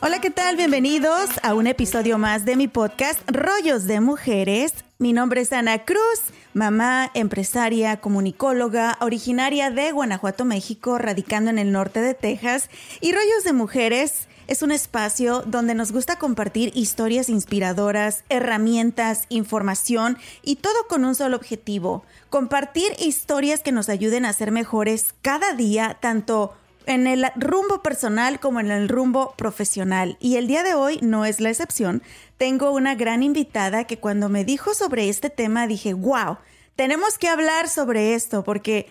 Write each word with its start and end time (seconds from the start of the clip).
Hola, 0.00 0.20
¿qué 0.20 0.30
tal? 0.30 0.56
Bienvenidos 0.56 1.30
a 1.42 1.54
un 1.54 1.66
episodio 1.66 2.16
más 2.16 2.44
de 2.44 2.54
mi 2.54 2.68
podcast 2.68 3.20
Rollos 3.28 3.86
de 3.86 4.00
Mujeres. 4.00 4.72
Mi 4.98 5.12
nombre 5.12 5.40
es 5.40 5.52
Ana 5.52 5.84
Cruz, 5.84 6.32
mamá, 6.54 7.10
empresaria, 7.14 7.96
comunicóloga, 8.00 8.98
originaria 9.00 9.70
de 9.70 9.90
Guanajuato, 9.90 10.44
México, 10.44 10.98
radicando 10.98 11.50
en 11.50 11.58
el 11.58 11.72
norte 11.72 12.02
de 12.02 12.14
Texas. 12.14 12.70
Y 13.00 13.12
Rollos 13.12 13.42
de 13.44 13.52
Mujeres 13.52 14.28
es 14.46 14.62
un 14.62 14.70
espacio 14.70 15.42
donde 15.44 15.74
nos 15.74 15.90
gusta 15.90 16.18
compartir 16.18 16.70
historias 16.74 17.28
inspiradoras, 17.28 18.22
herramientas, 18.28 19.24
información 19.28 20.18
y 20.42 20.56
todo 20.56 20.86
con 20.88 21.04
un 21.04 21.16
solo 21.16 21.36
objetivo, 21.36 22.04
compartir 22.30 22.92
historias 23.00 23.60
que 23.60 23.72
nos 23.72 23.88
ayuden 23.88 24.24
a 24.24 24.32
ser 24.32 24.52
mejores 24.52 25.14
cada 25.20 25.52
día, 25.54 25.98
tanto 26.00 26.54
en 26.86 27.06
el 27.06 27.26
rumbo 27.36 27.82
personal 27.82 28.40
como 28.40 28.60
en 28.60 28.70
el 28.70 28.88
rumbo 28.88 29.34
profesional. 29.36 30.16
Y 30.20 30.36
el 30.36 30.46
día 30.46 30.62
de 30.62 30.74
hoy 30.74 30.98
no 31.02 31.24
es 31.24 31.40
la 31.40 31.50
excepción. 31.50 32.02
Tengo 32.38 32.70
una 32.70 32.94
gran 32.94 33.22
invitada 33.22 33.84
que 33.84 33.98
cuando 33.98 34.28
me 34.28 34.44
dijo 34.44 34.74
sobre 34.74 35.08
este 35.08 35.30
tema 35.30 35.66
dije, 35.66 35.94
wow, 35.94 36.38
tenemos 36.76 37.18
que 37.18 37.28
hablar 37.28 37.68
sobre 37.68 38.14
esto 38.14 38.44
porque 38.44 38.86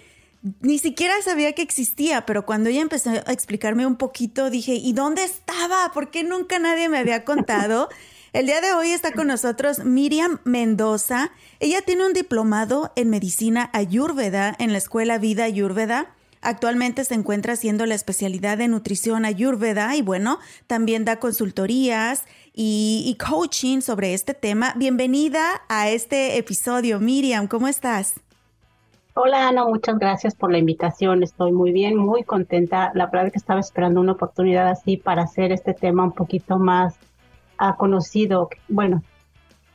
ni 0.61 0.77
siquiera 0.77 1.13
sabía 1.23 1.53
que 1.53 1.63
existía, 1.63 2.25
pero 2.25 2.45
cuando 2.45 2.69
ella 2.69 2.81
empezó 2.81 3.09
a 3.09 3.31
explicarme 3.31 3.87
un 3.87 3.95
poquito 3.95 4.49
dije, 4.49 4.73
¿y 4.73 4.93
dónde 4.93 5.23
estaba? 5.23 5.91
¿Por 5.93 6.11
qué 6.11 6.23
nunca 6.23 6.59
nadie 6.59 6.89
me 6.89 6.99
había 6.99 7.23
contado? 7.23 7.89
El 8.33 8.47
día 8.47 8.59
de 8.59 8.73
hoy 8.73 8.89
está 8.89 9.13
con 9.13 9.27
nosotros 9.27 9.85
Miriam 9.85 10.39
Mendoza. 10.43 11.31
Ella 11.61 11.81
tiene 11.83 12.05
un 12.05 12.11
diplomado 12.11 12.91
en 12.97 13.09
medicina 13.09 13.69
ayurveda 13.71 14.53
en 14.59 14.73
la 14.73 14.77
Escuela 14.77 15.17
Vida 15.17 15.45
Ayurveda 15.45 16.13
Actualmente 16.45 17.03
se 17.05 17.15
encuentra 17.15 17.53
haciendo 17.53 17.87
la 17.87 17.95
especialidad 17.95 18.59
de 18.59 18.67
nutrición 18.67 19.25
ayurveda 19.25 19.95
y 19.95 20.03
bueno, 20.03 20.37
también 20.67 21.03
da 21.03 21.17
consultorías 21.17 22.23
y, 22.53 23.17
coaching 23.19 23.81
sobre 23.81 24.13
este 24.13 24.35
tema. 24.35 24.73
Bienvenida 24.75 25.63
a 25.69 25.89
este 25.89 26.37
episodio, 26.37 26.99
Miriam, 26.99 27.47
¿cómo 27.47 27.67
estás? 27.67 28.19
Hola 29.15 29.47
Ana, 29.47 29.65
muchas 29.65 29.97
gracias 29.97 30.35
por 30.35 30.51
la 30.51 30.59
invitación. 30.59 31.23
Estoy 31.23 31.51
muy 31.51 31.71
bien, 31.71 31.97
muy 31.97 32.21
contenta. 32.23 32.91
La 32.93 33.07
verdad 33.07 33.25
es 33.25 33.33
que 33.33 33.39
estaba 33.39 33.59
esperando 33.59 33.99
una 33.99 34.11
oportunidad 34.11 34.67
así 34.67 34.97
para 34.97 35.23
hacer 35.23 35.51
este 35.51 35.73
tema 35.73 36.03
un 36.03 36.11
poquito 36.11 36.59
más 36.59 36.93
uh, 37.59 37.75
conocido. 37.75 38.51
Bueno, 38.67 39.01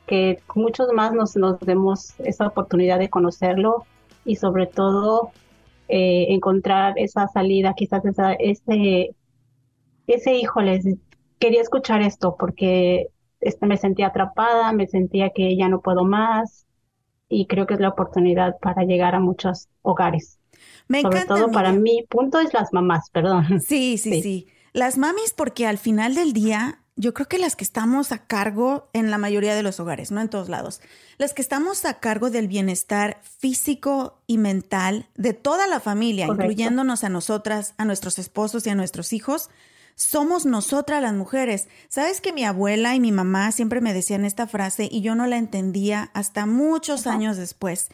que 0.06 0.40
muchos 0.54 0.92
más 0.92 1.12
nos, 1.14 1.34
nos 1.34 1.58
demos 1.58 2.14
esa 2.20 2.46
oportunidad 2.46 3.00
de 3.00 3.10
conocerlo 3.10 3.86
y 4.24 4.36
sobre 4.36 4.68
todo 4.68 5.32
eh, 5.90 6.26
encontrar 6.30 6.94
esa 6.96 7.26
salida, 7.28 7.74
quizás 7.76 8.04
esa, 8.04 8.32
ese, 8.34 9.14
ese 10.06 10.34
híjoles, 10.34 10.84
quería 11.38 11.60
escuchar 11.60 12.02
esto 12.02 12.36
porque 12.38 13.08
este, 13.40 13.66
me 13.66 13.76
sentía 13.76 14.08
atrapada, 14.08 14.72
me 14.72 14.86
sentía 14.86 15.30
que 15.30 15.56
ya 15.56 15.68
no 15.68 15.80
puedo 15.80 16.04
más 16.04 16.66
y 17.28 17.46
creo 17.46 17.66
que 17.66 17.74
es 17.74 17.80
la 17.80 17.88
oportunidad 17.88 18.56
para 18.60 18.84
llegar 18.84 19.14
a 19.14 19.20
muchos 19.20 19.68
hogares. 19.82 20.38
Me 20.88 21.02
Sobre 21.02 21.24
todo 21.24 21.50
para 21.50 21.72
mí, 21.72 22.04
punto 22.08 22.40
es 22.40 22.52
las 22.52 22.72
mamás, 22.72 23.10
perdón. 23.10 23.60
sí, 23.60 23.98
sí, 23.98 24.22
sí. 24.22 24.46
Las 24.72 24.98
mamis 24.98 25.34
porque 25.36 25.66
al 25.66 25.78
final 25.78 26.14
del 26.14 26.32
día 26.32 26.80
yo 27.00 27.14
creo 27.14 27.28
que 27.28 27.38
las 27.38 27.56
que 27.56 27.64
estamos 27.64 28.12
a 28.12 28.18
cargo 28.18 28.90
en 28.92 29.10
la 29.10 29.16
mayoría 29.16 29.54
de 29.54 29.62
los 29.62 29.80
hogares, 29.80 30.10
no 30.10 30.20
en 30.20 30.28
todos 30.28 30.50
lados, 30.50 30.82
las 31.16 31.32
que 31.32 31.40
estamos 31.40 31.86
a 31.86 31.98
cargo 31.98 32.28
del 32.28 32.46
bienestar 32.46 33.22
físico 33.22 34.18
y 34.26 34.36
mental 34.36 35.08
de 35.16 35.32
toda 35.32 35.66
la 35.66 35.80
familia, 35.80 36.26
incluyéndonos 36.26 37.02
a 37.02 37.08
nosotras, 37.08 37.72
a 37.78 37.86
nuestros 37.86 38.18
esposos 38.18 38.66
y 38.66 38.70
a 38.70 38.74
nuestros 38.74 39.14
hijos, 39.14 39.48
somos 39.94 40.44
nosotras 40.44 41.00
las 41.00 41.14
mujeres. 41.14 41.68
Sabes 41.88 42.20
que 42.20 42.34
mi 42.34 42.44
abuela 42.44 42.94
y 42.94 43.00
mi 43.00 43.12
mamá 43.12 43.50
siempre 43.50 43.80
me 43.80 43.94
decían 43.94 44.26
esta 44.26 44.46
frase 44.46 44.86
y 44.90 45.00
yo 45.00 45.14
no 45.14 45.26
la 45.26 45.38
entendía 45.38 46.10
hasta 46.12 46.44
muchos 46.44 47.06
años 47.06 47.38
después. 47.38 47.88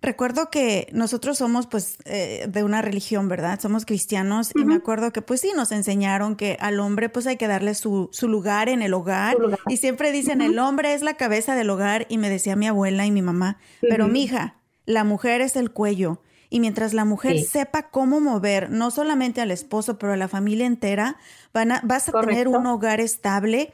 Recuerdo 0.00 0.48
que 0.48 0.88
nosotros 0.92 1.38
somos 1.38 1.66
pues 1.66 1.98
eh, 2.04 2.46
de 2.48 2.62
una 2.62 2.82
religión, 2.82 3.28
¿verdad? 3.28 3.58
Somos 3.60 3.84
cristianos 3.84 4.52
y 4.54 4.64
me 4.64 4.76
acuerdo 4.76 5.12
que 5.12 5.22
pues 5.22 5.40
sí 5.40 5.52
nos 5.56 5.72
enseñaron 5.72 6.36
que 6.36 6.56
al 6.60 6.78
hombre 6.78 7.08
pues 7.08 7.26
hay 7.26 7.36
que 7.36 7.48
darle 7.48 7.74
su, 7.74 8.08
su 8.12 8.28
lugar 8.28 8.68
en 8.68 8.80
el 8.80 8.94
hogar 8.94 9.36
y 9.66 9.78
siempre 9.78 10.12
dicen 10.12 10.40
el 10.40 10.60
hombre 10.60 10.94
es 10.94 11.02
la 11.02 11.14
cabeza 11.14 11.56
del 11.56 11.68
hogar 11.70 12.06
y 12.08 12.18
me 12.18 12.30
decía 12.30 12.54
mi 12.54 12.68
abuela 12.68 13.06
y 13.06 13.10
mi 13.10 13.22
mamá, 13.22 13.58
pero 13.80 14.06
mija, 14.06 14.58
la 14.86 15.02
mujer 15.02 15.40
es 15.40 15.56
el 15.56 15.72
cuello 15.72 16.22
y 16.48 16.60
mientras 16.60 16.94
la 16.94 17.04
mujer 17.04 17.40
sepa 17.40 17.90
cómo 17.90 18.20
mover 18.20 18.70
no 18.70 18.92
solamente 18.92 19.40
al 19.40 19.50
esposo 19.50 19.98
pero 19.98 20.12
a 20.12 20.16
la 20.16 20.28
familia 20.28 20.66
entera, 20.66 21.16
van 21.52 21.72
a, 21.72 21.80
vas 21.82 22.08
a 22.08 22.12
tener 22.20 22.46
un 22.46 22.66
hogar 22.66 23.00
estable 23.00 23.72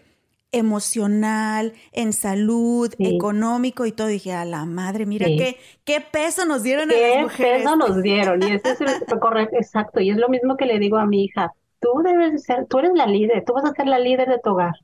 emocional, 0.54 1.72
en 1.92 2.12
salud, 2.12 2.92
económico 2.98 3.86
y 3.86 3.92
todo. 3.92 4.06
dije, 4.06 4.32
a 4.32 4.44
la 4.44 4.64
madre, 4.64 5.06
mira 5.06 5.26
qué, 5.26 5.58
qué 5.84 6.00
peso 6.00 6.44
nos 6.46 6.62
dieron 6.62 6.90
a 6.90 6.94
las 6.94 7.22
mujeres. 7.22 7.36
Qué 7.36 7.64
peso 7.64 7.76
nos 7.76 8.02
dieron. 8.02 8.42
Y 8.42 8.52
eso 8.52 8.68
es 8.68 8.78
correcto, 9.20 9.56
exacto. 9.56 10.00
Y 10.00 10.10
es 10.10 10.16
lo 10.16 10.28
mismo 10.28 10.56
que 10.56 10.66
le 10.66 10.78
digo 10.78 10.96
a 10.96 11.06
mi 11.06 11.24
hija. 11.24 11.52
Tú 11.80 11.88
debes 12.02 12.44
ser, 12.44 12.66
tú 12.66 12.78
eres 12.78 12.92
la 12.94 13.06
líder, 13.06 13.44
tú 13.44 13.52
vas 13.52 13.64
a 13.64 13.72
ser 13.72 13.86
la 13.86 13.98
líder 13.98 14.28
de 14.28 14.38
tu 14.38 14.50
hogar. 14.50 14.74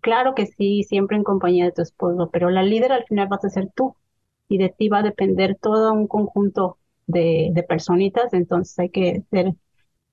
Claro 0.00 0.34
que 0.34 0.46
sí, 0.46 0.82
siempre 0.82 1.16
en 1.16 1.24
compañía 1.24 1.64
de 1.64 1.72
tu 1.72 1.82
esposo, 1.82 2.28
pero 2.32 2.50
la 2.50 2.62
líder 2.62 2.92
al 2.92 3.04
final 3.04 3.28
vas 3.28 3.44
a 3.44 3.50
ser 3.50 3.68
tú. 3.74 3.96
Y 4.48 4.58
de 4.58 4.68
ti 4.68 4.88
va 4.88 4.98
a 4.98 5.02
depender 5.02 5.56
todo 5.60 5.92
un 5.92 6.06
conjunto 6.06 6.78
de, 7.06 7.50
de 7.52 7.62
personitas, 7.62 8.32
entonces 8.34 8.78
hay 8.78 8.90
que 8.90 9.22
ser 9.30 9.54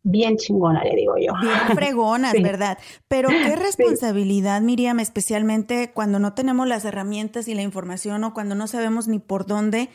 bien 0.04 0.38
chingona, 0.38 0.84
le 0.84 0.96
digo 0.96 1.16
yo. 1.18 1.34
Bien 1.42 1.54
fregonas, 1.76 2.34
¿verdad? 2.42 2.78
Pero 3.08 3.30
qué 3.30 3.56
responsabilidad, 3.56 4.62
Miriam, 4.62 5.00
especialmente 5.00 5.92
cuando 5.94 6.20
no 6.20 6.34
tenemos 6.34 6.68
las 6.68 6.86
herramientas 6.86 7.48
y 7.48 7.56
la 7.56 7.62
información 7.62 8.24
o 8.24 8.34
cuando 8.34 8.56
no 8.56 8.68
sabemos 8.68 9.08
ni 9.08 9.20
por 9.20 9.46
dónde 9.46 9.90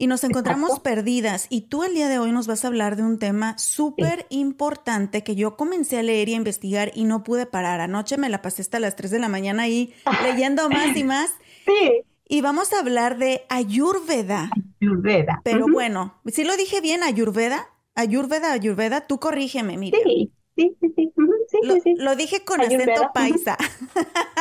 y 0.00 0.06
nos 0.06 0.24
encontramos 0.24 0.80
perdidas. 0.80 1.46
Y 1.50 1.62
tú 1.62 1.84
el 1.84 1.94
día 1.94 2.08
de 2.08 2.18
hoy 2.18 2.32
nos 2.32 2.46
vas 2.46 2.64
a 2.64 2.68
hablar 2.68 2.96
de 2.96 3.02
un 3.02 3.18
tema 3.18 3.56
súper 3.58 4.26
importante 4.30 5.22
que 5.22 5.36
yo 5.36 5.56
comencé 5.56 5.98
a 5.98 6.02
leer 6.02 6.30
y 6.30 6.32
a 6.32 6.36
investigar 6.36 6.90
y 6.94 7.04
no 7.04 7.22
pude 7.22 7.44
parar. 7.44 7.80
Anoche 7.80 8.16
me 8.16 8.30
la 8.30 8.40
pasé 8.40 8.62
hasta 8.62 8.80
las 8.80 8.96
3 8.96 9.10
de 9.10 9.18
la 9.18 9.28
mañana 9.28 9.64
ahí 9.64 9.92
leyendo 10.22 10.70
más 10.70 10.96
y 10.96 11.04
más. 11.04 11.30
Sí. 11.66 12.02
Y 12.26 12.40
vamos 12.40 12.72
a 12.72 12.78
hablar 12.80 13.18
de 13.18 13.42
Ayurveda. 13.50 14.50
Ayurveda. 14.80 15.42
Pero 15.44 15.66
bueno, 15.70 16.14
si 16.26 16.44
lo 16.44 16.56
dije 16.56 16.80
bien, 16.80 17.02
Ayurveda. 17.02 17.68
Ayurveda, 18.00 18.52
Ayurveda, 18.52 19.06
tú 19.06 19.18
corrígeme, 19.18 19.76
Miriam. 19.76 20.02
Sí, 20.04 20.32
sí, 20.56 20.76
sí, 20.80 20.92
sí. 20.96 21.12
sí, 21.82 21.94
lo, 21.96 22.16
dije 22.16 22.44
con 22.44 22.60
acento 22.60 23.10
paisa. 23.14 23.56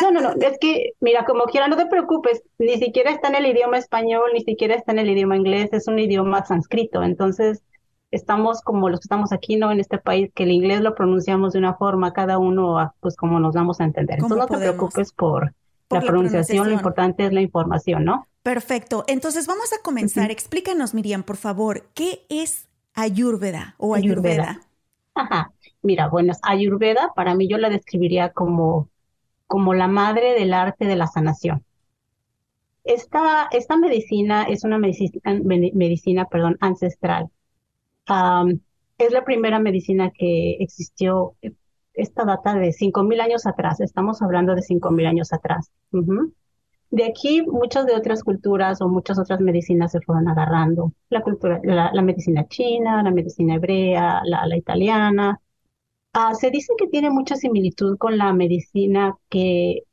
No, 0.02 0.12
no, 0.12 0.22
no, 0.22 0.30
es 0.42 0.58
que, 0.60 0.94
mira, 1.00 1.26
como 1.26 1.46
quiera, 1.46 1.68
no 1.68 1.78
te 1.78 1.86
preocupes, 1.86 2.42
ni 2.58 2.78
siquiera 2.78 3.12
está 3.12 3.30
en 3.30 3.36
el 3.36 3.46
idioma 3.46 3.78
español, 3.78 4.32
ni 4.34 4.42
siquiera 4.42 4.76
está 4.76 4.92
en 4.92 5.00
el 5.00 5.10
idioma 5.10 5.38
inglés, 5.38 5.70
es 5.72 5.88
un 5.88 6.00
idioma 6.00 6.46
sánscrito, 6.46 7.04
entonces 7.04 7.64
estamos 8.12 8.62
como 8.62 8.90
los 8.90 9.00
que 9.00 9.06
estamos 9.06 9.32
aquí, 9.32 9.56
¿no? 9.56 9.72
En 9.72 9.80
este 9.80 9.98
país, 9.98 10.32
que 10.34 10.44
el 10.44 10.52
inglés 10.52 10.82
lo 10.82 10.96
pronunciamos 10.96 11.54
de 11.54 11.60
una 11.60 11.76
forma, 11.76 12.14
cada 12.14 12.38
uno, 12.38 12.94
pues 13.00 13.16
como 13.16 13.40
nos 13.40 13.54
vamos 13.54 13.80
a 13.80 13.84
entender. 13.84 14.16
Entonces 14.16 14.38
no 14.38 14.48
te 14.48 14.58
preocupes 14.58 15.14
por, 15.14 15.54
la, 15.90 16.02
pronunciación, 16.02 16.68
lo 16.70 16.74
importante 16.74 17.26
es 17.26 17.34
la 17.34 17.42
información, 17.42 18.06
¿no? 18.06 18.28
Perfecto, 18.44 19.04
entonces 19.08 19.48
vamos 19.48 19.74
a 19.74 19.82
comenzar. 19.84 20.32
Explícanos, 20.32 20.94
Miriam, 20.94 21.24
por 21.24 21.38
favor, 21.38 21.88
¿qué 21.94 22.26
es 22.30 22.69
Ayurveda 23.02 23.76
o 23.78 23.96
Ayurveda. 23.96 24.62
Ajá. 25.16 25.52
Mira, 25.82 26.08
bueno, 26.10 26.34
Ayurveda 26.42 27.12
para 27.16 27.36
mí 27.36 27.48
yo 27.48 27.58
la 27.58 27.70
describiría 27.70 28.32
como, 28.32 28.90
como 29.48 29.74
la 29.74 29.88
madre 29.88 30.34
del 30.34 30.54
arte 30.54 30.86
de 30.86 30.96
la 30.96 31.08
sanación. 31.08 31.64
Esta, 32.84 33.48
esta 33.52 33.78
medicina 33.78 34.44
es 34.44 34.64
una 34.64 34.78
medicina, 34.78 35.22
medicina 35.24 36.26
perdón, 36.26 36.58
ancestral. 36.60 37.30
es 38.98 39.12
la 39.12 39.24
primera 39.24 39.60
medicina 39.60 40.12
que 40.12 40.58
existió, 40.60 41.36
esta 41.94 42.26
data 42.26 42.54
de 42.56 42.72
5.000 42.72 43.22
años 43.22 43.46
atrás, 43.46 43.80
estamos 43.82 44.22
hablando 44.22 44.56
de 44.56 44.62
5.000 44.62 45.06
años 45.06 45.34
atrás. 45.34 45.72
De 46.92 47.06
aquí 47.06 47.42
muchas 47.44 47.86
de 47.86 47.96
otras 47.96 48.24
culturas 48.24 48.82
o 48.82 48.88
muchas 48.90 49.20
otras 49.20 49.40
medicinas 49.42 49.92
se 49.92 50.02
fueron 50.02 50.28
agarrando. 50.28 50.94
La 51.10 51.22
cultura, 51.22 51.60
la, 51.64 52.02
medicina 52.02 52.48
china, 52.48 53.04
la 53.04 53.12
medicina 53.12 53.56
hebrea, 53.56 54.22
la, 54.26 54.58
italiana. 54.58 55.40
Ah, 56.14 56.34
se 56.36 56.50
dice 56.52 56.74
que 56.78 56.88
tiene 56.88 57.10
mucha 57.12 57.36
similitud 57.36 57.98
con 57.98 58.18
la 58.18 58.34
medicina 58.34 59.16
que, 59.30 59.84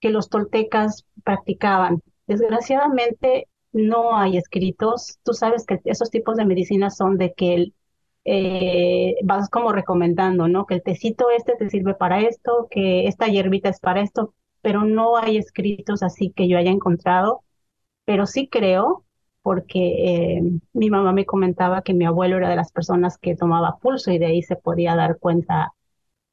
que 0.00 0.10
los 0.10 0.28
toltecas 0.30 1.06
practicaban. 1.24 2.02
Desgraciadamente 2.26 3.48
no 3.72 4.16
hay 4.16 4.36
escritos. 4.38 5.18
Tú 5.22 5.34
sabes 5.34 5.66
que 5.66 5.80
esos 5.84 6.10
tipos 6.10 6.36
de 6.36 6.46
medicinas 6.46 6.96
son 6.96 7.18
de 7.18 7.34
que 7.34 7.72
eh, 8.24 9.16
vas 9.24 9.48
como 9.50 9.72
recomendando, 9.72 10.48
¿no? 10.48 10.66
Que 10.66 10.74
el 10.74 10.82
tecito 10.82 11.30
este 11.30 11.56
te 11.56 11.70
sirve 11.70 11.94
para 11.94 12.20
esto, 12.20 12.68
que 12.70 13.06
esta 13.06 13.26
hierbita 13.28 13.68
es 13.70 13.80
para 13.80 14.02
esto, 14.02 14.34
pero 14.62 14.84
no 14.84 15.16
hay 15.16 15.36
escritos 15.36 16.02
así 16.02 16.32
que 16.34 16.48
yo 16.48 16.58
haya 16.58 16.70
encontrado, 16.70 17.42
pero 18.04 18.26
sí 18.26 18.48
creo, 18.48 19.04
porque 19.42 20.36
eh, 20.36 20.42
mi 20.72 20.90
mamá 20.90 21.12
me 21.12 21.26
comentaba 21.26 21.82
que 21.82 21.94
mi 21.94 22.04
abuelo 22.04 22.36
era 22.36 22.50
de 22.50 22.56
las 22.56 22.72
personas 22.72 23.18
que 23.18 23.36
tomaba 23.36 23.78
pulso 23.78 24.10
y 24.10 24.18
de 24.18 24.26
ahí 24.26 24.42
se 24.42 24.56
podía 24.56 24.94
dar 24.96 25.18
cuenta 25.18 25.72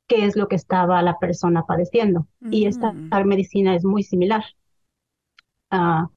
qué 0.08 0.26
es 0.26 0.36
lo 0.36 0.48
que 0.48 0.56
estaba 0.56 1.02
la 1.02 1.20
persona 1.20 1.66
padeciendo. 1.66 2.28
Y 2.50 2.66
esta 2.66 2.92
mm. 2.94 3.26
medicina 3.26 3.76
es 3.76 3.86
muy 3.86 4.04
similar. 4.04 4.44
Ah, 5.70 6.10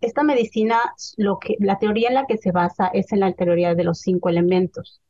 esta 0.00 0.22
medicina, 0.22 0.78
lo 1.16 1.38
que, 1.38 1.56
la 1.58 1.78
teoría 1.78 2.08
en 2.08 2.14
la 2.14 2.26
que 2.26 2.36
se 2.38 2.52
basa 2.52 2.88
es 2.88 3.12
en 3.12 3.20
la 3.20 3.32
teoría 3.32 3.74
de 3.74 3.84
los 3.84 3.98
cinco 3.98 4.28
elementos 4.28 5.00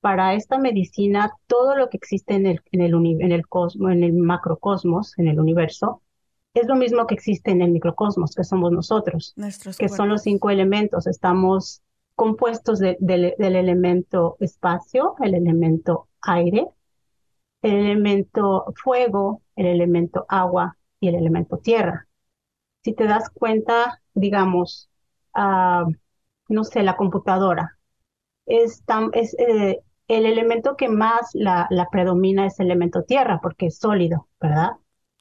para 0.00 0.34
esta 0.34 0.58
medicina 0.58 1.32
todo 1.46 1.76
lo 1.76 1.88
que 1.90 1.96
existe 1.96 2.34
en 2.34 2.46
el, 2.46 2.62
en 2.72 2.80
el, 2.80 2.94
en 2.94 3.32
el, 3.32 3.46
cosmos, 3.46 3.92
en 3.92 4.02
el 4.02 4.14
macrocosmos, 4.14 5.18
en 5.18 5.28
el 5.28 5.38
universo, 5.38 6.02
es 6.54 6.66
lo 6.66 6.74
mismo 6.74 7.06
que 7.06 7.14
existe 7.14 7.50
en 7.50 7.62
el 7.62 7.70
microcosmos, 7.70 8.34
que 8.34 8.44
somos 8.44 8.72
nosotros, 8.72 9.34
que 9.78 9.88
son 9.88 10.08
los 10.08 10.22
cinco 10.22 10.50
elementos. 10.50 11.06
Estamos 11.06 11.82
compuestos 12.16 12.80
del 12.80 13.34
elemento 13.38 14.36
espacio, 14.40 15.14
el 15.20 15.34
elemento 15.34 16.08
aire, 16.22 16.66
el 17.62 17.74
elemento 17.74 18.72
fuego, 18.82 19.42
el 19.54 19.66
elemento 19.66 20.26
agua 20.28 20.76
y 20.98 21.08
el 21.08 21.14
elemento 21.14 21.58
tierra. 21.58 22.08
Si 22.82 22.94
te 22.94 23.04
das 23.04 23.30
cuenta, 23.30 24.02
digamos, 24.14 24.90
uh, 25.36 25.90
no 26.48 26.64
sé, 26.64 26.82
la 26.82 26.96
computadora, 26.96 27.78
es, 28.46 28.82
tan, 28.84 29.10
es 29.12 29.36
eh, 29.38 29.80
el 30.10 30.26
elemento 30.26 30.76
que 30.76 30.88
más 30.88 31.30
la, 31.34 31.68
predomina 31.90 32.46
es 32.46 32.58
el 32.58 32.66
elemento 32.66 33.04
tierra, 33.04 33.38
porque 33.40 33.66
es 33.66 33.78
sólido, 33.78 34.28
¿verdad? 34.40 34.70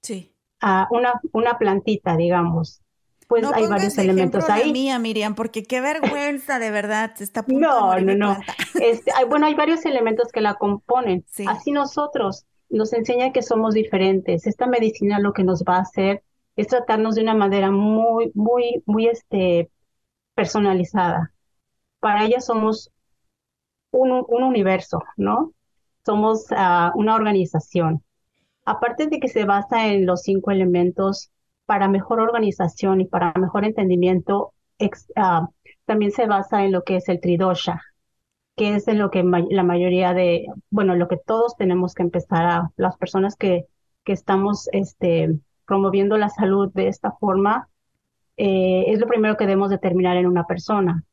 Sí. 0.02 0.34
Ah, 0.62 0.88
una, 0.90 1.22
una 1.32 1.58
plantita, 1.58 2.18
digamos. 2.18 2.82
Pues 3.28 3.46
hay 3.54 3.68
varios 3.68 3.96
elementos 4.00 4.50
ahí. 4.50 4.72
mía, 4.72 4.98
Miriam, 4.98 5.36
porque 5.36 5.62
qué 5.62 5.82
vergüenza, 5.82 6.58
de 6.58 6.72
verdad, 6.72 7.14
se 7.16 7.24
está 7.24 7.46
No, 7.48 8.00
no, 8.00 8.16
no. 8.16 8.38
Este, 8.82 9.12
bueno, 9.28 9.46
hay 9.46 9.54
varios 9.54 9.86
elementos 9.86 10.32
que 10.32 10.42
la 10.42 10.56
componen. 10.56 11.24
Así 11.48 11.72
nosotros 11.72 12.46
nos 12.70 12.92
enseña 12.94 13.32
que 13.32 13.44
somos 13.44 13.76
diferentes. 13.76 14.48
Esta 14.48 14.66
medicina 14.66 15.20
lo 15.20 15.34
que 15.34 15.44
nos 15.44 15.64
va 15.64 15.78
a 15.78 15.82
hacer 15.82 16.24
es 16.56 16.68
tratarnos 16.68 17.16
de 17.16 17.22
una 17.22 17.36
manera 17.36 17.70
muy, 17.70 18.32
muy, 18.34 18.82
muy 18.88 19.08
este, 19.08 19.70
personalizada. 20.34 21.32
Para 22.00 22.26
ella 22.26 22.42
somos 22.42 22.92
un, 23.92 24.44
universo, 24.44 25.04
¿no? 25.18 25.54
Somos 26.06 26.46
ah, 26.52 26.92
una 26.96 27.16
organización. 27.16 28.04
Aparte 28.66 29.08
de 29.08 29.20
que 29.20 29.28
se 29.28 29.46
basa 29.46 29.88
en 29.88 30.06
los 30.06 30.22
cinco 30.24 30.52
elementos 30.52 31.32
para 31.66 31.88
mejor 31.88 32.20
organización 32.20 33.02
y 33.02 33.06
para 33.06 33.34
mejor 33.34 33.66
entendimiento, 33.66 34.54
ah, 35.16 35.50
también 35.86 36.12
se 36.12 36.28
basa 36.28 36.64
en 36.64 36.72
lo 36.72 36.84
que 36.84 36.98
es 36.98 37.10
el 37.10 37.20
tridosha, 37.20 37.82
que 38.56 38.76
es 38.76 38.88
en 38.88 39.00
lo 39.00 39.12
que 39.12 39.24
la 39.24 39.64
mayoría 39.64 40.14
de, 40.14 40.46
bueno, 40.70 40.96
lo 40.96 41.08
que 41.08 41.18
todos 41.18 41.56
tenemos 41.58 41.94
que 41.94 42.04
empezar 42.04 42.46
a, 42.46 42.72
las 42.78 42.98
personas 42.98 43.36
que, 43.36 43.66
que 44.04 44.14
estamos 44.14 44.70
este, 44.72 45.40
promoviendo 45.66 46.18
la 46.18 46.30
salud 46.30 46.72
de 46.74 46.88
esta 46.88 47.12
forma, 47.12 47.70
eh, 48.38 48.86
es 48.88 49.00
lo 49.00 49.08
primero 49.08 49.38
que 49.38 49.46
debemos 49.46 49.70
determinar 49.70 50.18
en 50.18 50.26
una 50.26 50.46
persona. 50.46 51.04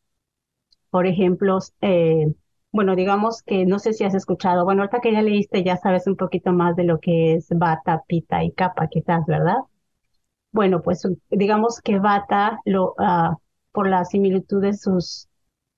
Por 0.90 1.06
ejemplo, 1.06 1.58
eh, 1.80 2.32
bueno, 2.76 2.94
digamos 2.94 3.42
que 3.42 3.64
no 3.64 3.78
sé 3.78 3.94
si 3.94 4.04
has 4.04 4.14
escuchado, 4.14 4.64
bueno, 4.66 4.82
ahorita 4.82 5.00
que 5.00 5.10
ya 5.10 5.22
leíste 5.22 5.64
ya 5.64 5.78
sabes 5.78 6.06
un 6.06 6.14
poquito 6.14 6.52
más 6.52 6.76
de 6.76 6.84
lo 6.84 7.00
que 7.00 7.34
es 7.34 7.48
bata, 7.48 8.04
pita 8.06 8.44
y 8.44 8.52
capa, 8.52 8.88
quizás, 8.88 9.24
¿verdad? 9.26 9.56
Bueno, 10.52 10.82
pues 10.82 11.02
digamos 11.30 11.80
que 11.80 11.98
bata, 11.98 12.60
lo, 12.66 12.94
uh, 12.98 13.36
por 13.72 13.88
la 13.88 14.04
similitud 14.04 14.60
de 14.60 14.74
sus, 14.74 15.26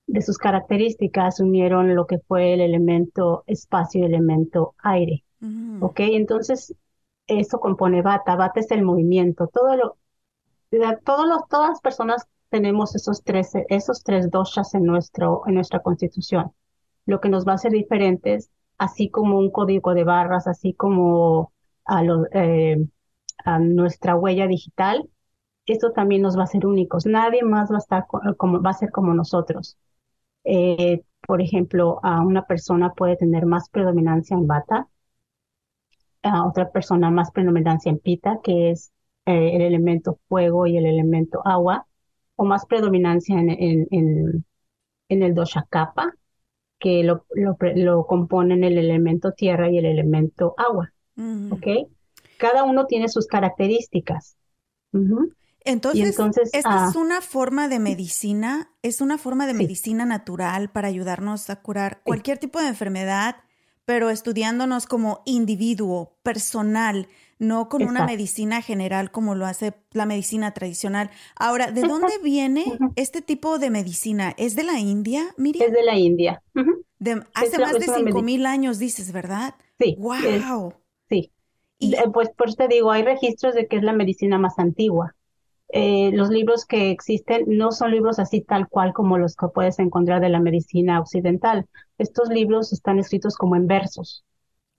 de 0.07 0.21
sus 0.21 0.37
características, 0.37 1.39
unieron 1.39 1.95
lo 1.95 2.05
que 2.05 2.19
fue 2.19 2.53
el 2.53 2.59
elemento 2.59 3.43
espacio 3.47 4.01
y 4.01 4.05
el 4.05 4.13
elemento 4.15 4.75
aire. 4.83 5.23
¿Ok? 5.79 6.01
Entonces, 6.01 6.75
eso 7.27 7.59
compone 7.61 8.01
bata. 8.01 8.35
Bata 8.35 8.59
es 8.59 8.71
el 8.71 8.83
movimiento. 8.83 9.47
Todo 9.47 9.75
lo, 9.77 9.97
todos 11.05 11.27
los, 11.27 11.47
todas 11.47 11.69
las 11.69 11.81
personas 11.81 12.27
tenemos 12.49 12.93
esos 12.95 13.23
tres, 13.23 13.51
esos 13.69 14.03
tres 14.03 14.29
doshas 14.29 14.73
en, 14.75 14.83
nuestro, 14.83 15.43
en 15.47 15.55
nuestra 15.55 15.79
constitución 15.79 16.51
lo 17.05 17.19
que 17.21 17.29
nos 17.29 17.45
va 17.47 17.53
a 17.53 17.55
hacer 17.55 17.71
diferentes, 17.71 18.51
así 18.77 19.09
como 19.09 19.37
un 19.39 19.51
código 19.51 19.93
de 19.93 20.03
barras, 20.03 20.47
así 20.47 20.73
como 20.73 21.53
a, 21.85 22.03
eh, 22.33 22.77
nuestra 23.59 24.15
huella 24.15 24.47
digital, 24.47 25.09
esto 25.65 25.91
también 25.91 26.21
nos 26.21 26.37
va 26.37 26.41
a 26.41 26.43
hacer 26.45 26.65
únicos. 26.65 27.05
Nadie 27.05 27.43
más 27.43 27.71
va 27.71 27.75
a 27.75 27.79
estar 27.79 28.05
como, 28.37 28.61
va 28.61 28.71
a 28.71 28.73
ser 28.73 28.91
como 28.91 29.13
nosotros. 29.13 29.77
Eh, 30.43 31.03
por 31.27 31.41
ejemplo, 31.41 31.99
a 32.03 32.21
una 32.21 32.45
persona 32.45 32.93
puede 32.93 33.17
tener 33.17 33.45
más 33.45 33.69
predominancia 33.69 34.35
en 34.35 34.47
bata, 34.47 34.87
a 36.23 36.47
otra 36.47 36.71
persona 36.71 37.11
más 37.11 37.31
predominancia 37.31 37.89
en 37.89 37.99
pita, 37.99 38.39
que 38.43 38.71
es 38.71 38.91
eh, 39.25 39.55
el 39.55 39.61
elemento 39.61 40.19
fuego 40.27 40.67
y 40.67 40.77
el 40.77 40.85
elemento 40.85 41.41
agua, 41.45 41.87
o 42.35 42.45
más 42.45 42.65
predominancia 42.65 43.39
en, 43.39 43.49
en, 43.89 44.43
el 45.09 45.35
dosha 45.35 45.65
kapha, 45.69 46.13
que 46.79 47.03
lo, 47.03 47.25
lo, 47.75 48.05
componen 48.05 48.63
el 48.63 48.77
elemento 48.77 49.33
tierra 49.33 49.69
y 49.69 49.77
el 49.77 49.85
elemento 49.85 50.55
agua. 50.57 50.93
¿Ok? 51.51 51.89
Cada 52.37 52.63
uno 52.63 52.85
tiene 52.85 53.09
sus 53.09 53.27
características. 53.27 54.37
Entonces, 55.65 56.09
entonces, 56.09 56.49
esta 56.53 56.89
es 56.89 56.95
ah, 56.95 56.99
una 56.99 57.21
forma 57.21 57.67
de 57.67 57.79
medicina, 57.79 58.71
es 58.81 59.01
una 59.01 59.17
forma 59.17 59.45
de 59.45 59.53
medicina 59.53 60.05
natural 60.05 60.71
para 60.71 60.87
ayudarnos 60.87 61.49
a 61.49 61.57
curar 61.57 62.01
cualquier 62.03 62.37
tipo 62.37 62.59
de 62.59 62.67
enfermedad, 62.67 63.35
pero 63.83 64.09
estudiándonos 64.09 64.85
como 64.85 65.21
individuo, 65.25 66.17
personal, 66.23 67.07
no 67.39 67.69
con 67.69 67.83
una 67.83 68.05
medicina 68.05 68.61
general 68.61 69.11
como 69.11 69.33
lo 69.33 69.45
hace 69.45 69.73
la 69.91 70.05
medicina 70.05 70.53
tradicional. 70.53 71.09
Ahora, 71.35 71.71
¿de 71.71 71.81
dónde 71.81 72.13
viene 72.21 72.65
este 72.95 73.21
tipo 73.21 73.57
de 73.57 73.69
medicina? 73.69 74.35
¿Es 74.37 74.55
de 74.55 74.63
la 74.63 74.79
India, 74.79 75.33
Miriam? 75.37 75.67
Es 75.67 75.73
de 75.73 75.83
la 75.83 75.97
India. 75.97 76.43
hace 77.33 77.57
más 77.57 77.79
de 77.79 77.87
cinco 77.87 78.21
mil 78.21 78.45
años, 78.45 78.77
dices, 78.77 79.11
¿verdad? 79.11 79.55
Sí. 79.79 79.95
¡Wow! 79.97 80.73
sí. 81.09 81.31
Y, 81.79 81.95
pues 82.13 82.29
por 82.31 82.49
eso 82.49 82.57
te 82.57 82.67
digo, 82.67 82.91
hay 82.91 83.03
registros 83.03 83.55
de 83.55 83.67
que 83.67 83.77
es 83.77 83.83
la 83.83 83.93
medicina 83.93 84.37
más 84.37 84.59
antigua. 84.59 85.15
Eh, 85.69 86.11
los 86.13 86.29
libros 86.29 86.65
que 86.65 86.89
existen 86.89 87.45
no 87.47 87.71
son 87.71 87.91
libros 87.91 88.19
así 88.19 88.41
tal 88.41 88.67
cual 88.67 88.91
como 88.91 89.17
los 89.17 89.35
que 89.35 89.47
puedes 89.47 89.79
encontrar 89.79 90.19
de 90.19 90.29
la 90.29 90.41
medicina 90.41 90.99
occidental. 90.99 91.67
Estos 91.97 92.27
libros 92.29 92.73
están 92.73 92.99
escritos 92.99 93.37
como 93.37 93.55
en 93.55 93.67
versos. 93.67 94.25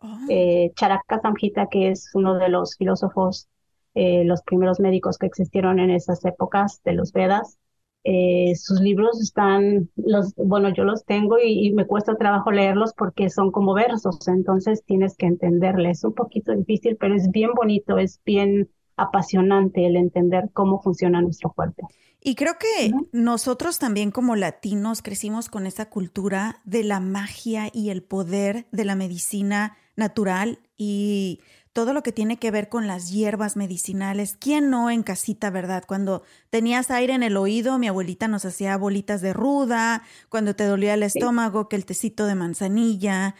Oh. 0.00 0.18
Eh, 0.28 0.72
Charaka 0.74 1.20
Samhita, 1.20 1.68
que 1.70 1.90
es 1.90 2.10
uno 2.14 2.36
de 2.36 2.48
los 2.48 2.76
filósofos, 2.76 3.48
eh, 3.94 4.24
los 4.24 4.42
primeros 4.42 4.80
médicos 4.80 5.18
que 5.18 5.26
existieron 5.26 5.78
en 5.78 5.90
esas 5.90 6.24
épocas 6.24 6.80
de 6.84 6.92
los 6.92 7.12
Vedas, 7.12 7.58
eh, 8.02 8.54
sus 8.56 8.80
libros 8.80 9.20
están, 9.20 9.90
los, 9.96 10.34
bueno, 10.36 10.72
yo 10.72 10.84
los 10.84 11.04
tengo 11.04 11.36
y, 11.38 11.72
me 11.72 11.86
cuesta 11.86 12.16
trabajo 12.16 12.50
leerlos 12.50 12.94
porque 12.96 13.28
son 13.28 13.50
como 13.50 13.74
versos, 13.74 14.26
entonces 14.28 14.82
tienes 14.84 15.16
que 15.16 15.26
entenderles. 15.26 15.98
Es 15.98 16.04
un 16.04 16.14
poquito 16.14 16.52
difícil, 16.52 16.96
pero 16.96 17.14
es 17.14 17.30
bien 17.30 17.50
bonito, 17.54 17.98
es 17.98 18.20
bien 18.24 18.70
apasionante 18.96 19.86
el 19.86 19.96
entender 19.96 20.50
cómo 20.52 20.80
funciona 20.80 21.20
nuestro 21.20 21.52
cuerpo. 21.52 21.88
Y 22.22 22.34
creo 22.34 22.54
que 22.58 22.92
nosotros 23.12 23.78
también 23.78 24.10
como 24.10 24.36
latinos 24.36 25.00
crecimos 25.00 25.48
con 25.48 25.66
esa 25.66 25.88
cultura 25.88 26.60
de 26.64 26.84
la 26.84 27.00
magia 27.00 27.70
y 27.72 27.88
el 27.90 28.02
poder 28.02 28.66
de 28.72 28.84
la 28.84 28.94
medicina 28.94 29.76
natural 30.00 30.58
y 30.76 31.40
todo 31.72 31.92
lo 31.92 32.02
que 32.02 32.10
tiene 32.10 32.36
que 32.36 32.50
ver 32.50 32.68
con 32.68 32.88
las 32.88 33.10
hierbas 33.10 33.56
medicinales. 33.56 34.36
¿Quién 34.36 34.70
no 34.70 34.90
en 34.90 35.04
casita, 35.04 35.50
verdad? 35.50 35.84
Cuando 35.86 36.24
tenías 36.50 36.90
aire 36.90 37.14
en 37.14 37.22
el 37.22 37.36
oído, 37.36 37.78
mi 37.78 37.86
abuelita 37.86 38.26
nos 38.26 38.44
hacía 38.44 38.76
bolitas 38.76 39.20
de 39.20 39.32
ruda, 39.32 40.02
cuando 40.28 40.56
te 40.56 40.64
dolía 40.64 40.94
el 40.94 41.04
estómago, 41.04 41.68
que 41.68 41.76
el 41.76 41.86
tecito 41.86 42.26
de 42.26 42.34
manzanilla, 42.34 43.36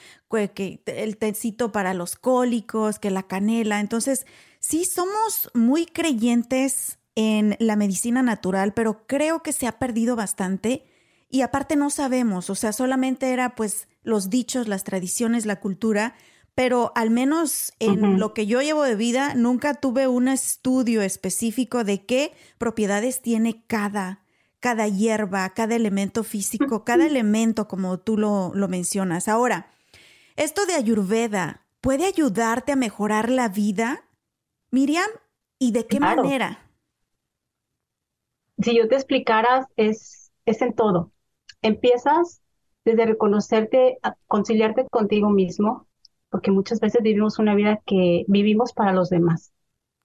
que 0.55 0.83
el 0.87 1.17
tecito 1.17 1.73
para 1.73 1.93
los 1.93 2.15
cólicos, 2.15 3.01
que 3.01 3.11
la 3.11 3.25
canela. 3.25 3.81
Entonces, 3.81 4.27
sí 4.61 4.85
somos 4.85 5.51
muy 5.53 5.87
creyentes 5.87 6.99
en 7.17 7.57
la 7.59 7.75
medicina 7.75 8.23
natural, 8.23 8.75
pero 8.75 9.07
creo 9.09 9.43
que 9.43 9.53
se 9.53 9.67
ha 9.67 9.81
perdido 9.81 10.15
bastante 10.15 10.85
y 11.29 11.43
aparte 11.43 11.77
no 11.77 11.91
sabemos, 11.91 12.51
o 12.51 12.55
sea, 12.57 12.73
solamente 12.73 13.33
era 13.33 13.55
pues 13.55 13.89
los 14.03 14.31
dichos, 14.31 14.67
las 14.67 14.83
tradiciones, 14.85 15.47
la 15.47 15.61
cultura, 15.61 16.15
pero 16.55 16.93
al 16.95 17.11
menos 17.11 17.73
en 17.79 18.19
lo 18.19 18.35
que 18.35 18.47
yo 18.47 18.61
llevo 18.61 18.83
de 18.83 18.97
vida, 18.97 19.35
nunca 19.35 19.75
tuve 19.75 20.09
un 20.09 20.29
estudio 20.29 21.03
específico 21.03 21.85
de 21.85 22.05
qué 22.05 22.33
propiedades 22.59 23.23
tiene 23.23 23.65
cada, 23.67 24.25
cada 24.59 24.89
hierba, 24.89 25.49
cada 25.51 25.77
elemento 25.77 26.25
físico, 26.25 26.85
cada 26.85 27.07
elemento 27.07 27.69
como 27.69 27.99
tú 27.99 28.19
lo, 28.19 28.53
lo 28.55 28.69
mencionas. 28.69 29.29
Ahora, 29.29 29.71
esto 30.37 30.67
de 30.67 30.75
Ayurveda, 30.75 31.67
¿puede 31.81 32.07
ayudarte 32.07 32.73
a 32.73 32.77
mejorar 32.77 33.31
la 33.31 33.49
vida? 33.49 34.05
Miriam, 34.71 35.11
¿y 35.59 35.73
de 35.73 35.87
qué 35.87 36.01
manera? 36.01 36.71
Si 38.63 38.77
yo 38.77 38.89
te 38.89 38.95
explicaras, 38.95 39.67
es, 39.77 40.31
es 40.45 40.61
en 40.63 40.75
todo. 40.75 41.13
Empiezas 41.63 42.43
desde 42.85 43.07
reconocerte, 43.07 43.99
conciliarte 44.27 44.87
contigo 44.89 45.31
mismo, 45.31 45.87
porque 46.31 46.51
muchas 46.51 46.81
veces 46.81 47.03
vivimos 47.03 47.39
una 47.39 47.55
vida 47.55 47.81
que 47.85 48.25
vivimos 48.29 48.73
para 48.73 48.93
los 48.93 49.11
demás. 49.11 49.53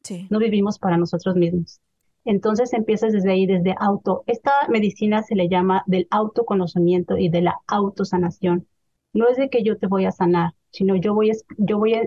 Sí. 0.04 0.28
No 0.30 0.40
vivimos 0.40 0.80
para 0.80 0.98
nosotros 0.98 1.36
mismos. 1.36 1.80
Entonces 2.26 2.74
empiezas 2.74 3.14
desde 3.14 3.32
ahí, 3.32 3.46
desde 3.46 3.76
auto. 3.80 4.24
Esta 4.26 4.52
medicina 4.68 5.22
se 5.22 5.36
le 5.36 5.48
llama 5.48 5.84
del 5.86 6.08
autoconocimiento 6.10 7.18
y 7.18 7.30
de 7.30 7.42
la 7.42 7.60
autosanación. 7.68 8.68
No 9.14 9.28
es 9.28 9.38
de 9.38 9.50
que 9.50 9.64
yo 9.64 9.78
te 9.78 9.88
voy 9.88 10.06
a 10.06 10.12
sanar, 10.12 10.54
sino 10.72 10.96
yo 10.96 11.14
voy 11.14 11.30
a, 11.30 11.34
yo 11.58 11.78
voy 11.78 11.94
a, 11.94 12.02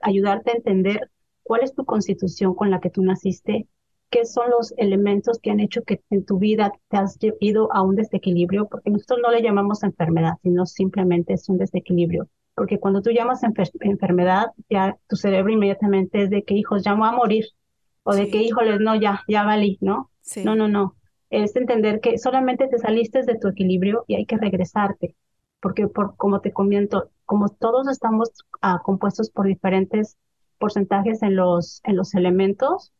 ayudarte 0.00 0.50
a 0.50 0.54
entender 0.54 1.10
cuál 1.42 1.62
es 1.62 1.74
tu 1.74 1.84
constitución 1.84 2.54
con 2.54 2.70
la 2.70 2.80
que 2.80 2.90
tú 2.90 3.02
naciste, 3.02 3.68
qué 4.10 4.24
son 4.24 4.50
los 4.50 4.72
elementos 4.78 5.38
que 5.38 5.50
han 5.50 5.60
hecho 5.60 5.82
que 5.82 6.00
en 6.10 6.24
tu 6.24 6.38
vida 6.38 6.72
te 6.88 6.96
has 6.96 7.18
ido 7.40 7.72
a 7.72 7.82
un 7.82 7.94
desequilibrio, 7.94 8.66
porque 8.66 8.90
nosotros 8.90 9.20
no 9.22 9.30
le 9.30 9.42
llamamos 9.42 9.82
enfermedad, 9.82 10.32
sino 10.42 10.64
simplemente 10.64 11.34
es 11.34 11.48
un 11.48 11.58
desequilibrio 11.58 12.28
porque 12.56 12.80
cuando 12.80 13.02
tú 13.02 13.10
llamas 13.10 13.42
enfermedad, 13.80 14.46
ya 14.70 14.96
tu 15.08 15.16
cerebro 15.16 15.52
inmediatamente 15.52 16.22
es 16.22 16.30
de 16.30 16.42
que 16.42 16.54
hijos 16.54 16.82
ya 16.82 16.94
voy 16.94 17.06
a 17.06 17.12
morir, 17.12 17.44
o 18.02 18.14
de 18.14 18.30
que 18.30 18.42
híjoles, 18.42 18.80
no, 18.80 18.94
ya, 18.96 19.20
ya 19.28 19.44
valí, 19.44 19.76
¿no? 19.82 20.10
No, 20.42 20.56
no, 20.56 20.66
no. 20.66 20.96
Es 21.28 21.54
entender 21.54 22.00
que 22.00 22.16
solamente 22.16 22.66
te 22.68 22.78
saliste 22.78 23.22
de 23.24 23.38
tu 23.38 23.48
equilibrio 23.48 24.04
y 24.08 24.14
hay 24.14 24.24
que 24.24 24.38
regresarte, 24.38 25.14
porque 25.60 25.86
por, 25.86 26.16
como 26.16 26.40
te 26.40 26.52
comento, 26.52 27.10
como 27.26 27.50
todos 27.50 27.88
estamos 27.88 28.30
ah, 28.62 28.80
compuestos 28.82 29.28
por 29.30 29.46
diferentes 29.46 30.16
porcentajes 30.58 31.22
en 31.22 31.36
los, 31.36 31.82
en 31.84 31.96
los 31.96 32.14
elementos, 32.14 32.90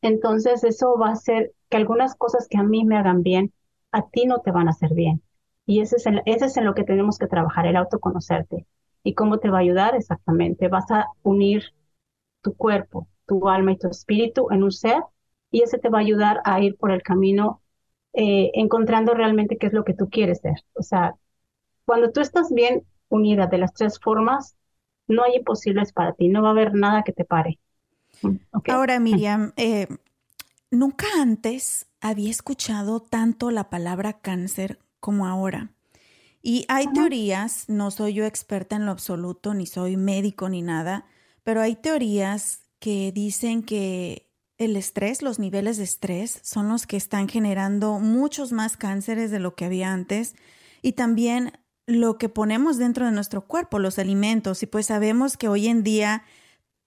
entonces 0.00 0.64
eso 0.64 0.98
va 0.98 1.10
a 1.10 1.12
hacer 1.12 1.52
que 1.70 1.76
algunas 1.76 2.16
cosas 2.16 2.48
que 2.48 2.58
a 2.58 2.64
mí 2.64 2.84
me 2.84 2.96
hagan 2.96 3.22
bien, 3.22 3.52
a 3.92 4.08
ti 4.08 4.26
no 4.26 4.40
te 4.40 4.50
van 4.50 4.66
a 4.66 4.72
hacer 4.72 4.92
bien. 4.92 5.22
Y 5.66 5.80
ese 5.80 5.96
es, 5.96 6.04
ese 6.26 6.44
es 6.46 6.56
en 6.56 6.64
lo 6.64 6.74
que 6.74 6.84
tenemos 6.84 7.18
que 7.18 7.26
trabajar, 7.26 7.66
el 7.66 7.76
autoconocerte. 7.76 8.66
¿Y 9.04 9.14
cómo 9.14 9.38
te 9.38 9.50
va 9.50 9.58
a 9.58 9.60
ayudar 9.62 9.94
exactamente? 9.94 10.68
Vas 10.68 10.90
a 10.90 11.06
unir 11.22 11.64
tu 12.42 12.54
cuerpo, 12.54 13.08
tu 13.26 13.48
alma 13.48 13.72
y 13.72 13.78
tu 13.78 13.88
espíritu 13.88 14.48
en 14.50 14.62
un 14.62 14.72
ser 14.72 15.02
y 15.50 15.62
ese 15.62 15.78
te 15.78 15.88
va 15.88 15.98
a 15.98 16.02
ayudar 16.02 16.40
a 16.44 16.60
ir 16.60 16.76
por 16.76 16.90
el 16.90 17.02
camino 17.02 17.62
eh, 18.14 18.50
encontrando 18.54 19.14
realmente 19.14 19.56
qué 19.58 19.68
es 19.68 19.72
lo 19.72 19.84
que 19.84 19.94
tú 19.94 20.08
quieres 20.10 20.40
ser. 20.40 20.56
O 20.74 20.82
sea, 20.82 21.14
cuando 21.84 22.10
tú 22.10 22.20
estás 22.20 22.52
bien 22.52 22.84
unida 23.08 23.46
de 23.46 23.58
las 23.58 23.74
tres 23.74 23.98
formas, 24.00 24.56
no 25.06 25.24
hay 25.24 25.36
imposibles 25.36 25.92
para 25.92 26.12
ti, 26.14 26.28
no 26.28 26.42
va 26.42 26.48
a 26.48 26.52
haber 26.52 26.74
nada 26.74 27.02
que 27.04 27.12
te 27.12 27.24
pare. 27.24 27.58
Mm, 28.22 28.36
Ahora, 28.68 29.00
Miriam, 29.00 29.52
eh, 29.56 29.88
nunca 30.70 31.06
antes 31.20 31.86
había 32.00 32.30
escuchado 32.30 33.00
tanto 33.00 33.50
la 33.50 33.70
palabra 33.70 34.14
cáncer 34.14 34.78
como 35.02 35.26
ahora. 35.26 35.72
Y 36.42 36.64
hay 36.68 36.86
teorías, 36.92 37.68
no 37.68 37.90
soy 37.90 38.14
yo 38.14 38.24
experta 38.24 38.76
en 38.76 38.86
lo 38.86 38.92
absoluto, 38.92 39.52
ni 39.52 39.66
soy 39.66 39.96
médico 39.96 40.48
ni 40.48 40.62
nada, 40.62 41.06
pero 41.42 41.60
hay 41.60 41.76
teorías 41.76 42.62
que 42.78 43.12
dicen 43.12 43.62
que 43.64 44.30
el 44.58 44.76
estrés, 44.76 45.22
los 45.22 45.40
niveles 45.40 45.76
de 45.76 45.84
estrés 45.84 46.38
son 46.42 46.68
los 46.68 46.86
que 46.86 46.96
están 46.96 47.28
generando 47.28 47.98
muchos 47.98 48.52
más 48.52 48.76
cánceres 48.76 49.30
de 49.30 49.40
lo 49.40 49.54
que 49.56 49.64
había 49.64 49.92
antes 49.92 50.34
y 50.82 50.92
también 50.92 51.52
lo 51.86 52.16
que 52.16 52.28
ponemos 52.28 52.78
dentro 52.78 53.06
de 53.06 53.12
nuestro 53.12 53.46
cuerpo, 53.46 53.80
los 53.80 53.98
alimentos. 53.98 54.62
Y 54.62 54.66
pues 54.66 54.86
sabemos 54.86 55.36
que 55.36 55.48
hoy 55.48 55.66
en 55.66 55.82
día 55.82 56.22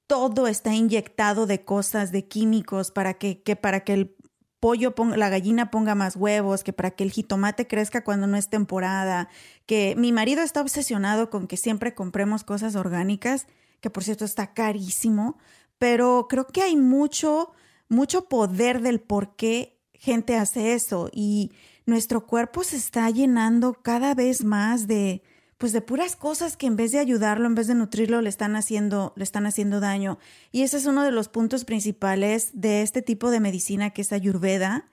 todo 0.07 0.47
está 0.47 0.73
inyectado 0.73 1.47
de 1.47 1.65
cosas, 1.65 2.11
de 2.13 2.27
químicos 2.27 2.91
para 2.91 3.15
que, 3.15 3.41
que 3.41 3.57
para 3.57 3.81
que 3.83 3.93
el 3.93 4.15
pollo, 4.59 4.93
la 5.15 5.29
gallina 5.29 5.71
ponga 5.71 5.95
más 5.95 6.15
huevos, 6.15 6.63
que 6.63 6.73
para 6.73 6.91
que 6.91 7.03
el 7.03 7.11
jitomate 7.11 7.67
crezca 7.67 8.03
cuando 8.03 8.27
no 8.27 8.37
es 8.37 8.49
temporada, 8.49 9.29
que 9.65 9.95
mi 9.97 10.11
marido 10.11 10.41
está 10.41 10.61
obsesionado 10.61 11.29
con 11.29 11.47
que 11.47 11.57
siempre 11.57 11.93
compremos 11.93 12.43
cosas 12.43 12.75
orgánicas, 12.75 13.47
que 13.81 13.89
por 13.89 14.03
cierto 14.03 14.25
está 14.25 14.53
carísimo, 14.53 15.37
pero 15.77 16.27
creo 16.29 16.47
que 16.47 16.61
hay 16.61 16.75
mucho, 16.75 17.51
mucho 17.89 18.27
poder 18.27 18.81
del 18.81 19.01
por 19.01 19.35
qué 19.35 19.79
gente 19.93 20.37
hace 20.37 20.73
eso 20.73 21.09
y 21.11 21.51
nuestro 21.85 22.25
cuerpo 22.25 22.63
se 22.63 22.77
está 22.77 23.09
llenando 23.09 23.73
cada 23.73 24.15
vez 24.15 24.43
más 24.43 24.87
de, 24.87 25.21
pues 25.57 25.71
de 25.71 25.81
puras 25.81 26.15
cosas 26.15 26.57
que 26.57 26.67
en 26.67 26.75
vez 26.75 26.91
de 26.91 26.99
ayudarlo, 26.99 27.47
en 27.47 27.55
vez 27.55 27.67
de 27.67 27.75
nutrirlo, 27.75 28.21
le 28.21 28.29
están 28.29 28.55
haciendo, 28.55 29.13
le 29.15 29.23
están 29.23 29.45
haciendo 29.45 29.79
daño. 29.79 30.17
Y 30.51 30.63
ese 30.63 30.77
es 30.77 30.85
uno 30.85 31.03
de 31.03 31.11
los 31.11 31.29
puntos 31.29 31.63
principales 31.63 32.49
de 32.53 32.81
este 32.81 33.01
tipo 33.01 33.31
de 33.31 33.39
medicina 33.39 33.91
que 33.91 34.01
es 34.01 34.11
Ayurveda. 34.11 34.89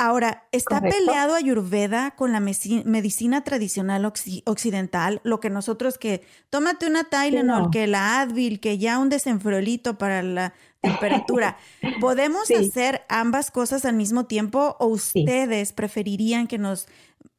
Ahora, 0.00 0.46
¿está 0.52 0.80
peleado 0.80 1.34
Ayurveda 1.34 2.12
con 2.12 2.30
la 2.30 2.38
medicina 2.38 3.42
tradicional 3.42 4.10
occidental? 4.44 5.20
Lo 5.24 5.40
que 5.40 5.50
nosotros 5.50 5.98
que, 5.98 6.22
tómate 6.50 6.86
una 6.86 7.04
Tylenol, 7.04 7.70
que 7.72 7.88
la 7.88 8.20
Advil, 8.20 8.60
que 8.60 8.78
ya 8.78 9.00
un 9.00 9.08
desenfriolito 9.08 9.98
para 9.98 10.22
la 10.22 10.54
temperatura. 10.80 11.58
¿Podemos 12.00 12.48
hacer 12.52 13.02
ambas 13.08 13.50
cosas 13.50 13.84
al 13.84 13.96
mismo 13.96 14.26
tiempo 14.26 14.76
o 14.78 14.86
ustedes 14.86 15.72
preferirían 15.72 16.46
que 16.46 16.58
nos, 16.58 16.86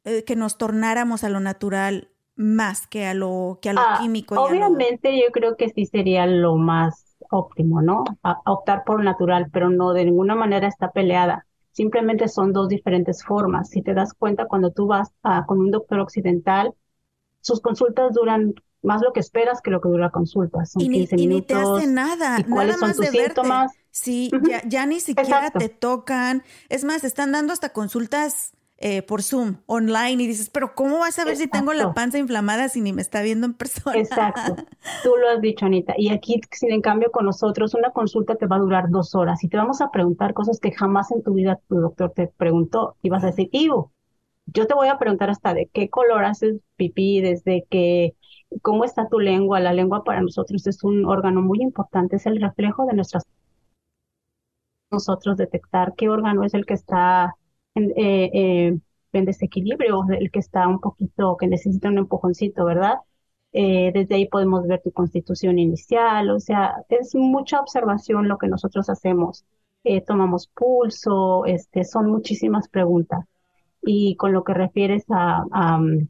eh, 0.04 0.24
que 0.24 0.36
nos 0.36 0.58
tornáramos 0.58 1.24
a 1.24 1.30
lo 1.30 1.40
natural 1.40 2.09
más 2.40 2.86
que 2.86 3.04
a 3.04 3.12
lo, 3.12 3.58
que 3.60 3.68
a 3.68 3.72
lo 3.74 3.80
ah, 3.80 3.98
químico. 4.00 4.34
obviamente 4.40 5.14
yo 5.20 5.30
creo 5.30 5.56
que 5.56 5.68
sí 5.68 5.84
sería 5.84 6.24
lo 6.26 6.56
más 6.56 7.04
óptimo, 7.30 7.82
¿no? 7.82 8.04
optar 8.46 8.82
por 8.84 9.04
natural, 9.04 9.48
pero 9.52 9.68
no 9.68 9.92
de 9.92 10.06
ninguna 10.06 10.34
manera 10.34 10.66
está 10.66 10.90
peleada. 10.90 11.46
Simplemente 11.72 12.28
son 12.28 12.54
dos 12.54 12.68
diferentes 12.68 13.22
formas. 13.22 13.68
Si 13.68 13.82
te 13.82 13.92
das 13.92 14.14
cuenta, 14.14 14.46
cuando 14.46 14.72
tú 14.72 14.86
vas 14.86 15.10
con 15.46 15.60
un 15.60 15.70
doctor 15.70 16.00
occidental, 16.00 16.74
sus 17.42 17.60
consultas 17.60 18.14
duran 18.14 18.54
más 18.82 19.02
lo 19.02 19.12
que 19.12 19.20
esperas 19.20 19.60
que 19.60 19.70
lo 19.70 19.82
que 19.82 19.90
dura 19.90 20.06
la 20.06 20.10
consulta. 20.10 20.64
Son 20.64 20.82
y, 20.82 20.88
ni, 20.88 21.08
y 21.10 21.26
ni 21.26 21.42
te 21.42 21.54
hace 21.54 21.86
nada. 21.86 22.38
cuáles 22.48 22.78
son 22.78 22.94
tus 22.94 23.06
síntomas? 23.06 23.70
Sí, 23.90 24.30
ya, 24.48 24.62
ya, 24.66 24.86
ni 24.86 25.00
siquiera 25.00 25.50
te 25.50 25.68
tocan. 25.68 26.42
Es 26.70 26.84
más, 26.84 27.04
están 27.04 27.32
dando 27.32 27.52
hasta 27.52 27.68
consultas 27.68 28.52
eh, 28.82 29.02
por 29.02 29.22
Zoom, 29.22 29.58
online, 29.66 30.22
y 30.22 30.26
dices, 30.26 30.48
pero 30.48 30.74
¿cómo 30.74 31.00
vas 31.00 31.18
a 31.18 31.24
ver 31.26 31.36
si 31.36 31.46
tengo 31.46 31.74
la 31.74 31.92
panza 31.92 32.18
inflamada 32.18 32.70
si 32.70 32.80
ni 32.80 32.94
me 32.94 33.02
está 33.02 33.20
viendo 33.20 33.46
en 33.46 33.52
persona? 33.52 33.98
Exacto, 33.98 34.56
tú 35.02 35.10
lo 35.20 35.28
has 35.28 35.42
dicho, 35.42 35.66
Anita. 35.66 35.92
Y 35.98 36.08
aquí, 36.08 36.40
sin 36.50 36.72
en 36.72 36.80
cambio, 36.80 37.10
con 37.10 37.26
nosotros, 37.26 37.74
una 37.74 37.90
consulta 37.90 38.36
te 38.36 38.46
va 38.46 38.56
a 38.56 38.60
durar 38.60 38.88
dos 38.88 39.14
horas 39.14 39.44
y 39.44 39.48
te 39.48 39.58
vamos 39.58 39.82
a 39.82 39.90
preguntar 39.90 40.32
cosas 40.32 40.58
que 40.60 40.72
jamás 40.72 41.10
en 41.10 41.22
tu 41.22 41.34
vida 41.34 41.60
tu 41.68 41.76
doctor 41.76 42.12
te 42.16 42.28
preguntó. 42.28 42.96
Y 43.02 43.10
vas 43.10 43.22
a 43.22 43.26
decir, 43.26 43.50
Ivo, 43.52 43.92
yo 44.46 44.66
te 44.66 44.72
voy 44.72 44.88
a 44.88 44.98
preguntar 44.98 45.28
hasta 45.28 45.52
de 45.52 45.68
qué 45.72 45.90
color 45.90 46.24
haces 46.24 46.56
pipí, 46.76 47.20
desde 47.20 47.66
que 47.68 48.14
cómo 48.62 48.84
está 48.84 49.08
tu 49.08 49.20
lengua. 49.20 49.60
La 49.60 49.74
lengua 49.74 50.04
para 50.04 50.22
nosotros 50.22 50.66
es 50.66 50.82
un 50.84 51.04
órgano 51.04 51.42
muy 51.42 51.60
importante, 51.60 52.16
es 52.16 52.24
el 52.24 52.40
reflejo 52.40 52.86
de 52.86 52.94
nuestras 52.94 53.24
nosotros 54.90 55.36
detectar 55.36 55.94
qué 55.96 56.08
órgano 56.08 56.44
es 56.44 56.54
el 56.54 56.66
que 56.66 56.74
está 56.74 57.36
eh, 57.96 58.30
eh, 58.34 58.78
en 59.12 59.24
desequilibrio, 59.24 60.04
el 60.18 60.30
que 60.30 60.38
está 60.38 60.68
un 60.68 60.80
poquito, 60.80 61.36
que 61.36 61.46
necesita 61.48 61.88
un 61.88 61.98
empujoncito, 61.98 62.64
¿verdad? 62.64 62.96
Eh, 63.52 63.90
desde 63.94 64.14
ahí 64.14 64.28
podemos 64.28 64.66
ver 64.66 64.80
tu 64.82 64.92
constitución 64.92 65.58
inicial, 65.58 66.30
o 66.30 66.38
sea, 66.40 66.74
es 66.88 67.14
mucha 67.14 67.60
observación 67.60 68.28
lo 68.28 68.38
que 68.38 68.48
nosotros 68.48 68.88
hacemos. 68.90 69.44
tomamos 70.06 70.46
pulso, 70.48 71.46
este, 71.46 71.84
son 71.84 72.10
muchísimas 72.10 72.68
preguntas. 72.68 73.24
Y 73.82 74.16
con 74.16 74.32
lo 74.32 74.44
que 74.44 74.54
refieres 74.54 75.04
a, 75.10 75.44
mm, 75.78 76.08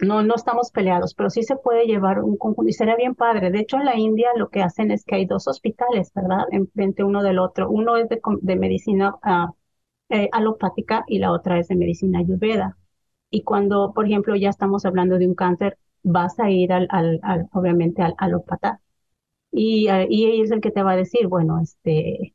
no, 0.00 0.22
no 0.22 0.34
estamos 0.34 0.70
peleados, 0.70 1.14
pero 1.14 1.30
sí 1.30 1.42
se 1.42 1.56
puede 1.56 1.86
llevar 1.86 2.22
un 2.22 2.36
conjunto 2.36 2.68
y 2.70 2.72
sería 2.72 2.96
bien 2.96 3.14
padre. 3.14 3.50
De 3.50 3.60
hecho, 3.60 3.78
en 3.78 3.84
la 3.86 3.96
India 3.98 4.28
lo 4.36 4.48
que 4.50 4.62
hacen 4.62 4.90
es 4.90 5.04
que 5.04 5.16
hay 5.16 5.26
dos 5.26 5.48
hospitales, 5.48 6.12
¿verdad? 6.14 6.44
Enfrente 6.50 7.04
uno 7.04 7.22
del 7.22 7.38
otro. 7.38 7.70
Uno 7.70 7.96
es 7.96 8.08
de, 8.08 8.20
de 8.42 8.56
medicina 8.56 9.14
uh, 9.24 9.54
eh, 10.08 10.28
alopática 10.32 11.04
y 11.08 11.18
la 11.18 11.32
otra 11.32 11.58
es 11.58 11.68
de 11.68 11.76
medicina 11.76 12.20
ayurveda. 12.20 12.76
Y 13.30 13.42
cuando, 13.44 13.92
por 13.94 14.06
ejemplo, 14.06 14.36
ya 14.36 14.50
estamos 14.50 14.84
hablando 14.86 15.18
de 15.18 15.26
un 15.28 15.34
cáncer, 15.34 15.78
vas 16.02 16.38
a 16.40 16.50
ir 16.50 16.72
al, 16.72 16.88
al, 16.90 17.20
obviamente 17.52 18.02
al 18.02 18.14
alópata. 18.18 18.80
Y, 19.52 19.88
uh, 19.90 20.06
y 20.08 20.42
es 20.42 20.50
el 20.50 20.60
que 20.60 20.70
te 20.70 20.82
va 20.82 20.92
a 20.92 20.96
decir, 20.96 21.28
bueno, 21.28 21.60
este, 21.60 22.34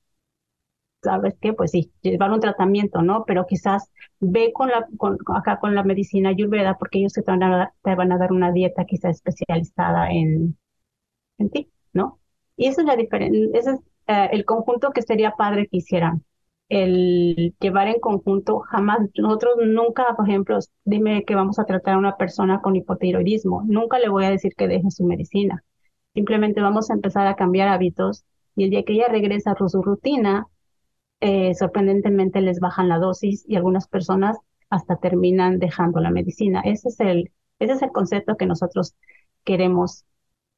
¿sabes 1.04 1.36
qué? 1.42 1.54
Pues 1.54 1.72
sí, 1.72 1.92
llevar 2.02 2.32
un 2.32 2.40
tratamiento, 2.40 3.02
¿no? 3.02 3.26
Pero 3.26 3.46
quizás 3.48 3.92
ve 4.20 4.52
con 4.54 4.70
la, 4.70 4.88
con, 4.98 5.18
acá 5.36 5.60
con 5.60 5.76
la 5.76 5.84
medicina 5.84 6.30
ayurveda 6.30 6.78
porque 6.78 7.00
ellos 7.00 7.14
te 7.14 7.22
van 7.22 7.44
a, 7.44 7.74
te 7.84 7.96
van 7.96 8.12
a 8.12 8.18
dar 8.18 8.32
una 8.32 8.52
dieta 8.52 8.86
quizás 8.86 9.18
especializada 9.18 10.12
en, 10.12 10.58
en 11.40 11.50
ti, 11.52 11.72
¿no? 11.94 12.20
Y 12.58 12.68
esa 12.68 12.82
es 12.82 12.88
la 12.88 12.96
diferencia, 12.98 13.50
ese 13.60 13.72
es 13.72 13.78
uh, 13.78 14.30
el 14.32 14.46
conjunto 14.46 14.92
que 14.92 15.02
sería 15.04 15.32
padre 15.32 15.68
que 15.68 15.78
hicieran 15.78 16.24
el 16.72 17.54
llevar 17.60 17.90
en 17.90 18.00
conjunto, 18.00 18.60
jamás, 18.62 19.00
nosotros 19.18 19.56
nunca, 19.68 20.16
por 20.16 20.28
ejemplo, 20.28 20.58
dime 20.86 21.26
que 21.26 21.36
vamos 21.36 21.60
a 21.60 21.66
tratar 21.66 21.96
a 21.96 21.98
una 21.98 22.16
persona 22.16 22.62
con 22.62 22.78
hipotiroidismo, 22.78 23.64
nunca 23.68 24.00
le 24.00 24.08
voy 24.08 24.24
a 24.24 24.30
decir 24.30 24.54
que 24.56 24.70
deje 24.70 24.90
su 24.90 25.04
medicina. 25.04 25.66
Simplemente 26.14 26.62
vamos 26.62 26.90
a 26.90 26.94
empezar 26.94 27.28
a 27.28 27.36
cambiar 27.36 27.68
hábitos 27.68 28.24
y 28.56 28.64
el 28.64 28.70
día 28.70 28.84
que 28.84 28.94
ella 28.94 29.10
regresa 29.10 29.52
a 29.52 29.68
su 29.68 29.82
rutina, 29.82 30.48
eh, 31.20 31.54
sorprendentemente 31.56 32.40
les 32.40 32.62
bajan 32.62 32.88
la 32.88 33.00
dosis 33.00 33.44
y 33.48 33.58
algunas 33.58 33.88
personas 33.90 34.38
hasta 34.70 34.96
terminan 34.96 35.60
dejando 35.60 36.00
la 36.00 36.10
medicina. 36.10 36.62
Ese 36.64 36.88
es 36.88 37.00
el, 37.02 37.32
ese 37.60 37.74
es 37.74 37.82
el 37.82 37.92
concepto 37.92 38.38
que 38.38 38.46
nosotros 38.46 38.96
queremos 39.44 40.06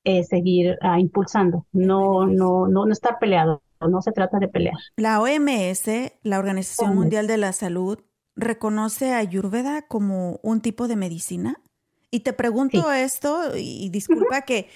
eh, 0.03 0.24
seguir 0.24 0.77
uh, 0.84 1.00
impulsando, 1.00 1.65
no, 1.72 2.27
no, 2.27 2.67
no, 2.67 2.86
no 2.86 2.91
estar 2.93 3.17
peleado 3.20 3.63
no 3.87 4.01
se 4.01 4.11
trata 4.11 4.39
de 4.39 4.47
pelear. 4.47 4.75
La 4.95 5.21
OMS, 5.21 5.89
la 6.23 6.39
Organización 6.39 6.91
OMS. 6.91 6.95
Mundial 6.95 7.27
de 7.27 7.37
la 7.37 7.53
Salud, 7.53 7.99
reconoce 8.35 9.13
a 9.13 9.17
Ayurveda 9.17 9.83
como 9.87 10.39
un 10.43 10.61
tipo 10.61 10.87
de 10.87 10.95
medicina. 10.95 11.61
Y 12.11 12.21
te 12.21 12.33
pregunto 12.33 12.81
sí. 12.81 12.99
esto, 12.99 13.55
y 13.55 13.89
disculpa 13.89 14.41
que, 14.41 14.69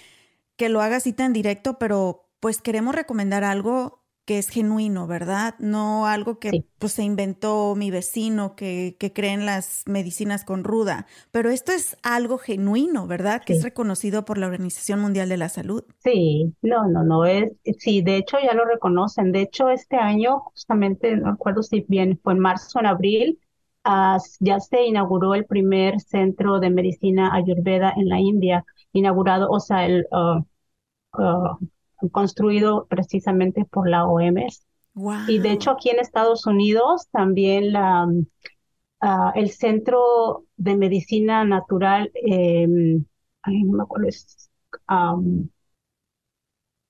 que 0.56 0.70
lo 0.70 0.82
haga 0.82 0.98
así 0.98 1.14
tan 1.14 1.34
directo, 1.34 1.78
pero 1.78 2.30
pues 2.40 2.62
queremos 2.62 2.96
recomendar 2.96 3.44
algo 3.44 4.07
que 4.28 4.40
es 4.40 4.50
genuino, 4.50 5.08
¿verdad? 5.08 5.56
No 5.58 6.06
algo 6.06 6.38
que 6.38 6.50
sí. 6.50 6.66
pues, 6.80 6.92
se 6.92 7.04
inventó 7.04 7.76
mi 7.76 7.92
vecino 7.92 8.58
que, 8.58 8.98
que 9.00 9.14
cree 9.14 9.32
en 9.32 9.46
las 9.46 9.84
medicinas 9.88 10.44
con 10.44 10.66
ruda, 10.66 11.08
pero 11.32 11.50
esto 11.50 11.72
es 11.72 11.96
algo 12.04 12.38
genuino, 12.38 13.08
¿verdad? 13.08 13.42
Que 13.46 13.54
es 13.54 13.64
reconocido 13.64 14.26
por 14.26 14.38
la 14.38 14.48
Organización 14.48 15.00
Mundial 15.00 15.30
de 15.30 15.38
la 15.38 15.48
Salud. 15.48 15.86
Sí, 16.04 16.54
no, 16.62 16.90
no, 16.90 17.06
no, 17.06 17.24
es, 17.24 17.54
sí, 17.80 18.02
de 18.02 18.18
hecho 18.18 18.36
ya 18.44 18.54
lo 18.54 18.66
reconocen. 18.66 19.32
De 19.32 19.44
hecho, 19.44 19.70
este 19.70 19.96
año, 19.96 20.42
justamente, 20.42 21.16
no 21.16 21.32
recuerdo 21.32 21.64
si 21.64 21.86
bien 21.88 22.20
fue 22.22 22.34
en 22.34 22.40
marzo 22.40 22.80
o 22.80 22.82
en 22.82 22.88
abril, 22.88 23.40
uh, 23.86 24.20
ya 24.42 24.60
se 24.60 24.86
inauguró 24.86 25.36
el 25.36 25.46
primer 25.46 26.02
centro 26.02 26.60
de 26.60 26.70
medicina 26.70 27.34
ayurveda 27.34 27.94
en 27.96 28.10
la 28.10 28.20
India, 28.20 28.66
inaugurado, 28.92 29.50
o 29.50 29.62
sea, 29.62 29.86
el... 29.86 30.06
Uh, 30.12 30.44
uh, 31.18 31.58
construido 32.12 32.86
precisamente 32.90 33.66
por 33.66 33.90
la 33.90 34.06
OMS. 34.06 34.66
Wow. 34.94 35.28
Y 35.28 35.40
de 35.40 35.52
hecho 35.52 35.72
aquí 35.72 35.90
en 35.90 36.00
Estados 36.00 36.46
Unidos 36.46 37.08
también 37.12 37.72
la, 37.72 38.08
uh, 38.08 39.32
el 39.36 39.52
Centro 39.52 40.46
de 40.56 40.76
Medicina 40.76 41.44
Natural, 41.46 42.12
eh, 42.16 42.68
ay, 43.44 43.64
no 43.64 43.78
me 43.78 43.84
acuerdo, 43.84 44.08
es, 44.08 44.50
um, 44.90 45.50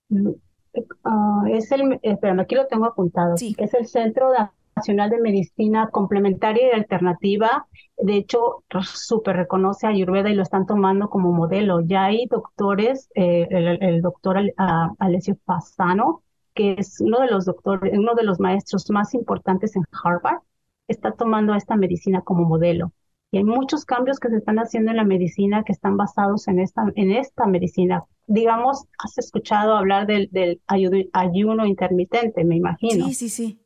uh, 0.10 1.46
es 1.50 1.72
el, 1.72 2.00
espérame, 2.02 2.40
aquí 2.42 2.56
lo 2.56 2.68
tengo 2.68 2.86
apuntado, 2.86 3.36
sí. 3.38 3.56
es 3.58 3.74
el 3.74 3.88
Centro 3.88 4.32
de 4.32 4.38
Nacional 4.78 5.10
de 5.10 5.20
Medicina 5.20 5.90
Complementaria 5.92 6.68
y 6.68 6.72
Alternativa. 6.72 7.68
De 7.98 8.16
hecho, 8.16 8.64
súper 8.84 9.36
reconoce 9.36 9.88
a 9.88 9.90
Ayurveda 9.90 10.30
y 10.30 10.36
lo 10.36 10.44
están 10.44 10.66
tomando 10.66 11.10
como 11.10 11.32
modelo. 11.34 11.82
Ya 11.82 12.06
hay 12.06 12.28
doctores, 12.28 13.10
eh, 13.16 13.48
el, 13.50 14.02
doctor 14.02 14.38
Alessio 15.00 15.36
Fasano, 15.46 16.24
que 16.54 16.76
es 16.78 17.02
uno 17.02 17.20
de 17.20 17.28
los 17.28 17.46
doctores, 17.46 17.98
uno 17.98 18.14
de 18.14 18.24
los 18.24 18.40
maestros 18.40 18.90
más 18.92 19.14
importantes 19.14 19.76
en 19.76 19.84
Harvard, 20.04 20.42
está 20.88 21.12
tomando 21.12 21.56
esta 21.56 21.76
medicina 21.76 22.22
como 22.22 22.44
modelo. 22.44 22.94
Y 23.32 23.40
hay 23.40 23.44
muchos 23.44 23.84
cambios 23.84 24.20
que 24.20 24.30
se 24.30 24.38
están 24.38 24.58
haciendo 24.58 24.92
en 24.92 24.98
la 24.98 25.04
medicina 25.04 25.64
que 25.64 25.74
están 25.74 25.98
basados 25.98 26.48
en 26.48 26.60
esta, 26.60 26.86
en 26.96 27.12
esta 27.12 27.46
medicina. 27.46 28.06
Digamos, 28.26 28.86
has 29.00 29.18
escuchado 29.18 29.76
hablar 29.76 30.08
del, 30.08 30.30
del 30.32 30.62
ayuno 30.64 31.66
intermitente, 31.66 32.46
me 32.46 32.56
imagino. 32.56 33.06
Sí, 33.08 33.14
sí, 33.14 33.30
sí 33.30 33.60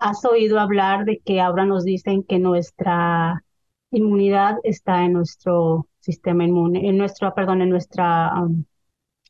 has 0.00 0.24
oído 0.24 0.58
hablar 0.58 1.04
de 1.04 1.20
que 1.24 1.40
ahora 1.40 1.66
nos 1.66 1.84
dicen 1.84 2.24
que 2.24 2.38
nuestra 2.38 3.44
inmunidad 3.90 4.56
está 4.64 5.04
en 5.04 5.12
nuestro 5.12 5.86
sistema 6.00 6.44
inmune, 6.44 6.88
en 6.88 6.96
nuestro, 6.96 7.32
perdón, 7.34 7.60
en 7.62 7.68
nuestra, 7.68 8.32
um, 8.42 8.64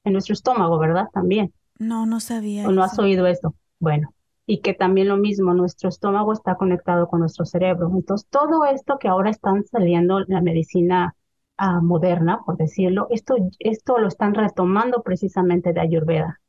en 0.05 0.13
nuestro 0.13 0.33
estómago, 0.33 0.79
¿verdad? 0.79 1.09
También. 1.13 1.53
No, 1.79 2.07
no 2.07 2.21
sabía. 2.21 2.67
¿O 2.69 2.73
no 2.73 2.85
has 2.85 2.99
oído 2.99 3.27
eso? 3.27 3.55
Bueno, 3.81 4.15
y 4.47 4.61
que 4.61 4.73
también 4.73 5.09
lo 5.09 5.17
mismo, 5.17 5.55
nuestro 5.55 5.89
estómago 5.89 6.33
está 6.33 6.55
conectado 6.55 7.09
con 7.09 7.21
nuestro 7.21 7.45
cerebro. 7.45 7.91
Entonces, 7.95 8.29
todo 8.31 8.65
esto 8.65 8.99
que 8.99 9.09
ahora 9.09 9.31
están 9.31 9.65
saliendo 9.65 10.21
la 10.21 10.41
medicina 10.41 11.17
uh, 11.59 11.83
moderna, 11.83 12.41
por 12.47 12.57
decirlo, 12.57 13.09
esto, 13.11 13.35
esto 13.59 13.99
lo 13.99 14.07
están 14.07 14.35
retomando 14.35 15.03
precisamente 15.03 15.73
de 15.73 15.81
Ayurveda. 15.81 16.41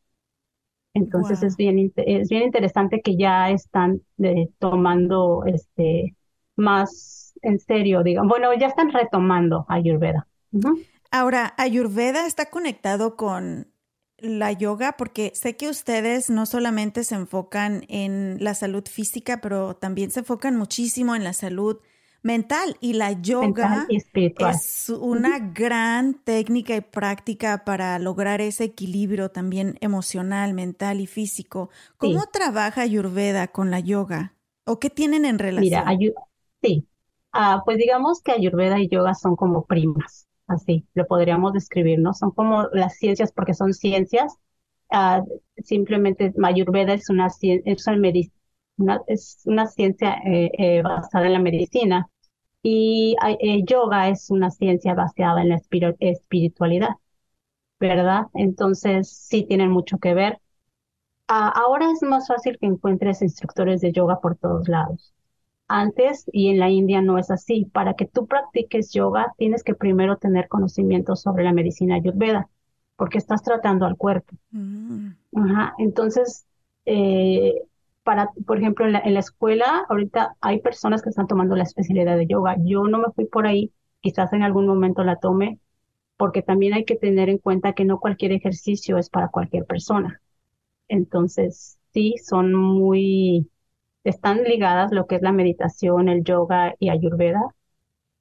Entonces 0.94 1.40
wow. 1.40 1.48
es 1.48 1.58
bien 1.58 1.92
es 1.96 2.30
bien 2.30 2.44
interesante 2.44 3.02
que 3.02 3.16
ya 3.16 3.50
están 3.50 4.02
eh, 4.20 4.50
tomando 4.60 5.44
este 5.46 6.16
más 6.56 7.34
en 7.42 7.60
serio, 7.60 8.04
digamos. 8.04 8.30
Bueno, 8.30 8.54
ya 8.54 8.68
están 8.68 8.92
retomando 8.92 9.66
Ayurveda. 9.68 10.28
Uh 10.52 10.60
-huh. 10.60 10.86
Ahora, 11.12 11.54
Ayurveda 11.58 12.26
está 12.26 12.50
conectado 12.50 13.16
con 13.16 13.68
la 14.18 14.52
yoga 14.52 14.94
porque 14.98 15.32
sé 15.36 15.58
que 15.58 15.68
ustedes 15.68 16.30
no 16.30 16.46
solamente 16.46 17.04
se 17.04 17.16
enfocan 17.16 17.84
en 17.90 18.38
la 18.40 18.54
salud 18.54 18.84
física, 18.88 19.42
pero 19.42 19.76
también 19.76 20.12
se 20.12 20.20
enfocan 20.20 20.56
muchísimo 20.56 21.16
en 21.16 21.24
la 21.24 21.34
salud 21.34 21.80
mental 22.24 22.78
y 22.80 22.94
la 22.94 23.12
yoga 23.14 23.88
es 23.90 24.90
una 24.90 25.40
gran 25.40 26.14
técnica 26.14 26.76
y 26.76 26.82
práctica 26.82 27.64
para 27.66 27.98
lograr 28.00 28.42
ese 28.42 28.66
equilibrio 28.66 29.30
también 29.30 29.78
emocional, 29.82 30.54
mental 30.54 31.02
y 31.02 31.08
físico. 31.08 31.70
¿Cómo 31.98 32.22
sí. 32.22 32.28
trabaja 32.32 32.82
Ayurveda 32.82 33.48
con 33.48 33.72
la 33.72 33.80
yoga? 33.80 34.34
¿O 34.66 34.80
qué 34.80 34.90
tienen 34.90 35.26
en 35.26 35.40
relación? 35.40 35.84
Mira, 35.88 36.14
sí, 36.62 36.88
uh, 37.34 37.64
pues 37.66 37.78
digamos 37.78 38.22
que 38.22 38.32
Ayurveda 38.32 38.80
y 38.80 38.88
yoga 38.88 39.16
son 39.16 39.36
como 39.36 39.66
primas, 39.66 40.28
así 40.48 40.86
lo 40.94 41.08
podríamos 41.08 41.54
describir, 41.54 42.00
¿no? 42.00 42.14
Son 42.14 42.32
como 42.32 42.68
las 42.74 42.96
ciencias 42.98 43.32
porque 43.32 43.54
son 43.54 43.74
ciencias. 43.74 44.36
Uh, 44.92 45.26
simplemente 45.64 46.34
Ayurveda 46.44 46.94
es 46.94 47.10
una, 47.10 47.28
es 47.42 47.88
una, 47.88 47.98
una, 48.82 49.02
es 49.08 49.42
una 49.46 49.68
ciencia 49.68 50.16
eh, 50.26 50.52
eh, 50.58 50.82
basada 50.82 51.28
en 51.28 51.34
la 51.34 51.40
medicina 51.40 52.10
y 52.64 53.16
eh, 53.40 53.64
yoga 53.64 54.10
es 54.10 54.30
una 54.30 54.52
ciencia 54.52 54.94
basada 54.94 55.42
en 55.42 55.50
la 55.50 55.60
espiritualidad, 56.00 56.96
¿verdad? 57.80 58.28
Entonces 58.34 59.10
sí 59.10 59.44
tienen 59.44 59.72
mucho 59.72 59.98
que 59.98 60.14
ver. 60.14 60.40
Ahora 61.28 61.90
es 61.92 62.04
más 62.04 62.28
fácil 62.28 62.58
que 62.60 62.66
encuentres 62.66 63.22
instructores 63.22 63.80
de 63.80 63.94
yoga 63.94 64.20
por 64.20 64.36
todos 64.36 64.68
lados. 64.68 65.14
Antes 65.70 66.26
y 66.34 66.50
en 66.50 66.60
la 66.60 66.70
India 66.70 67.02
no 67.02 67.18
es 67.18 67.32
así. 67.32 67.64
Para 67.72 67.94
que 67.94 68.06
tú 68.06 68.28
practiques 68.28 68.92
yoga 68.92 69.34
tienes 69.38 69.64
que 69.64 69.74
primero 69.74 70.18
tener 70.18 70.50
conocimiento 70.50 71.16
sobre 71.16 71.46
la 71.46 71.54
medicina 71.54 71.96
ayurveda, 71.96 72.50
porque 72.98 73.18
estás 73.18 73.42
tratando 73.44 73.86
al 73.86 73.96
cuerpo. 73.96 74.36
Mm. 74.52 75.12
Ajá. 75.38 75.74
Entonces, 75.78 76.46
eh, 76.86 77.62
para, 78.04 78.30
por 78.46 78.58
ejemplo, 78.58 78.86
en 78.86 79.14
la, 79.14 79.20
escuela, 79.20 79.86
ahorita 79.90 80.36
hay 80.42 80.60
personas 80.60 81.02
que 81.02 81.10
están 81.10 81.28
tomando 81.28 81.56
la 81.56 81.64
especialidad 81.64 82.18
de 82.18 82.28
yoga. 82.28 82.56
Yo 82.60 82.84
no 82.84 82.98
me 82.98 83.12
fui 83.14 83.26
por 83.26 83.46
ahí, 83.46 83.72
quizás 84.02 84.34
en 84.34 84.44
algún 84.44 84.66
momento 84.68 85.04
la 85.04 85.18
tome, 85.18 85.60
porque 86.18 86.42
también 86.42 86.74
hay 86.74 86.86
que 86.86 86.96
tener 86.96 87.30
en 87.30 87.38
cuenta 87.38 87.74
que 87.74 87.86
no 87.86 88.00
cualquier 88.00 88.32
ejercicio 88.32 88.98
es 88.98 89.10
para 89.10 89.30
cualquier 89.30 89.66
persona. 89.66 90.22
Entonces, 90.88 91.80
sí, 91.94 92.16
son 92.24 92.54
muy, 92.54 93.50
están 94.04 94.44
ligadas 94.44 94.92
lo 94.92 95.08
que 95.08 95.16
es 95.16 95.22
la 95.22 95.32
meditación, 95.32 96.10
el 96.10 96.24
yoga 96.24 96.76
y 96.80 96.90
ayurveda, 96.90 97.42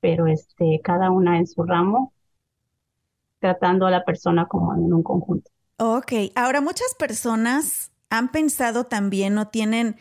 pero 0.00 0.26
este, 0.26 0.80
cada 0.82 1.10
una 1.10 1.38
en 1.38 1.46
su 1.46 1.62
ramo, 1.62 2.12
tratando 3.38 3.86
a 3.86 3.90
la 3.90 4.04
persona 4.04 4.46
como 4.46 4.74
en 4.74 4.92
un 4.92 5.02
conjunto. 5.02 5.50
Ok, 5.78 6.12
ahora 6.34 6.60
muchas 6.60 6.94
personas 6.98 7.89
han 8.10 8.30
pensado 8.30 8.84
también 8.84 9.38
o 9.38 9.48
tienen, 9.48 9.96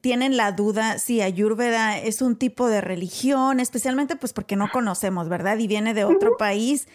tienen 0.00 0.36
la 0.36 0.52
duda 0.52 0.98
si 0.98 1.20
Ayurveda 1.20 1.98
es 1.98 2.22
un 2.22 2.36
tipo 2.36 2.68
de 2.68 2.80
religión, 2.80 3.60
especialmente 3.60 4.16
pues 4.16 4.32
porque 4.32 4.56
no 4.56 4.68
conocemos, 4.72 5.28
¿verdad? 5.28 5.58
Y 5.58 5.68
viene 5.68 5.94
de 5.94 6.04
otro 6.04 6.36
país 6.38 6.88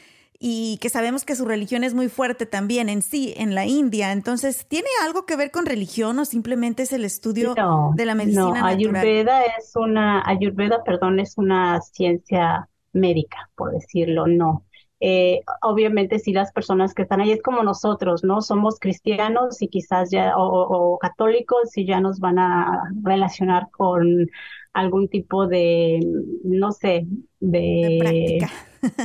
y 0.45 0.77
que 0.81 0.89
sabemos 0.89 1.23
que 1.23 1.37
su 1.37 1.45
religión 1.45 1.85
es 1.85 1.93
muy 1.93 2.09
fuerte 2.09 2.45
también 2.45 2.89
en 2.89 3.01
sí, 3.01 3.33
en 3.37 3.55
la 3.55 3.65
India. 3.65 4.11
Entonces, 4.11 4.65
¿tiene 4.67 4.89
algo 5.01 5.25
que 5.25 5.37
ver 5.37 5.51
con 5.51 5.65
religión 5.65 6.19
o 6.19 6.25
simplemente 6.25 6.83
es 6.83 6.91
el 6.91 7.05
estudio 7.05 7.53
no, 7.55 7.93
de 7.95 8.05
la 8.05 8.13
medicina 8.13 8.41
no, 8.41 8.49
natural? 8.49 8.75
Ayurveda 8.77 9.41
es 9.57 9.71
una, 9.75 10.21
Ayurveda, 10.27 10.83
perdón, 10.83 11.21
es 11.21 11.37
una 11.37 11.79
ciencia 11.79 12.67
médica, 12.91 13.49
por 13.55 13.71
decirlo, 13.71 14.27
no. 14.27 14.65
Eh, 15.05 15.41
obviamente 15.61 16.17
si 16.17 16.31
las 16.31 16.53
personas 16.53 16.93
que 16.93 17.01
están 17.01 17.19
ahí 17.19 17.33
es 17.33 17.41
como 17.41 17.61
nosotros, 17.61 18.23
¿no? 18.23 18.41
Somos 18.41 18.79
cristianos 18.79 19.61
y 19.61 19.67
quizás 19.67 20.09
ya, 20.09 20.31
o, 20.37 20.97
católicos 20.97 21.77
y 21.77 21.85
ya 21.85 21.99
nos 21.99 22.21
van 22.21 22.39
a 22.39 22.83
relacionar 23.01 23.69
con 23.71 24.29
algún 24.71 25.09
tipo 25.09 25.45
de, 25.45 25.99
no 26.45 26.71
sé, 26.71 27.05
de, 27.41 27.97
práctica. 27.99 28.49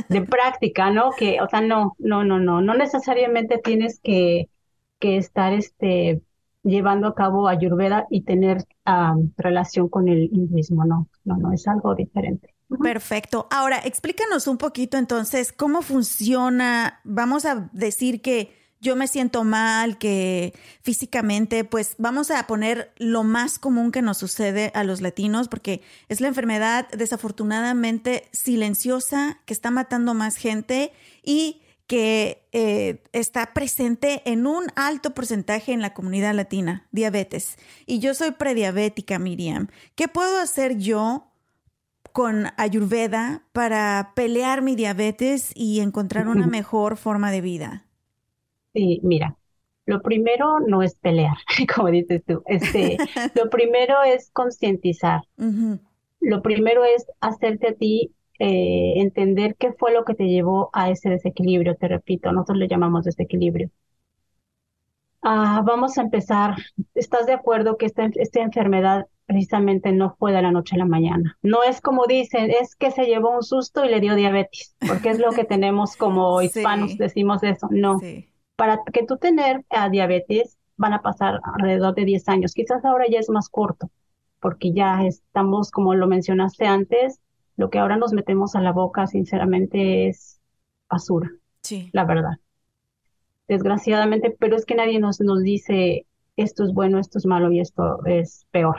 de 0.07 0.21
práctica, 0.25 0.89
¿no? 0.89 1.11
Que, 1.11 1.41
o 1.41 1.49
sea, 1.49 1.59
no, 1.59 1.97
no, 1.99 2.23
no, 2.23 2.39
no, 2.39 2.61
no 2.61 2.73
necesariamente 2.75 3.57
tienes 3.61 3.99
que, 3.99 4.47
que 4.99 5.17
estar, 5.17 5.51
este, 5.51 6.21
llevando 6.63 7.09
a 7.09 7.13
cabo 7.13 7.49
ayurveda 7.49 8.07
y 8.09 8.21
tener 8.21 8.63
relación 9.35 9.89
con 9.89 10.07
el 10.07 10.29
hinduismo, 10.31 10.85
no, 10.85 11.09
no, 11.25 11.35
no, 11.35 11.51
es 11.51 11.67
algo 11.67 11.93
diferente. 11.93 12.53
Perfecto. 12.77 13.47
Ahora, 13.49 13.79
explícanos 13.83 14.45
un 14.47 14.57
poquito 14.57 14.97
entonces 14.97 15.51
cómo 15.51 15.81
funciona. 15.81 17.01
Vamos 17.03 17.45
a 17.45 17.69
decir 17.73 18.21
que 18.21 18.55
yo 18.79 18.95
me 18.95 19.07
siento 19.07 19.43
mal, 19.43 19.97
que 19.97 20.53
físicamente, 20.81 21.63
pues 21.63 21.95
vamos 21.97 22.31
a 22.31 22.45
poner 22.47 22.93
lo 22.97 23.23
más 23.23 23.59
común 23.59 23.91
que 23.91 24.01
nos 24.01 24.17
sucede 24.19 24.71
a 24.75 24.83
los 24.83 25.01
latinos, 25.01 25.49
porque 25.49 25.81
es 26.07 26.21
la 26.21 26.27
enfermedad 26.27 26.87
desafortunadamente 26.91 28.29
silenciosa 28.31 29.39
que 29.45 29.53
está 29.53 29.71
matando 29.71 30.13
más 30.13 30.37
gente 30.37 30.93
y 31.23 31.61
que 31.87 32.47
eh, 32.51 33.01
está 33.13 33.53
presente 33.53 34.21
en 34.25 34.45
un 34.45 34.67
alto 34.75 35.15
porcentaje 35.15 35.73
en 35.73 35.81
la 35.81 35.95
comunidad 35.95 36.35
latina, 36.35 36.87
diabetes. 36.91 37.57
Y 37.87 37.97
yo 37.97 38.13
soy 38.13 38.31
prediabética, 38.31 39.17
Miriam. 39.17 39.69
¿Qué 39.95 40.07
puedo 40.07 40.39
hacer 40.39 40.77
yo 40.77 41.28
con 42.11 42.47
Ayurveda 42.57 43.43
para 43.51 44.11
pelear 44.15 44.61
mi 44.61 44.75
diabetes 44.75 45.51
y 45.55 45.79
encontrar 45.79 46.27
una 46.27 46.47
mejor 46.47 46.97
forma 46.97 47.31
de 47.31 47.41
vida? 47.41 47.85
Sí, 48.73 48.99
mira, 49.03 49.37
lo 49.85 50.01
primero 50.01 50.59
no 50.59 50.83
es 50.83 50.95
pelear, 50.95 51.37
como 51.75 51.89
dices 51.89 52.23
tú. 52.25 52.43
Este, 52.45 52.97
lo 53.35 53.49
primero 53.49 54.03
es 54.03 54.29
concientizar. 54.31 55.21
Lo 56.19 56.41
primero 56.41 56.83
es 56.83 57.07
hacerte 57.21 57.69
a 57.69 57.73
ti 57.73 58.13
eh, 58.37 58.93
entender 58.97 59.55
qué 59.57 59.73
fue 59.73 59.91
lo 59.93 60.05
que 60.05 60.15
te 60.15 60.27
llevó 60.27 60.69
a 60.73 60.89
ese 60.91 61.09
desequilibrio. 61.09 61.75
Te 61.75 61.87
repito, 61.87 62.31
nosotros 62.31 62.59
le 62.59 62.67
llamamos 62.67 63.05
desequilibrio. 63.05 63.71
Ah, 65.21 65.61
vamos 65.65 65.97
a 65.97 66.01
empezar. 66.01 66.55
¿Estás 66.93 67.25
de 67.25 67.33
acuerdo 67.33 67.77
que 67.77 67.85
esta, 67.85 68.09
esta 68.15 68.41
enfermedad 68.41 69.07
precisamente 69.29 69.91
no 69.91 70.15
fue 70.17 70.33
de 70.33 70.41
la 70.41 70.51
noche 70.51 70.75
a 70.75 70.79
la 70.79 70.87
mañana. 70.87 71.37
No 71.43 71.61
es 71.61 71.81
como 71.81 72.07
dicen, 72.07 72.49
es 72.49 72.75
que 72.75 72.89
se 72.89 73.05
llevó 73.05 73.29
un 73.29 73.43
susto 73.43 73.85
y 73.85 73.89
le 73.89 73.99
dio 73.99 74.15
diabetes, 74.15 74.75
porque 74.87 75.11
es 75.11 75.19
lo 75.19 75.29
que 75.29 75.43
tenemos 75.45 75.95
como 75.95 76.41
hispanos, 76.41 76.97
decimos 76.97 77.43
eso. 77.43 77.67
No. 77.69 77.99
Para 78.55 78.79
que 78.91 79.05
tú 79.05 79.17
tener 79.17 79.63
diabetes 79.91 80.57
van 80.77 80.93
a 80.93 81.03
pasar 81.03 81.41
alrededor 81.43 81.93
de 81.93 82.05
10 82.05 82.27
años. 82.27 82.53
Quizás 82.55 82.83
ahora 82.83 83.05
ya 83.07 83.19
es 83.19 83.29
más 83.29 83.49
corto, 83.49 83.91
porque 84.39 84.73
ya 84.73 85.05
estamos, 85.05 85.69
como 85.69 85.93
lo 85.93 86.07
mencionaste 86.07 86.65
antes, 86.65 87.21
lo 87.55 87.69
que 87.69 87.77
ahora 87.77 87.97
nos 87.97 88.13
metemos 88.13 88.55
a 88.55 88.61
la 88.61 88.71
boca, 88.71 89.05
sinceramente, 89.05 90.07
es 90.07 90.41
basura. 90.89 91.29
Sí. 91.61 91.91
La 91.93 92.03
verdad. 92.03 92.39
Desgraciadamente, 93.47 94.35
pero 94.39 94.55
es 94.55 94.65
que 94.65 94.73
nadie 94.73 94.99
nos, 94.99 95.19
nos 95.21 95.43
dice 95.43 96.07
esto 96.35 96.63
es 96.63 96.73
bueno, 96.73 96.97
esto 96.97 97.19
es 97.19 97.27
malo 97.27 97.51
y 97.51 97.59
esto 97.59 98.03
es 98.05 98.47
peor. 98.49 98.77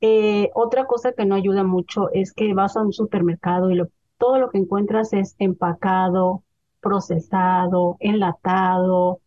Eh, 0.00 0.50
otra 0.54 0.86
cosa 0.86 1.12
que 1.12 1.26
no 1.26 1.34
ayuda 1.34 1.62
mucho 1.62 2.10
es 2.12 2.32
que 2.32 2.54
vas 2.54 2.76
a 2.76 2.82
un 2.82 2.92
supermercado 2.92 3.70
y 3.70 3.80
todo 4.18 4.38
lo 4.38 4.50
que 4.50 4.58
encuentras 4.58 5.12
es 5.12 5.36
empacado, 5.38 6.42
procesado, 6.80 7.96
enlatado. 8.00 9.20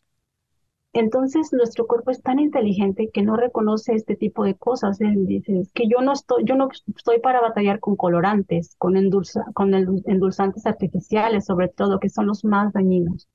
Entonces 0.94 1.52
nuestro 1.54 1.88
cuerpo 1.88 2.12
es 2.12 2.22
tan 2.22 2.40
inteligente 2.40 3.10
que 3.12 3.24
no 3.24 3.36
reconoce 3.36 3.94
este 3.94 4.16
tipo 4.16 4.44
de 4.44 4.56
cosas. 4.56 5.02
Él 5.02 5.26
dice 5.26 5.64
que 5.74 5.88
yo 5.88 6.02
no 6.02 6.14
estoy, 6.14 6.44
yo 6.46 6.56
no 6.56 6.70
estoy 6.96 7.20
para 7.20 7.42
batallar 7.42 7.80
con 7.80 7.96
colorantes, 7.96 8.76
con 8.78 8.96
endulzantes 8.96 10.66
artificiales, 10.66 11.46
sobre 11.46 11.70
todo, 11.70 12.00
que 12.00 12.10
son 12.10 12.28
los 12.28 12.46
más 12.46 12.74
dañinos. 12.74 13.28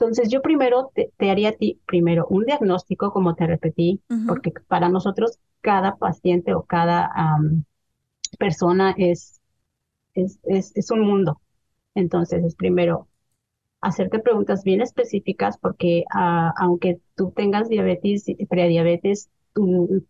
Entonces, 0.00 0.28
yo 0.30 0.42
primero 0.42 0.92
te, 0.94 1.12
haría 1.28 1.48
a 1.48 1.52
ti, 1.52 1.80
primero, 1.84 2.26
un 2.30 2.44
diagnóstico, 2.44 3.12
como 3.12 3.34
te 3.34 3.48
repetí, 3.48 4.00
porque 4.28 4.52
para 4.68 4.88
nosotros 4.88 5.40
cada 5.60 5.96
paciente 5.96 6.54
o 6.54 6.62
cada 6.62 7.10
persona 8.38 8.94
es, 8.96 9.40
es, 10.14 10.38
es, 10.44 10.90
un 10.92 11.00
mundo. 11.00 11.40
Entonces, 11.96 12.44
es 12.44 12.54
primero 12.54 13.08
hacerte 13.80 14.20
preguntas 14.20 14.62
bien 14.62 14.82
específicas, 14.82 15.58
porque 15.58 16.04
ah, 16.14 16.52
aunque 16.58 17.00
tú 17.16 17.32
tengas 17.34 17.68
diabetes, 17.68 18.28
y 18.28 18.46
prediabetes, 18.46 19.30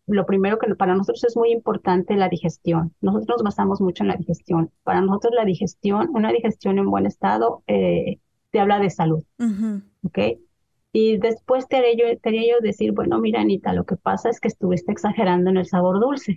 lo 0.06 0.26
primero 0.26 0.58
que 0.58 0.74
para 0.74 0.94
nosotros 0.94 1.24
es 1.24 1.34
muy 1.34 1.50
importante 1.50 2.14
la 2.14 2.28
digestión. 2.28 2.94
Nosotros 3.00 3.38
nos 3.38 3.42
basamos 3.42 3.80
mucho 3.80 4.02
en 4.04 4.08
la 4.08 4.16
digestión. 4.16 4.70
Para 4.82 5.00
nosotros 5.00 5.32
la 5.34 5.46
digestión, 5.46 6.10
una 6.12 6.30
digestión 6.30 6.78
en 6.78 6.90
buen 6.90 7.06
estado, 7.06 7.62
eh, 7.66 8.18
te 8.50 8.60
habla 8.60 8.78
de 8.78 8.90
salud. 8.90 9.22
¿Ok? 10.02 10.18
Y 10.92 11.18
después 11.18 11.68
te 11.68 11.76
haría, 11.76 12.12
yo, 12.12 12.18
te 12.18 12.32
yo 12.48 12.56
decir, 12.60 12.92
bueno, 12.92 13.18
mira, 13.18 13.40
Anita, 13.40 13.72
lo 13.72 13.84
que 13.84 13.96
pasa 13.96 14.30
es 14.30 14.40
que 14.40 14.48
estuviste 14.48 14.90
exagerando 14.90 15.50
en 15.50 15.58
el 15.58 15.66
sabor 15.66 16.00
dulce. 16.00 16.36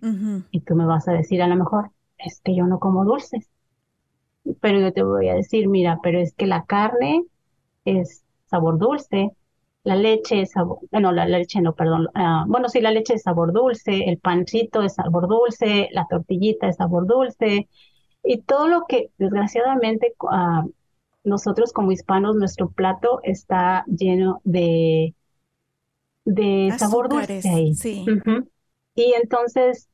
Y 0.51 0.59
tú 0.61 0.75
me 0.75 0.85
vas 0.85 1.07
a 1.07 1.13
decir, 1.13 1.41
a 1.41 1.47
lo 1.47 1.55
mejor, 1.55 1.91
es 2.17 2.41
que 2.43 2.55
yo 2.55 2.65
no 2.67 2.79
como 2.79 3.05
dulces. 3.05 3.49
Pero 4.59 4.79
yo 4.79 4.91
te 4.91 5.03
voy 5.03 5.29
a 5.29 5.35
decir, 5.35 5.67
mira, 5.67 5.99
pero 6.03 6.19
es 6.19 6.33
que 6.33 6.47
la 6.47 6.65
carne 6.65 7.23
es 7.85 8.23
sabor 8.45 8.77
dulce, 8.77 9.31
la 9.83 9.95
leche 9.95 10.41
es 10.41 10.51
sabor, 10.51 10.79
no, 10.91 11.11
la 11.11 11.25
leche 11.25 11.61
no, 11.61 11.73
perdón, 11.73 12.09
ah, 12.13 12.45
bueno, 12.47 12.69
sí, 12.69 12.81
la 12.81 12.91
leche 12.91 13.15
es 13.15 13.23
sabor 13.23 13.53
dulce, 13.53 14.03
el 14.09 14.19
pancito 14.19 14.83
es 14.83 14.95
sabor 14.95 15.27
dulce, 15.27 15.89
la 15.91 16.05
tortillita 16.07 16.67
es 16.67 16.75
sabor 16.75 17.07
dulce, 17.07 17.67
y 18.23 18.41
todo 18.41 18.67
lo 18.67 18.85
que 18.87 19.09
desgraciadamente 19.17 20.13
uh, 20.21 20.69
nosotros 21.23 21.71
como 21.73 21.91
hispanos, 21.91 22.35
nuestro 22.35 22.69
plato 22.69 23.19
está 23.23 23.85
lleno 23.87 24.41
de, 24.43 25.15
de 26.25 26.73
sabor 26.77 27.09
dulce 27.09 27.47
ahí. 27.49 27.73
Sí. 27.75 28.05
Y 28.95 29.13
entonces, 29.21 29.89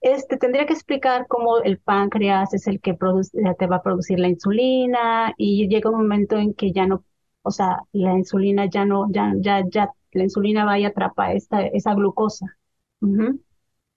este 0.00 0.36
tendría 0.36 0.66
que 0.66 0.74
explicar 0.74 1.26
cómo 1.26 1.58
el 1.58 1.78
páncreas 1.78 2.54
es 2.54 2.66
el 2.66 2.80
que 2.80 2.94
produce, 2.94 3.38
te 3.58 3.66
va 3.66 3.76
a 3.76 3.82
producir 3.82 4.20
la 4.20 4.28
insulina 4.28 5.34
y 5.36 5.68
llega 5.68 5.90
un 5.90 5.98
momento 5.98 6.36
en 6.36 6.54
que 6.54 6.72
ya 6.72 6.86
no, 6.86 7.04
o 7.42 7.50
sea, 7.50 7.80
la 7.92 8.12
insulina 8.12 8.66
ya 8.66 8.84
no, 8.84 9.10
ya, 9.10 9.32
ya, 9.38 9.62
ya, 9.68 9.90
la 10.12 10.22
insulina 10.24 10.64
va 10.64 10.78
y 10.78 10.84
atrapa 10.84 11.32
esta, 11.32 11.62
esa 11.62 11.94
glucosa. 11.94 12.46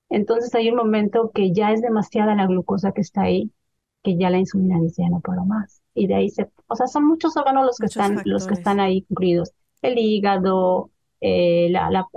Entonces 0.09 0.53
hay 0.55 0.69
un 0.69 0.77
momento 0.77 1.31
que 1.33 1.53
ya 1.53 1.71
es 1.71 1.81
demasiada 1.81 2.35
la 2.35 2.47
glucosa 2.47 2.91
que 2.91 3.01
está 3.01 3.23
ahí, 3.23 3.51
que 4.01 4.17
ya 4.17 4.29
la 4.29 4.39
insulina 4.39 4.79
dice 4.79 5.03
ya 5.03 5.09
no 5.09 5.19
puedo 5.19 5.45
más 5.45 5.81
y 5.99 6.07
de 6.07 6.15
ahí 6.15 6.29
se, 6.29 6.49
o 6.67 6.75
sea, 6.75 6.87
son 6.87 7.05
muchos 7.05 7.35
órganos 7.35 7.65
los 7.65 7.77
que 7.77 7.87
están, 7.87 8.21
los 8.25 8.47
que 8.47 8.53
están 8.53 8.79
ahí 8.79 9.05
incluidos, 9.09 9.51
el 9.81 9.97
hígado, 9.97 10.91
eh, 11.19 11.69
la, 11.69 12.07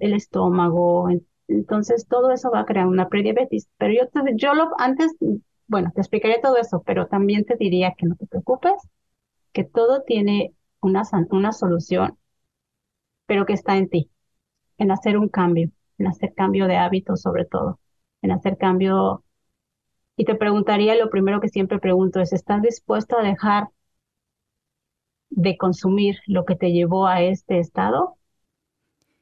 el 0.00 0.12
estómago, 0.12 1.08
entonces 1.48 2.06
todo 2.06 2.30
eso 2.32 2.50
va 2.50 2.60
a 2.60 2.66
crear 2.66 2.86
una 2.86 3.08
prediabetes. 3.08 3.68
Pero 3.78 3.94
yo, 3.94 4.08
te, 4.08 4.36
yo 4.36 4.54
lo, 4.54 4.68
antes, 4.78 5.12
bueno, 5.66 5.90
te 5.94 6.02
explicaría 6.02 6.40
todo 6.42 6.56
eso, 6.58 6.82
pero 6.84 7.06
también 7.06 7.44
te 7.46 7.56
diría 7.56 7.94
que 7.96 8.06
no 8.06 8.14
te 8.16 8.26
preocupes, 8.26 8.74
que 9.52 9.64
todo 9.64 10.02
tiene 10.02 10.54
una, 10.82 11.02
una 11.30 11.52
solución, 11.52 12.18
pero 13.26 13.46
que 13.46 13.54
está 13.54 13.76
en 13.78 13.88
ti, 13.88 14.10
en 14.78 14.90
hacer 14.90 15.16
un 15.18 15.28
cambio, 15.28 15.70
en 15.98 16.06
hacer 16.08 16.34
cambio 16.34 16.66
de 16.66 16.76
hábitos 16.76 17.22
sobre 17.22 17.46
todo, 17.46 17.80
en 18.22 18.32
hacer 18.32 18.58
cambio 18.58 19.24
y 20.20 20.24
te 20.26 20.34
preguntaría, 20.34 20.94
lo 20.96 21.08
primero 21.08 21.40
que 21.40 21.48
siempre 21.48 21.78
pregunto 21.78 22.20
es, 22.20 22.34
¿estás 22.34 22.60
dispuesto 22.60 23.18
a 23.18 23.22
dejar 23.22 23.68
de 25.30 25.56
consumir 25.56 26.18
lo 26.26 26.44
que 26.44 26.56
te 26.56 26.72
llevó 26.72 27.06
a 27.06 27.22
este 27.22 27.58
estado? 27.58 28.18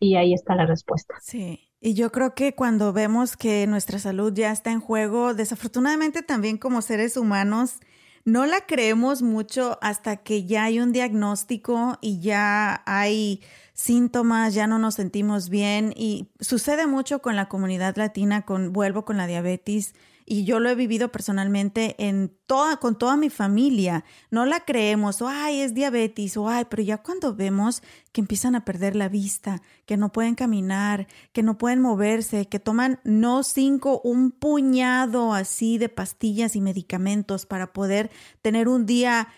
Y 0.00 0.16
ahí 0.16 0.34
está 0.34 0.56
la 0.56 0.66
respuesta. 0.66 1.14
Sí. 1.20 1.70
Y 1.80 1.94
yo 1.94 2.10
creo 2.10 2.34
que 2.34 2.56
cuando 2.56 2.92
vemos 2.92 3.36
que 3.36 3.68
nuestra 3.68 4.00
salud 4.00 4.32
ya 4.34 4.50
está 4.50 4.72
en 4.72 4.80
juego, 4.80 5.34
desafortunadamente 5.34 6.24
también 6.24 6.58
como 6.58 6.82
seres 6.82 7.16
humanos, 7.16 7.78
no 8.24 8.44
la 8.44 8.66
creemos 8.66 9.22
mucho 9.22 9.78
hasta 9.80 10.16
que 10.16 10.46
ya 10.46 10.64
hay 10.64 10.80
un 10.80 10.90
diagnóstico 10.90 11.96
y 12.00 12.18
ya 12.18 12.82
hay 12.86 13.40
síntomas, 13.72 14.52
ya 14.52 14.66
no 14.66 14.80
nos 14.80 14.96
sentimos 14.96 15.48
bien 15.48 15.94
y 15.96 16.26
sucede 16.40 16.88
mucho 16.88 17.22
con 17.22 17.36
la 17.36 17.48
comunidad 17.48 17.96
latina, 17.96 18.44
con 18.44 18.72
vuelvo 18.72 19.04
con 19.04 19.16
la 19.16 19.28
diabetes 19.28 19.94
y 20.28 20.44
yo 20.44 20.60
lo 20.60 20.68
he 20.68 20.74
vivido 20.74 21.10
personalmente 21.10 21.96
en 21.98 22.36
toda, 22.46 22.76
con 22.76 22.98
toda 22.98 23.16
mi 23.16 23.30
familia. 23.30 24.04
No 24.30 24.44
la 24.44 24.60
creemos, 24.60 25.22
o 25.22 25.28
ay, 25.28 25.60
es 25.60 25.72
diabetes, 25.72 26.36
o 26.36 26.48
ay, 26.48 26.66
pero 26.68 26.82
ya 26.82 26.98
cuando 26.98 27.34
vemos 27.34 27.82
que 28.12 28.20
empiezan 28.20 28.54
a 28.54 28.64
perder 28.64 28.94
la 28.94 29.08
vista, 29.08 29.62
que 29.86 29.96
no 29.96 30.12
pueden 30.12 30.34
caminar, 30.34 31.06
que 31.32 31.42
no 31.42 31.56
pueden 31.56 31.80
moverse, 31.80 32.46
que 32.46 32.58
toman 32.58 33.00
no 33.04 33.42
cinco, 33.42 34.02
un 34.04 34.30
puñado 34.30 35.32
así 35.32 35.78
de 35.78 35.88
pastillas 35.88 36.56
y 36.56 36.60
medicamentos 36.60 37.46
para 37.46 37.72
poder 37.72 38.10
tener 38.42 38.68
un 38.68 38.84
día 38.84 39.28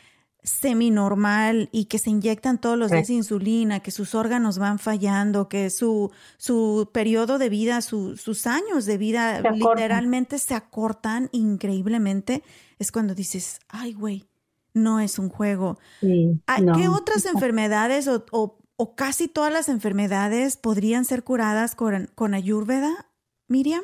semi-normal 0.42 1.68
y 1.72 1.84
que 1.86 1.98
se 1.98 2.10
inyectan 2.10 2.60
todos 2.60 2.78
los 2.78 2.90
días 2.90 3.10
insulina, 3.10 3.80
que 3.80 3.90
sus 3.90 4.14
órganos 4.14 4.58
van 4.58 4.78
fallando, 4.78 5.48
que 5.48 5.70
su, 5.70 6.10
su 6.38 6.88
periodo 6.92 7.38
de 7.38 7.48
vida, 7.48 7.80
sus 7.82 8.46
años 8.46 8.86
de 8.86 8.98
vida 8.98 9.42
literalmente 9.52 10.38
se 10.38 10.54
acortan 10.54 11.28
increíblemente, 11.32 12.42
es 12.78 12.92
cuando 12.92 13.14
dices, 13.14 13.60
ay, 13.68 13.92
güey, 13.92 14.24
no 14.72 15.00
es 15.00 15.18
un 15.18 15.28
juego. 15.28 15.78
¿Qué 16.00 16.88
otras 16.88 17.26
enfermedades 17.26 18.08
o, 18.08 18.24
o, 18.30 18.94
casi 18.94 19.28
todas 19.28 19.52
las 19.52 19.68
enfermedades 19.68 20.56
podrían 20.56 21.04
ser 21.04 21.22
curadas 21.22 21.74
con, 21.74 22.10
con 22.14 22.34
Ayurveda, 22.34 23.10
Miriam? 23.46 23.82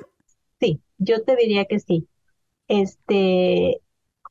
Sí, 0.60 0.80
yo 0.98 1.22
te 1.22 1.36
diría 1.36 1.66
que 1.66 1.80
sí. 1.80 2.08
Este, 2.68 3.82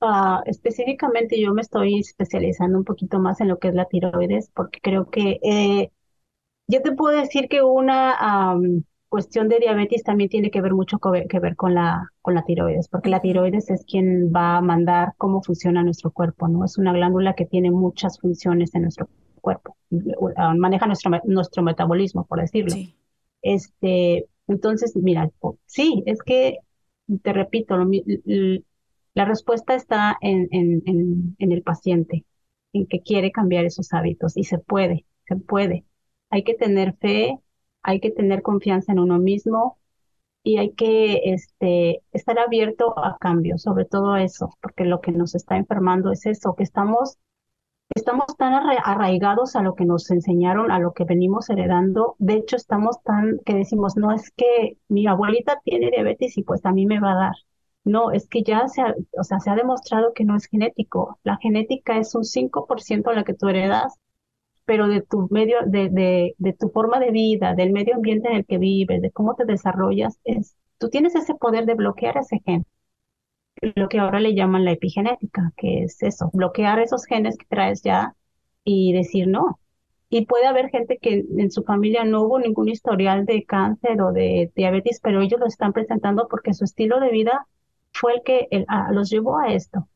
Ah, 0.01 0.43
específicamente 0.45 1.39
yo 1.39 1.53
me 1.53 1.61
estoy 1.61 1.99
especializando 1.99 2.77
un 2.77 2.83
poquito 2.83 3.19
más 3.19 3.39
en 3.41 3.47
lo 3.47 3.59
que 3.59 3.69
es 3.69 3.75
la 3.75 3.85
tiroides, 3.85 4.51
porque 4.53 4.79
creo 4.81 5.09
que 5.09 5.39
eh, 5.41 5.91
yo 6.67 6.81
te 6.81 6.91
puedo 6.91 7.17
decir 7.17 7.47
que 7.47 7.61
una 7.61 8.55
cuestión 9.07 9.47
de 9.47 9.59
diabetes 9.59 10.03
también 10.03 10.29
tiene 10.29 10.51
que 10.51 10.61
ver 10.61 10.73
mucho 10.73 10.99
que 11.29 11.39
ver 11.39 11.55
con 11.55 11.73
la, 11.73 12.11
con 12.21 12.35
la 12.35 12.43
tiroides, 12.43 12.89
porque 12.89 13.09
la 13.09 13.21
tiroides 13.21 13.69
es 13.69 13.85
quien 13.85 14.31
va 14.35 14.57
a 14.57 14.61
mandar 14.61 15.13
cómo 15.17 15.41
funciona 15.41 15.83
nuestro 15.83 16.11
cuerpo, 16.11 16.47
¿no? 16.47 16.65
Es 16.65 16.77
una 16.77 16.91
glándula 16.91 17.33
que 17.33 17.45
tiene 17.45 17.71
muchas 17.71 18.19
funciones 18.19 18.75
en 18.75 18.81
nuestro 18.83 19.07
cuerpo, 19.39 19.77
maneja 20.57 20.87
nuestro, 20.87 21.11
nuestro 21.23 21.63
metabolismo, 21.63 22.25
por 22.25 22.41
decirlo. 22.41 22.75
Este, 23.41 24.27
entonces, 24.47 24.93
mira, 24.95 25.29
sí, 25.65 26.03
es 26.07 26.21
que, 26.23 26.57
te 27.21 27.31
repito, 27.31 27.77
lo, 27.77 27.89
la 29.15 29.25
respuesta 29.25 29.75
está 29.75 30.17
en, 30.21 30.49
en, 30.51 31.51
el 31.51 31.63
paciente, 31.63 32.25
en 32.73 32.85
que 32.87 33.01
quiere 33.01 33.31
cambiar 33.31 33.65
esos 33.65 33.93
hábitos 33.93 34.37
y 34.37 34.43
se 34.43 34.59
puede, 34.59 35.05
se 35.27 35.37
puede. 35.37 35.85
Hay 36.29 36.43
que 36.43 36.55
tener 36.55 36.95
fe, 36.97 37.39
hay 37.81 37.99
que 38.01 38.11
tener 38.11 38.41
confianza 38.41 38.91
en 38.91 38.99
uno 38.99 39.17
mismo 39.19 39.79
y 40.43 40.57
hay 40.57 40.73
que 40.73 41.21
este, 41.33 42.03
estar 42.13 42.39
abierto 42.39 42.97
a 42.99 43.17
cambios, 43.19 43.63
sobre 43.63 43.85
todo 43.85 44.17
eso, 44.17 44.51
porque 44.61 44.85
lo 44.85 45.01
que 45.01 45.11
nos 45.13 45.35
está 45.35 45.57
enfermando 45.57 46.11
es 46.11 46.25
eso, 46.25 46.55
que 46.55 46.63
estamos, 46.63 47.17
estamos 47.95 48.25
tan 48.37 48.53
arraigados 48.53 49.55
a 49.55 49.61
lo 49.63 49.75
que 49.75 49.85
nos 49.85 50.11
enseñaron, 50.11 50.71
a 50.71 50.79
lo 50.79 50.93
que 50.93 51.05
venimos 51.05 51.49
heredando. 51.49 52.15
De 52.19 52.35
hecho, 52.35 52.57
estamos 52.57 53.01
tan 53.03 53.39
que 53.45 53.55
decimos, 53.55 53.97
no 53.97 54.11
es 54.11 54.31
que 54.31 54.77
mi 54.89 55.07
abuelita 55.07 55.61
tiene 55.63 55.91
diabetes 55.91 56.37
y 56.37 56.43
pues 56.43 56.65
a 56.65 56.73
mí 56.73 56.85
me 56.85 56.99
va 56.99 57.13
a 57.13 57.15
dar. 57.15 57.35
No, 57.85 58.11
es 58.11 58.27
que 58.27 58.43
ya 58.43 58.67
se 58.67 58.81
ha, 58.81 58.95
o 59.17 59.23
sea, 59.23 59.39
se 59.39 59.49
ha 59.51 59.55
demostrado 59.55 60.13
que 60.13 60.25
no 60.25 60.35
es 60.35 60.47
genético. 60.47 61.19
La 61.23 61.37
genética 61.37 61.97
es 61.97 62.15
un 62.15 62.23
5% 62.25 63.11
de 63.11 63.15
la 63.17 63.23
que 63.23 63.35
tú 63.35 63.47
heredas, 63.47 63.99
pero 64.65 64.87
de 64.87 65.01
tu 65.01 65.27
medio, 65.31 65.59
de, 65.67 65.89
de, 65.89 66.35
de, 66.37 66.53
tu 66.53 66.69
forma 66.69 66.99
de 66.99 67.11
vida, 67.11 67.53
del 67.55 67.71
medio 67.71 67.95
ambiente 67.95 68.29
en 68.29 68.37
el 68.37 68.45
que 68.45 68.57
vives, 68.57 69.01
de 69.01 69.11
cómo 69.11 69.35
te 69.35 69.45
desarrollas, 69.45 70.19
es, 70.23 70.55
tú 70.79 70.89
tienes 70.89 71.15
ese 71.15 71.35
poder 71.35 71.65
de 71.65 71.75
bloquear 71.75 72.17
ese 72.17 72.41
gen. 72.45 72.65
Lo 73.75 73.87
que 73.89 73.99
ahora 73.99 74.19
le 74.19 74.35
llaman 74.35 74.65
la 74.65 74.71
epigenética, 74.73 75.53
que 75.57 75.83
es 75.83 76.01
eso, 76.03 76.29
bloquear 76.33 76.79
esos 76.79 77.05
genes 77.05 77.37
que 77.37 77.45
traes 77.47 77.81
ya 77.83 78.15
y 78.63 78.93
decir 78.93 79.27
no. 79.27 79.59
Y 80.09 80.25
puede 80.25 80.47
haber 80.47 80.69
gente 80.69 80.97
que 80.99 81.25
en 81.37 81.51
su 81.51 81.63
familia 81.63 82.03
no 82.03 82.23
hubo 82.23 82.39
ningún 82.39 82.69
historial 82.69 83.25
de 83.25 83.45
cáncer 83.45 84.01
o 84.01 84.11
de 84.11 84.51
diabetes, 84.55 84.99
pero 85.01 85.21
ellos 85.21 85.39
lo 85.39 85.47
están 85.47 85.73
presentando 85.73 86.27
porque 86.29 86.53
su 86.53 86.65
estilo 86.65 86.99
de 86.99 87.11
vida 87.11 87.47
fue 87.95 88.15
el 88.15 88.21
que 88.23 88.65
los 88.91 89.09
llevó 89.09 89.39
a 89.39 89.53
esto. 89.53 89.87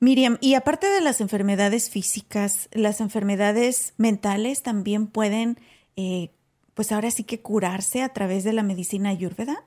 Miriam, 0.00 0.36
y 0.40 0.54
aparte 0.54 0.88
de 0.88 1.00
las 1.00 1.20
enfermedades 1.20 1.88
físicas, 1.88 2.68
las 2.72 3.00
enfermedades 3.00 3.94
mentales 3.96 4.62
también 4.62 5.06
pueden, 5.06 5.58
eh, 5.96 6.30
pues 6.74 6.92
ahora 6.92 7.10
sí 7.10 7.24
que 7.24 7.40
curarse 7.40 8.02
a 8.02 8.10
través 8.10 8.44
de 8.44 8.52
la 8.52 8.62
medicina 8.62 9.08
ayurveda. 9.08 9.64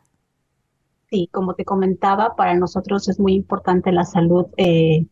Sí, 1.09 1.29
como 1.31 1.55
te 1.55 1.65
comentaba, 1.65 2.35
para 2.35 2.53
nosotros 2.55 3.07
es 3.07 3.19
muy 3.19 3.33
importante 3.33 3.91
la 3.91 4.03
salud 4.03 4.45
eh, 4.57 5.07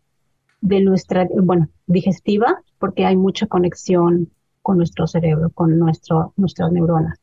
de 0.62 0.82
nuestra, 0.82 1.28
bueno, 1.42 1.70
digestiva, 1.88 2.62
porque 2.78 3.06
hay 3.06 3.16
mucha 3.16 3.48
conexión 3.48 4.30
con 4.62 4.78
nuestro 4.78 5.08
cerebro, 5.08 5.50
con 5.52 5.80
nuestro, 5.80 6.34
nuestras 6.36 6.72
neuronas 6.72 7.20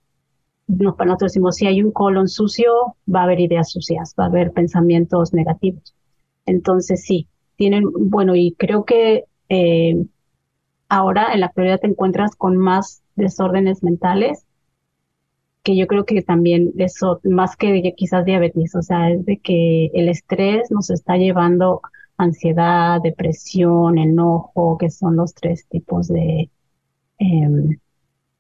nosotros 0.79 1.33
decimos, 1.33 1.57
si 1.57 1.67
hay 1.67 1.83
un 1.83 1.93
colon 1.93 2.29
sucio, 2.29 2.97
va 3.13 3.21
a 3.21 3.25
haber 3.25 3.41
ideas 3.41 3.71
sucias, 3.71 4.15
va 4.19 4.25
a 4.25 4.29
haber 4.29 4.53
pensamientos 4.53 5.33
negativos. 5.33 5.95
Entonces, 6.47 7.05
sí, 7.05 7.29
tienen, 7.57 7.85
bueno, 7.93 8.35
y 8.35 8.55
creo 8.59 8.85
que 8.85 9.25
eh, 9.49 10.05
ahora 10.89 11.33
en 11.33 11.41
la 11.41 11.47
actualidad 11.47 11.81
te 11.81 11.87
encuentras 11.89 12.35
con 12.37 12.57
más 12.57 13.03
desórdenes 13.17 13.83
mentales, 13.83 14.47
que 15.63 15.77
yo 15.77 15.87
creo 15.87 16.05
que 16.05 16.23
también 16.23 16.73
eso, 16.79 17.21
más 17.25 17.57
que 17.57 17.95
quizás 17.97 18.25
diabetes, 18.25 18.75
o 18.75 18.83
sea, 18.83 19.11
es 19.11 19.25
de 19.25 19.39
que 19.39 19.87
el 19.95 20.09
estrés 20.09 20.71
nos 20.71 20.91
está 20.91 21.17
llevando 21.17 21.83
ansiedad, 22.17 23.01
depresión, 23.03 23.99
enojo, 23.99 24.77
que 24.79 24.91
son 24.91 25.17
los 25.17 25.35
tres 25.35 25.67
tipos 25.69 26.09
de, 26.09 26.51
em, 27.19 27.79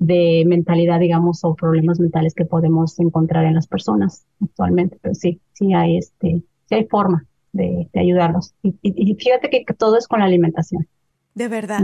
de 0.02 0.44
mentalidad, 0.46 0.98
digamos, 0.98 1.44
o 1.44 1.54
problemas 1.54 2.00
mentales 2.00 2.34
que 2.34 2.44
podemos 2.44 2.98
encontrar 2.98 3.44
en 3.44 3.54
las 3.54 3.68
personas 3.68 4.24
actualmente. 4.42 4.98
Pero 5.00 5.14
sí, 5.14 5.40
sí 5.52 5.72
hay 5.74 5.98
este, 5.98 6.42
sí 6.68 6.74
hay 6.74 6.86
forma 6.86 7.24
de, 7.52 7.88
ayudarlos. 7.94 8.54
Y, 8.62 9.14
fíjate 9.14 9.48
que, 9.48 9.64
todo 9.74 9.96
es 9.96 10.08
con 10.08 10.20
la 10.20 10.26
alimentación. 10.26 10.88
De 11.34 11.48
verdad. 11.48 11.80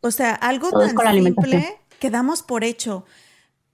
O 0.00 0.10
sea, 0.10 0.32
algo 0.34 0.70
tan 0.70 0.96
simple 1.12 1.64
que 1.98 2.10
damos 2.10 2.42
por 2.42 2.64
hecho. 2.64 3.04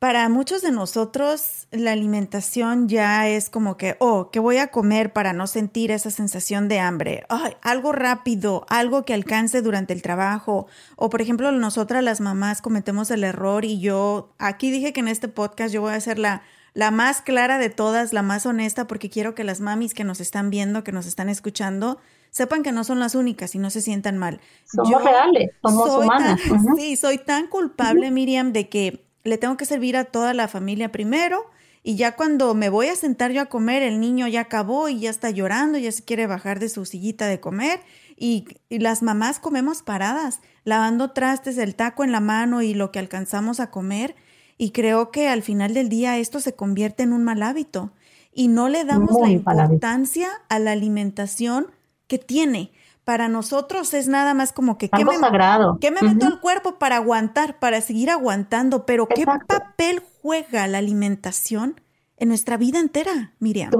Para 0.06 0.28
muchos 0.28 0.62
de 0.62 0.70
nosotros 0.70 1.66
la 1.72 1.90
alimentación 1.90 2.88
ya 2.88 3.26
es 3.26 3.50
como 3.50 3.76
que, 3.76 3.96
oh, 3.98 4.30
¿qué 4.30 4.38
voy 4.38 4.58
a 4.58 4.68
comer 4.68 5.12
para 5.12 5.32
no 5.32 5.48
sentir 5.48 5.90
esa 5.90 6.12
sensación 6.12 6.68
de 6.68 6.78
hambre? 6.78 7.26
algo 7.60 7.90
rápido, 7.90 8.64
algo 8.68 9.04
que 9.04 9.14
alcance 9.14 9.62
durante 9.62 9.92
el 9.92 10.02
trabajo. 10.02 10.68
O 10.94 11.10
por 11.10 11.22
ejemplo, 11.22 11.50
nosotras 11.50 12.04
las 12.04 12.20
mamás 12.20 12.62
cometemos 12.62 13.10
el 13.10 13.24
error 13.24 13.64
y 13.64 13.80
yo, 13.80 14.32
aquí 14.38 14.70
dije 14.70 14.92
que 14.92 15.00
en 15.00 15.08
este 15.08 15.26
podcast 15.26 15.74
yo 15.74 15.80
voy 15.80 15.94
a 15.94 16.00
ser 16.00 16.20
la, 16.20 16.42
la 16.72 16.92
más 16.92 17.20
clara 17.20 17.58
de 17.58 17.70
todas, 17.70 18.12
la 18.12 18.22
más 18.22 18.46
honesta, 18.46 18.86
porque 18.86 19.10
quiero 19.10 19.34
que 19.34 19.42
las 19.42 19.60
mamis 19.60 19.92
que 19.92 20.04
nos 20.04 20.20
están 20.20 20.50
viendo, 20.50 20.84
que 20.84 20.92
nos 20.92 21.06
están 21.06 21.28
escuchando, 21.28 21.98
sepan 22.30 22.62
que 22.62 22.70
no 22.70 22.84
son 22.84 23.00
las 23.00 23.16
únicas 23.16 23.56
y 23.56 23.58
no 23.58 23.70
se 23.70 23.80
sientan 23.80 24.18
mal. 24.18 24.40
Somos 24.66 25.02
reales, 25.02 25.50
somos 25.62 25.90
humanas. 25.90 26.40
Sí, 26.76 26.96
soy 26.96 27.18
tan 27.18 27.48
culpable, 27.48 28.12
Miriam, 28.12 28.52
de 28.52 28.68
que 28.68 29.05
le 29.26 29.38
tengo 29.38 29.56
que 29.56 29.64
servir 29.64 29.96
a 29.96 30.04
toda 30.04 30.34
la 30.34 30.48
familia 30.48 30.92
primero 30.92 31.46
y 31.82 31.94
ya 31.94 32.16
cuando 32.16 32.52
me 32.54 32.68
voy 32.68 32.88
a 32.88 32.96
sentar 32.96 33.30
yo 33.30 33.40
a 33.42 33.46
comer, 33.46 33.82
el 33.82 34.00
niño 34.00 34.26
ya 34.26 34.40
acabó 34.40 34.88
y 34.88 34.98
ya 34.98 35.10
está 35.10 35.30
llorando, 35.30 35.78
ya 35.78 35.92
se 35.92 36.02
quiere 36.02 36.26
bajar 36.26 36.58
de 36.58 36.68
su 36.68 36.84
sillita 36.84 37.28
de 37.28 37.38
comer 37.38 37.78
y, 38.16 38.46
las 38.70 39.02
mamás 39.02 39.38
comemos 39.38 39.82
paradas, 39.82 40.40
lavando 40.64 41.12
trastes, 41.12 41.58
el 41.58 41.76
taco 41.76 42.02
en 42.02 42.10
la 42.10 42.18
mano 42.18 42.60
y 42.60 42.74
lo 42.74 42.90
que 42.90 42.98
alcanzamos 42.98 43.60
a 43.60 43.70
comer 43.70 44.16
y 44.58 44.70
creo 44.70 45.12
que 45.12 45.28
al 45.28 45.42
final 45.42 45.74
del 45.74 45.88
día 45.88 46.18
esto 46.18 46.40
se 46.40 46.54
convierte 46.54 47.04
en 47.04 47.12
un 47.12 47.22
mal 47.22 47.40
hábito 47.42 47.92
y 48.32 48.48
no 48.48 48.68
le 48.68 48.84
damos 48.84 49.16
la 49.20 49.30
importancia 49.30 50.28
a 50.48 50.58
la 50.58 50.72
alimentación 50.72 51.68
que 52.08 52.18
tiene 52.18 52.72
para 53.06 53.28
nosotros 53.28 53.94
es 53.94 54.08
nada 54.08 54.34
más 54.34 54.52
como 54.52 54.78
que 54.78 54.88
¿qué 54.88 55.04
me, 55.04 55.16
sagrado. 55.16 55.78
¿qué 55.80 55.92
me 55.92 56.02
meto 56.02 56.26
el 56.26 56.40
cuerpo 56.40 56.76
para 56.80 56.96
aguantar, 56.96 57.60
para 57.60 57.80
seguir 57.80 58.10
aguantando? 58.10 58.84
Pero 58.84 59.06
¿qué 59.06 59.24
papel 59.24 60.02
juega 60.20 60.66
la 60.66 60.78
alimentación 60.78 61.80
en 62.16 62.26
nuestra 62.30 62.56
vida 62.56 62.80
entera, 62.80 63.32
Miriam? 63.38 63.70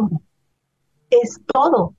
Es 1.11 1.41
todo. 1.53 1.95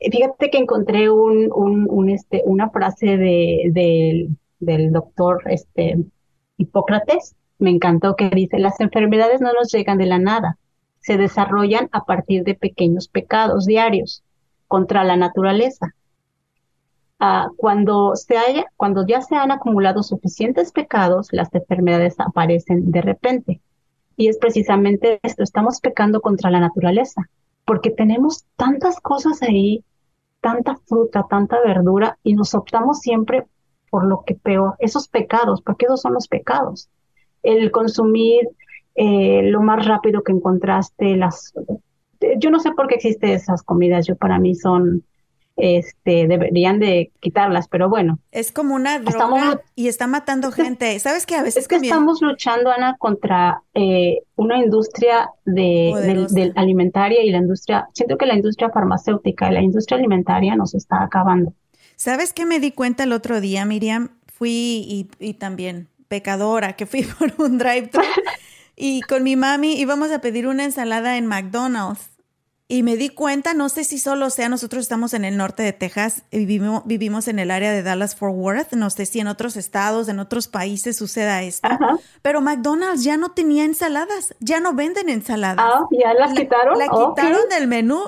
Fíjate 0.00 0.48
que 0.48 0.56
encontré 0.56 1.10
un, 1.10 1.50
un, 1.52 2.08
este, 2.08 2.42
una 2.46 2.70
frase 2.70 3.18
de, 3.18 4.30
del 4.58 4.92
doctor 4.92 5.42
este, 5.50 5.98
Hipócrates, 6.56 7.36
me 7.58 7.68
encantó, 7.68 8.16
que 8.16 8.30
dice, 8.30 8.58
las 8.58 8.80
enfermedades 8.80 9.42
no 9.42 9.52
nos 9.52 9.70
llegan 9.70 9.98
de 9.98 10.06
la 10.06 10.18
nada, 10.18 10.56
se 11.00 11.18
desarrollan 11.18 11.90
a 11.92 12.06
partir 12.06 12.42
de 12.44 12.54
pequeños 12.54 13.08
pecados 13.08 13.66
diarios 13.66 14.24
contra 14.70 15.02
la 15.02 15.16
naturaleza. 15.16 15.96
Ah, 17.18 17.48
cuando, 17.56 18.14
se 18.14 18.38
haya, 18.38 18.66
cuando 18.76 19.04
ya 19.04 19.20
se 19.20 19.34
han 19.34 19.50
acumulado 19.50 20.04
suficientes 20.04 20.70
pecados, 20.70 21.26
las 21.32 21.52
enfermedades 21.52 22.14
aparecen 22.20 22.92
de 22.92 23.02
repente. 23.02 23.60
Y 24.16 24.28
es 24.28 24.38
precisamente 24.38 25.18
esto, 25.24 25.42
estamos 25.42 25.80
pecando 25.80 26.20
contra 26.20 26.52
la 26.52 26.60
naturaleza, 26.60 27.28
porque 27.64 27.90
tenemos 27.90 28.44
tantas 28.54 29.00
cosas 29.00 29.42
ahí, 29.42 29.82
tanta 30.40 30.76
fruta, 30.86 31.26
tanta 31.28 31.58
verdura, 31.60 32.16
y 32.22 32.34
nos 32.34 32.54
optamos 32.54 33.00
siempre 33.00 33.46
por 33.90 34.06
lo 34.06 34.22
que 34.24 34.36
peor, 34.36 34.76
esos 34.78 35.08
pecados, 35.08 35.62
porque 35.62 35.86
esos 35.86 36.00
son 36.00 36.14
los 36.14 36.28
pecados. 36.28 36.88
El 37.42 37.72
consumir 37.72 38.48
eh, 38.94 39.42
lo 39.42 39.62
más 39.62 39.84
rápido 39.84 40.22
que 40.22 40.30
encontraste, 40.30 41.16
las 41.16 41.52
yo 42.38 42.50
no 42.50 42.60
sé 42.60 42.72
por 42.72 42.88
qué 42.88 42.96
existen 42.96 43.30
esas 43.30 43.62
comidas, 43.62 44.06
yo 44.06 44.16
para 44.16 44.38
mí 44.38 44.54
son 44.54 45.04
este, 45.60 46.26
deberían 46.26 46.78
de 46.78 47.12
quitarlas, 47.20 47.68
pero 47.68 47.88
bueno. 47.88 48.18
Es 48.32 48.50
como 48.50 48.74
una 48.74 48.98
droga 48.98 49.60
y 49.74 49.88
está 49.88 50.06
matando 50.06 50.50
gente. 50.52 50.98
¿Sabes 50.98 51.26
que 51.26 51.36
a 51.36 51.42
veces 51.42 51.64
Es 51.64 51.68
que 51.68 51.76
estamos 51.76 52.20
luchando, 52.22 52.70
Ana, 52.70 52.96
contra 52.98 53.62
eh, 53.74 54.22
una 54.36 54.58
industria 54.58 55.30
de, 55.44 56.52
alimentaria 56.56 57.22
y 57.22 57.30
la 57.30 57.38
industria, 57.38 57.88
siento 57.92 58.16
que 58.16 58.26
la 58.26 58.34
industria 58.34 58.70
farmacéutica 58.70 59.50
y 59.50 59.54
la 59.54 59.62
industria 59.62 59.98
alimentaria 59.98 60.56
nos 60.56 60.74
está 60.74 61.02
acabando. 61.02 61.52
¿Sabes 61.96 62.32
qué 62.32 62.46
me 62.46 62.60
di 62.60 62.72
cuenta 62.72 63.04
el 63.04 63.12
otro 63.12 63.40
día, 63.40 63.64
Miriam? 63.66 64.16
Fui 64.32 64.50
y, 64.88 65.10
y 65.18 65.34
también 65.34 65.88
pecadora, 66.08 66.72
que 66.72 66.86
fui 66.86 67.02
por 67.18 67.32
un 67.38 67.58
drive-thru 67.58 68.02
y 68.76 69.02
con 69.02 69.22
mi 69.22 69.36
mami 69.36 69.78
íbamos 69.78 70.10
a 70.10 70.20
pedir 70.20 70.46
una 70.46 70.64
ensalada 70.64 71.18
en 71.18 71.26
McDonald's 71.26 72.09
y 72.70 72.84
me 72.84 72.96
di 72.96 73.08
cuenta, 73.08 73.52
no 73.52 73.68
sé 73.68 73.82
si 73.82 73.98
solo 73.98 74.30
sea, 74.30 74.48
nosotros 74.48 74.82
estamos 74.82 75.12
en 75.12 75.24
el 75.24 75.36
norte 75.36 75.64
de 75.64 75.72
Texas, 75.72 76.22
vivimos, 76.30 76.82
vivimos 76.84 77.26
en 77.26 77.40
el 77.40 77.50
área 77.50 77.72
de 77.72 77.82
Dallas-Fort 77.82 78.32
Worth, 78.36 78.72
no 78.74 78.90
sé 78.90 79.06
si 79.06 79.18
en 79.18 79.26
otros 79.26 79.56
estados, 79.56 80.08
en 80.08 80.20
otros 80.20 80.46
países 80.46 80.96
suceda 80.96 81.42
esto, 81.42 81.68
pero 82.22 82.40
McDonald's 82.40 83.02
ya 83.02 83.16
no 83.16 83.30
tenía 83.30 83.64
ensaladas, 83.64 84.36
ya 84.38 84.60
no 84.60 84.72
venden 84.72 85.08
ensaladas. 85.08 85.58
Ah, 85.58 85.84
ya 85.90 86.14
las 86.14 86.32
quitaron. 86.32 86.78
La 86.78 86.86
quitaron 86.86 87.48
del 87.50 87.66
menú. 87.66 88.04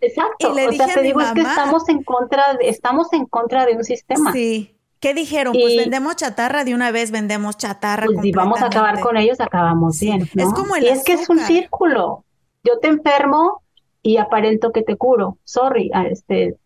exacto. 0.00 0.52
Y 0.52 0.54
le 0.54 0.68
dije 0.68 0.84
te 0.94 1.02
digo, 1.02 1.20
es 1.20 1.32
que 1.32 1.40
estamos 1.40 1.88
en 1.88 2.04
contra 2.04 2.44
de, 2.60 2.68
estamos 2.68 3.12
en 3.12 3.26
contra 3.26 3.66
de 3.66 3.74
un 3.74 3.82
sistema. 3.82 4.32
Sí. 4.32 4.76
¿Qué 5.00 5.14
dijeron? 5.14 5.52
pues 5.52 5.76
vendemos 5.76 6.14
chatarra 6.14 6.62
de 6.62 6.74
una 6.74 6.92
vez, 6.92 7.10
vendemos 7.10 7.56
chatarra. 7.56 8.06
Pues 8.06 8.20
si 8.22 8.30
vamos 8.30 8.62
a 8.62 8.66
acabar 8.66 9.00
con 9.00 9.16
ellos, 9.16 9.40
acabamos 9.40 9.98
bien. 9.98 10.28
Es 10.36 10.52
como 10.54 10.76
el 10.76 10.84
y 10.84 10.88
es 10.88 11.02
que 11.02 11.14
es 11.14 11.28
un 11.28 11.40
círculo. 11.40 12.24
Yo 12.62 12.78
te 12.78 12.88
enfermo, 12.88 13.62
y 14.02 14.16
aparento 14.16 14.72
que 14.72 14.82
te 14.82 14.96
curo. 14.96 15.38
Sorry, 15.44 15.90
ah, 15.94 16.06
este, 16.06 16.56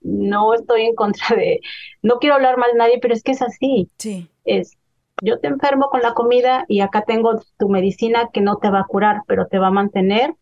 no 0.00 0.54
estoy 0.54 0.82
en 0.82 0.94
contra 0.94 1.36
de, 1.36 1.60
no 2.02 2.18
quiero 2.18 2.36
hablar 2.36 2.56
mal 2.58 2.72
de 2.72 2.78
nadie, 2.78 2.98
pero 3.00 3.14
es 3.14 3.22
que 3.22 3.32
es 3.32 3.42
así. 3.42 3.88
Sí. 3.98 4.28
Es, 4.44 4.76
yo 5.22 5.38
te 5.40 5.48
enfermo 5.48 5.88
con 5.90 6.02
la 6.02 6.14
comida 6.14 6.64
y 6.68 6.80
acá 6.80 7.04
tengo 7.06 7.42
tu 7.58 7.68
medicina 7.68 8.30
que 8.32 8.40
no 8.40 8.58
te 8.58 8.70
va 8.70 8.80
a 8.80 8.86
curar, 8.86 9.22
pero 9.26 9.46
te 9.46 9.58
va 9.58 9.68
a 9.68 9.72
mantener, 9.72 10.34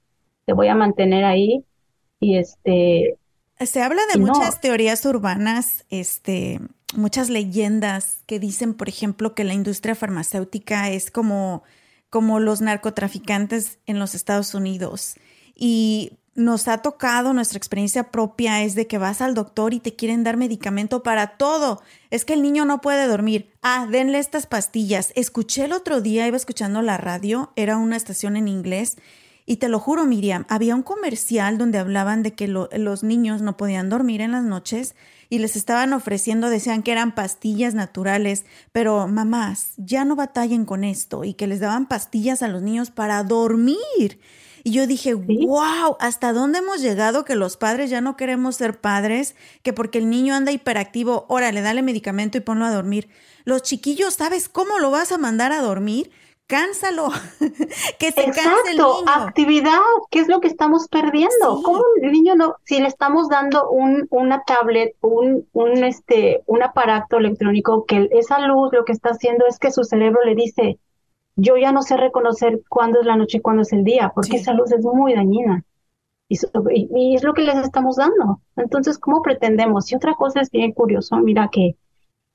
te 0.46 0.52
voy 0.52 0.68
a 0.68 0.74
mantener 0.74 1.24
ahí 1.24 1.64
y 2.20 2.36
este. 2.36 3.16
Se 3.60 3.82
habla 3.82 4.02
de 4.12 4.18
muchas 4.18 4.60
teorías 4.60 5.04
urbanas, 5.04 5.84
este, 5.88 6.60
muchas 6.96 7.30
leyendas 7.30 8.22
que 8.26 8.40
dicen, 8.40 8.74
por 8.74 8.88
ejemplo, 8.88 9.34
que 9.34 9.44
la 9.44 9.54
industria 9.54 9.94
farmacéutica 9.94 10.90
es 10.90 11.10
como, 11.10 11.62
como 12.10 12.40
los 12.40 12.60
narcotraficantes 12.60 13.78
en 13.86 14.00
los 14.00 14.14
Estados 14.14 14.54
Unidos. 14.54 15.14
Y 15.54 16.18
nos 16.34 16.66
ha 16.68 16.78
tocado, 16.78 17.34
nuestra 17.34 17.58
experiencia 17.58 18.10
propia 18.10 18.62
es 18.62 18.74
de 18.74 18.86
que 18.86 18.98
vas 18.98 19.20
al 19.20 19.34
doctor 19.34 19.74
y 19.74 19.80
te 19.80 19.94
quieren 19.94 20.24
dar 20.24 20.36
medicamento 20.36 21.02
para 21.02 21.36
todo. 21.36 21.82
Es 22.10 22.24
que 22.24 22.32
el 22.32 22.42
niño 22.42 22.64
no 22.64 22.80
puede 22.80 23.06
dormir. 23.06 23.50
Ah, 23.62 23.86
denle 23.90 24.18
estas 24.18 24.46
pastillas. 24.46 25.12
Escuché 25.14 25.66
el 25.66 25.72
otro 25.72 26.00
día, 26.00 26.26
iba 26.26 26.36
escuchando 26.36 26.80
la 26.80 26.96
radio, 26.96 27.52
era 27.56 27.76
una 27.76 27.96
estación 27.96 28.36
en 28.36 28.48
inglés, 28.48 28.96
y 29.44 29.56
te 29.56 29.68
lo 29.68 29.80
juro, 29.80 30.06
Miriam, 30.06 30.46
había 30.48 30.74
un 30.74 30.82
comercial 30.82 31.58
donde 31.58 31.78
hablaban 31.78 32.22
de 32.22 32.32
que 32.32 32.46
los 32.46 33.02
niños 33.02 33.42
no 33.42 33.56
podían 33.56 33.88
dormir 33.88 34.20
en 34.20 34.32
las 34.32 34.44
noches 34.44 34.94
y 35.28 35.38
les 35.38 35.56
estaban 35.56 35.92
ofreciendo, 35.92 36.48
decían 36.48 36.82
que 36.82 36.92
eran 36.92 37.14
pastillas 37.14 37.74
naturales, 37.74 38.44
pero 38.70 39.08
mamás, 39.08 39.72
ya 39.78 40.04
no 40.04 40.14
batallen 40.14 40.64
con 40.64 40.84
esto 40.84 41.24
y 41.24 41.34
que 41.34 41.48
les 41.48 41.58
daban 41.58 41.86
pastillas 41.86 42.42
a 42.42 42.48
los 42.48 42.62
niños 42.62 42.90
para 42.90 43.22
dormir. 43.24 44.20
Y 44.64 44.72
yo 44.72 44.86
dije, 44.86 45.14
wow, 45.14 45.96
¿hasta 45.98 46.32
dónde 46.32 46.58
hemos 46.58 46.80
llegado 46.80 47.24
que 47.24 47.34
los 47.34 47.56
padres 47.56 47.90
ya 47.90 48.00
no 48.00 48.16
queremos 48.16 48.56
ser 48.56 48.80
padres? 48.80 49.34
Que 49.62 49.72
porque 49.72 49.98
el 49.98 50.08
niño 50.08 50.34
anda 50.34 50.52
hiperactivo, 50.52 51.26
órale, 51.28 51.62
dale 51.62 51.82
medicamento 51.82 52.38
y 52.38 52.42
ponlo 52.42 52.64
a 52.64 52.70
dormir. 52.70 53.08
Los 53.44 53.62
chiquillos, 53.62 54.14
¿sabes 54.14 54.48
cómo 54.48 54.78
lo 54.78 54.90
vas 54.90 55.10
a 55.10 55.18
mandar 55.18 55.52
a 55.52 55.60
dormir? 55.60 56.12
Cánsalo, 56.46 57.08
que 57.98 58.12
se 58.12 58.24
canse 58.24 58.70
el 58.70 58.76
niño. 58.76 59.04
actividad, 59.06 59.80
¿qué 60.10 60.20
es 60.20 60.28
lo 60.28 60.40
que 60.40 60.48
estamos 60.48 60.86
perdiendo? 60.88 61.62
¿Cómo 61.64 61.82
el 62.00 62.12
niño 62.12 62.34
no, 62.34 62.56
si 62.64 62.78
le 62.78 62.88
estamos 62.88 63.28
dando 63.28 63.70
un, 63.70 64.06
una 64.10 64.42
tablet, 64.44 64.94
un, 65.00 65.48
un, 65.52 65.82
este, 65.82 66.42
un 66.46 66.62
aparato 66.62 67.16
electrónico, 67.16 67.86
que 67.86 68.08
esa 68.12 68.38
luz 68.40 68.70
lo 68.72 68.84
que 68.84 68.92
está 68.92 69.10
haciendo 69.10 69.46
es 69.46 69.58
que 69.58 69.72
su 69.72 69.82
cerebro 69.84 70.22
le 70.24 70.34
dice, 70.34 70.78
yo 71.36 71.56
ya 71.56 71.72
no 71.72 71.82
sé 71.82 71.96
reconocer 71.96 72.62
cuándo 72.68 73.00
es 73.00 73.06
la 73.06 73.16
noche 73.16 73.38
y 73.38 73.40
cuándo 73.40 73.62
es 73.62 73.72
el 73.72 73.84
día, 73.84 74.12
porque 74.14 74.36
esa 74.36 74.52
luz 74.52 74.72
es 74.72 74.84
muy 74.84 75.14
dañina. 75.14 75.64
Y, 76.28 76.38
y, 76.94 77.14
es 77.14 77.24
lo 77.24 77.34
que 77.34 77.42
les 77.42 77.56
estamos 77.56 77.96
dando. 77.96 78.40
Entonces, 78.56 78.98
¿cómo 78.98 79.20
pretendemos? 79.22 79.90
Y 79.92 79.96
otra 79.96 80.14
cosa 80.14 80.40
es 80.40 80.50
bien 80.50 80.72
curioso, 80.72 81.16
mira 81.18 81.48
que 81.52 81.76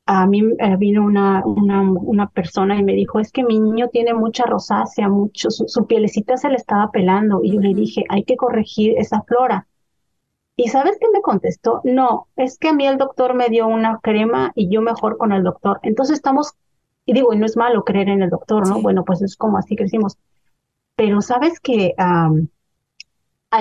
a 0.08 0.26
mí 0.26 0.42
eh, 0.60 0.76
vino 0.78 1.04
una, 1.04 1.44
una, 1.46 1.82
una, 1.82 2.30
persona 2.30 2.78
y 2.80 2.84
me 2.84 2.94
dijo, 2.94 3.20
es 3.20 3.32
que 3.32 3.44
mi 3.44 3.60
niño 3.60 3.90
tiene 3.90 4.14
mucha 4.14 4.46
rosácea, 4.46 5.10
mucho, 5.10 5.50
su, 5.52 5.86
pielecita 5.86 6.38
se 6.38 6.50
le 6.50 6.56
estaba 6.56 6.92
pelando. 6.92 7.42
Y 7.44 7.54
yo 7.54 7.60
le 7.60 7.74
dije, 7.74 8.06
hay 8.10 8.24
que 8.24 8.38
corregir 8.38 8.94
esa 8.98 9.22
flora. 9.24 9.68
¿Y 10.56 10.70
sabes 10.70 10.98
qué 11.00 11.08
me 11.14 11.22
contestó? 11.22 11.82
No, 11.84 12.28
es 12.38 12.58
que 12.58 12.70
a 12.70 12.74
mí 12.74 12.88
el 12.88 12.98
doctor 12.98 13.36
me 13.36 13.50
dio 13.50 13.68
una 13.68 14.00
crema 14.00 14.54
y 14.56 14.70
yo 14.70 14.82
mejor 14.82 15.18
con 15.18 15.34
el 15.34 15.44
doctor. 15.44 15.80
Entonces 15.84 16.16
estamos 16.16 16.54
y 17.08 17.14
digo, 17.14 17.34
y 17.34 17.38
no 17.38 17.46
es 17.46 17.56
malo 17.56 17.86
creer 17.86 18.10
en 18.10 18.22
el 18.22 18.30
doctor, 18.30 18.68
¿no? 18.68 18.82
Bueno, 18.82 19.06
pues 19.06 19.22
es 19.22 19.38
como 19.38 19.58
así 19.58 19.78
crecimos. 19.78 20.18
Pero 20.98 21.22
sabes 21.22 21.62
que 21.62 21.96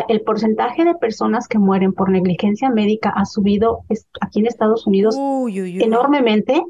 el 0.08 0.20
porcentaje 0.22 0.84
de 0.84 0.96
personas 0.96 1.46
que 1.46 1.60
mueren 1.60 1.92
por 1.92 2.10
negligencia 2.10 2.70
médica 2.70 3.08
ha 3.10 3.24
subido 3.24 3.84
aquí 4.20 4.40
en 4.40 4.46
Estados 4.46 4.84
Unidos 4.88 5.16
enormemente, 5.16 6.60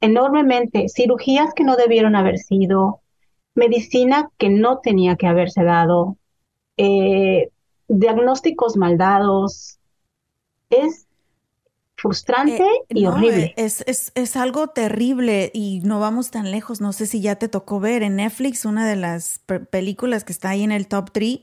enormemente. 0.00 0.86
Cirugías 0.88 1.54
que 1.54 1.62
no 1.62 1.76
debieron 1.76 2.16
haber 2.16 2.38
sido, 2.38 3.00
medicina 3.54 4.28
que 4.38 4.48
no 4.48 4.78
tenía 4.78 5.14
que 5.14 5.28
haberse 5.28 5.62
dado, 5.62 6.16
eh, 6.78 7.50
diagnósticos 7.86 8.76
mal 8.76 8.98
dados. 8.98 9.78
Es 10.68 11.06
frustrante 12.02 12.64
eh, 12.64 12.84
y 12.88 13.06
horrible. 13.06 13.54
Es, 13.56 13.84
es, 13.86 14.10
es, 14.16 14.36
algo 14.36 14.66
terrible 14.68 15.52
y 15.54 15.80
no 15.84 16.00
vamos 16.00 16.32
tan 16.32 16.50
lejos. 16.50 16.80
No 16.80 16.92
sé 16.92 17.06
si 17.06 17.20
ya 17.20 17.36
te 17.36 17.48
tocó 17.48 17.78
ver 17.78 18.02
en 18.02 18.16
Netflix 18.16 18.64
una 18.64 18.88
de 18.88 18.96
las 18.96 19.40
películas 19.70 20.24
que 20.24 20.32
está 20.32 20.50
ahí 20.50 20.64
en 20.64 20.72
el 20.72 20.88
top 20.88 21.12
3. 21.12 21.38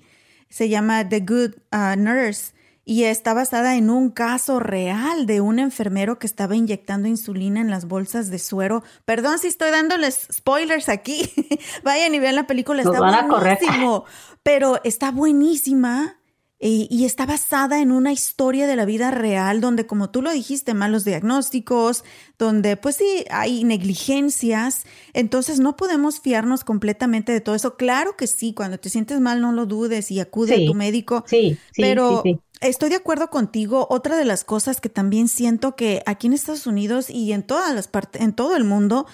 Se 0.50 0.68
llama 0.68 1.08
The 1.08 1.22
Good 1.22 1.52
uh, 1.72 1.96
Nurse 1.98 2.54
y 2.84 3.06
está 3.06 3.34
basada 3.34 3.78
en 3.78 3.90
un 3.90 4.10
caso 4.10 4.60
real 4.60 5.26
de 5.26 5.40
un 5.40 5.60
enfermero 5.60 6.20
que 6.20 6.28
estaba 6.28 6.58
inyectando 6.58 7.08
insulina 7.08 7.62
en 7.62 7.70
las 7.70 7.86
bolsas 7.86 8.30
de 8.30 8.40
suero. 8.40 8.84
Perdón 9.06 9.40
si 9.40 9.48
estoy 9.48 9.72
dándoles 9.72 10.28
spoilers 10.30 10.90
aquí. 10.90 11.32
Vayan 11.84 12.14
y 12.16 12.20
vean 12.20 12.36
la 12.36 12.48
película, 12.48 12.82
está 12.82 13.00
buenísimo. 13.00 14.04
Pero 14.44 14.82
está 14.84 15.12
buenísima 15.12 16.19
y, 16.62 17.06
está 17.06 17.26
basada 17.26 17.80
en 17.80 17.94
una 17.94 18.12
historia 18.12 18.68
de 18.68 18.76
la 18.76 18.84
vida 18.84 19.12
real 19.12 19.62
donde, 19.62 19.86
como 19.86 20.10
tú 20.10 20.22
lo 20.22 20.30
dijiste, 20.30 20.74
malos 20.74 21.06
diagnósticos, 21.06 22.04
donde 22.38 22.76
pues 22.76 22.98
sí, 22.98 23.24
hay 23.32 23.64
negligencias, 23.64 24.84
entonces 25.14 25.62
no 25.62 25.78
podemos 25.78 26.20
fiarnos 26.20 26.66
completamente 26.66 27.32
de 27.32 27.40
todo 27.40 27.56
eso. 27.56 27.78
Claro 27.78 28.18
que 28.18 28.28
sí, 28.28 28.54
cuando 28.54 28.78
te 28.78 28.90
sientes 28.90 29.22
mal 29.22 29.40
no 29.40 29.54
lo 29.54 29.68
dudes 29.68 30.12
y 30.12 30.20
acude 30.20 30.56
a 30.56 30.68
tu 30.68 30.74
médico, 30.74 31.24
sí, 31.28 31.58
sí, 31.72 31.82
pero 31.82 32.24
estoy 32.60 32.90
de 32.90 32.98
acuerdo 32.98 33.30
contigo. 33.30 33.88
Otra 33.90 34.18
de 34.18 34.26
las 34.26 34.44
cosas 34.44 34.82
que 34.82 34.90
también 34.90 35.30
siento 35.30 35.78
que 35.78 36.04
aquí 36.06 36.28
en 36.28 36.34
Estados 36.34 36.68
Unidos 36.68 37.10
y 37.10 37.32
en 37.32 37.44
todas 37.44 37.74
las 37.74 37.88
partes, 37.88 38.22
en 38.22 38.34
todo 38.34 38.58
el 38.58 38.66
mundo, 38.66 39.06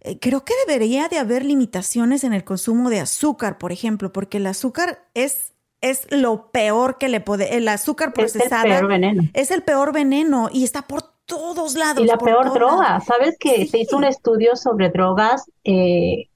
eh, 0.00 0.20
creo 0.20 0.44
que 0.44 0.54
debería 0.64 1.08
de 1.08 1.18
haber 1.18 1.44
limitaciones 1.44 2.22
en 2.22 2.34
el 2.34 2.44
consumo 2.44 2.88
de 2.88 3.00
azúcar, 3.00 3.58
por 3.58 3.72
ejemplo, 3.72 4.12
porque 4.12 4.36
el 4.36 4.46
azúcar 4.46 5.08
es 5.14 5.53
es 5.84 6.06
lo 6.10 6.50
peor 6.50 6.96
que 6.96 7.08
le 7.08 7.20
puede, 7.20 7.56
el 7.56 7.68
azúcar 7.68 8.14
procesada. 8.14 8.62
Es 8.62 8.64
el 8.64 8.78
peor 8.78 8.88
veneno. 8.88 9.22
Es 9.34 9.50
el 9.50 9.62
peor 9.62 9.92
veneno 9.92 10.48
y 10.50 10.64
está 10.64 10.82
por 10.82 11.02
todos 11.26 11.74
lados. 11.74 12.02
Y 12.02 12.06
la 12.06 12.16
peor 12.16 12.54
droga. 12.54 13.00
¿Sabes 13.00 13.36
que 13.38 13.66
se 13.66 13.80
hizo 13.80 13.98
un 13.98 14.04
estudio 14.04 14.56
sobre 14.56 14.88
drogas? 14.88 15.50
Eh, 15.62 16.30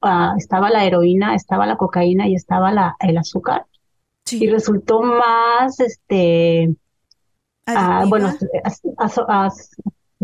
ah, 0.00 0.34
estaba 0.38 0.70
la 0.70 0.86
heroína, 0.86 1.34
estaba 1.34 1.66
la 1.66 1.76
cocaína 1.76 2.28
y 2.28 2.34
estaba 2.34 2.72
la, 2.72 2.96
el 3.00 3.18
azúcar. 3.18 3.66
Sí. 4.24 4.44
Y 4.44 4.48
resultó 4.48 5.02
más, 5.02 5.80
este, 5.80 6.74
ah, 7.66 8.04
bueno, 8.08 8.34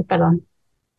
perdón, 0.08 0.46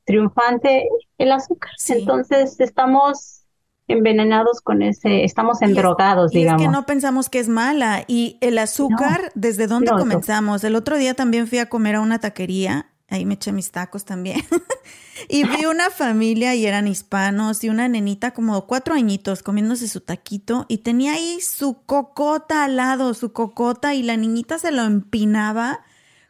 triunfante 0.04 0.88
el 1.18 1.32
azúcar. 1.32 1.72
Entonces 1.90 2.60
estamos 2.60 3.45
envenenados 3.88 4.62
con 4.62 4.82
ese, 4.82 5.24
estamos 5.24 5.62
endrogados, 5.62 6.32
digamos. 6.32 6.62
Es 6.62 6.68
que 6.68 6.72
no 6.72 6.86
pensamos 6.86 7.30
que 7.30 7.40
es 7.40 7.48
mala. 7.48 8.04
Y 8.08 8.38
el 8.42 8.58
azúcar, 8.58 9.32
¿desde 9.36 9.68
dónde 9.68 9.92
comenzamos? 9.92 10.64
El 10.64 10.76
otro 10.76 10.98
día 10.98 11.14
también 11.14 11.48
fui 11.48 11.60
a 11.60 11.70
comer 11.70 11.96
a 11.96 12.02
una 12.02 12.20
taquería, 12.20 12.88
ahí 13.10 13.26
me 13.26 13.36
eché 13.36 13.52
mis 13.52 13.72
tacos 13.72 14.04
también, 14.06 14.42
y 15.30 15.44
vi 15.44 15.66
una 15.66 15.90
familia 15.92 16.56
y 16.56 16.66
eran 16.66 16.88
hispanos 16.88 17.64
y 17.64 17.70
una 17.70 17.88
nenita 17.88 18.32
como 18.32 18.66
cuatro 18.66 18.96
añitos 18.96 19.44
comiéndose 19.44 19.88
su 19.88 20.02
taquito 20.02 20.66
y 20.68 20.80
tenía 20.80 21.14
ahí 21.14 21.40
su 21.42 21.84
cocota 21.86 22.64
al 22.64 22.78
lado, 22.78 23.14
su 23.14 23.34
cocota 23.34 23.94
y 23.94 24.02
la 24.02 24.18
niñita 24.18 24.58
se 24.58 24.72
lo 24.72 24.84
empinaba 24.84 25.82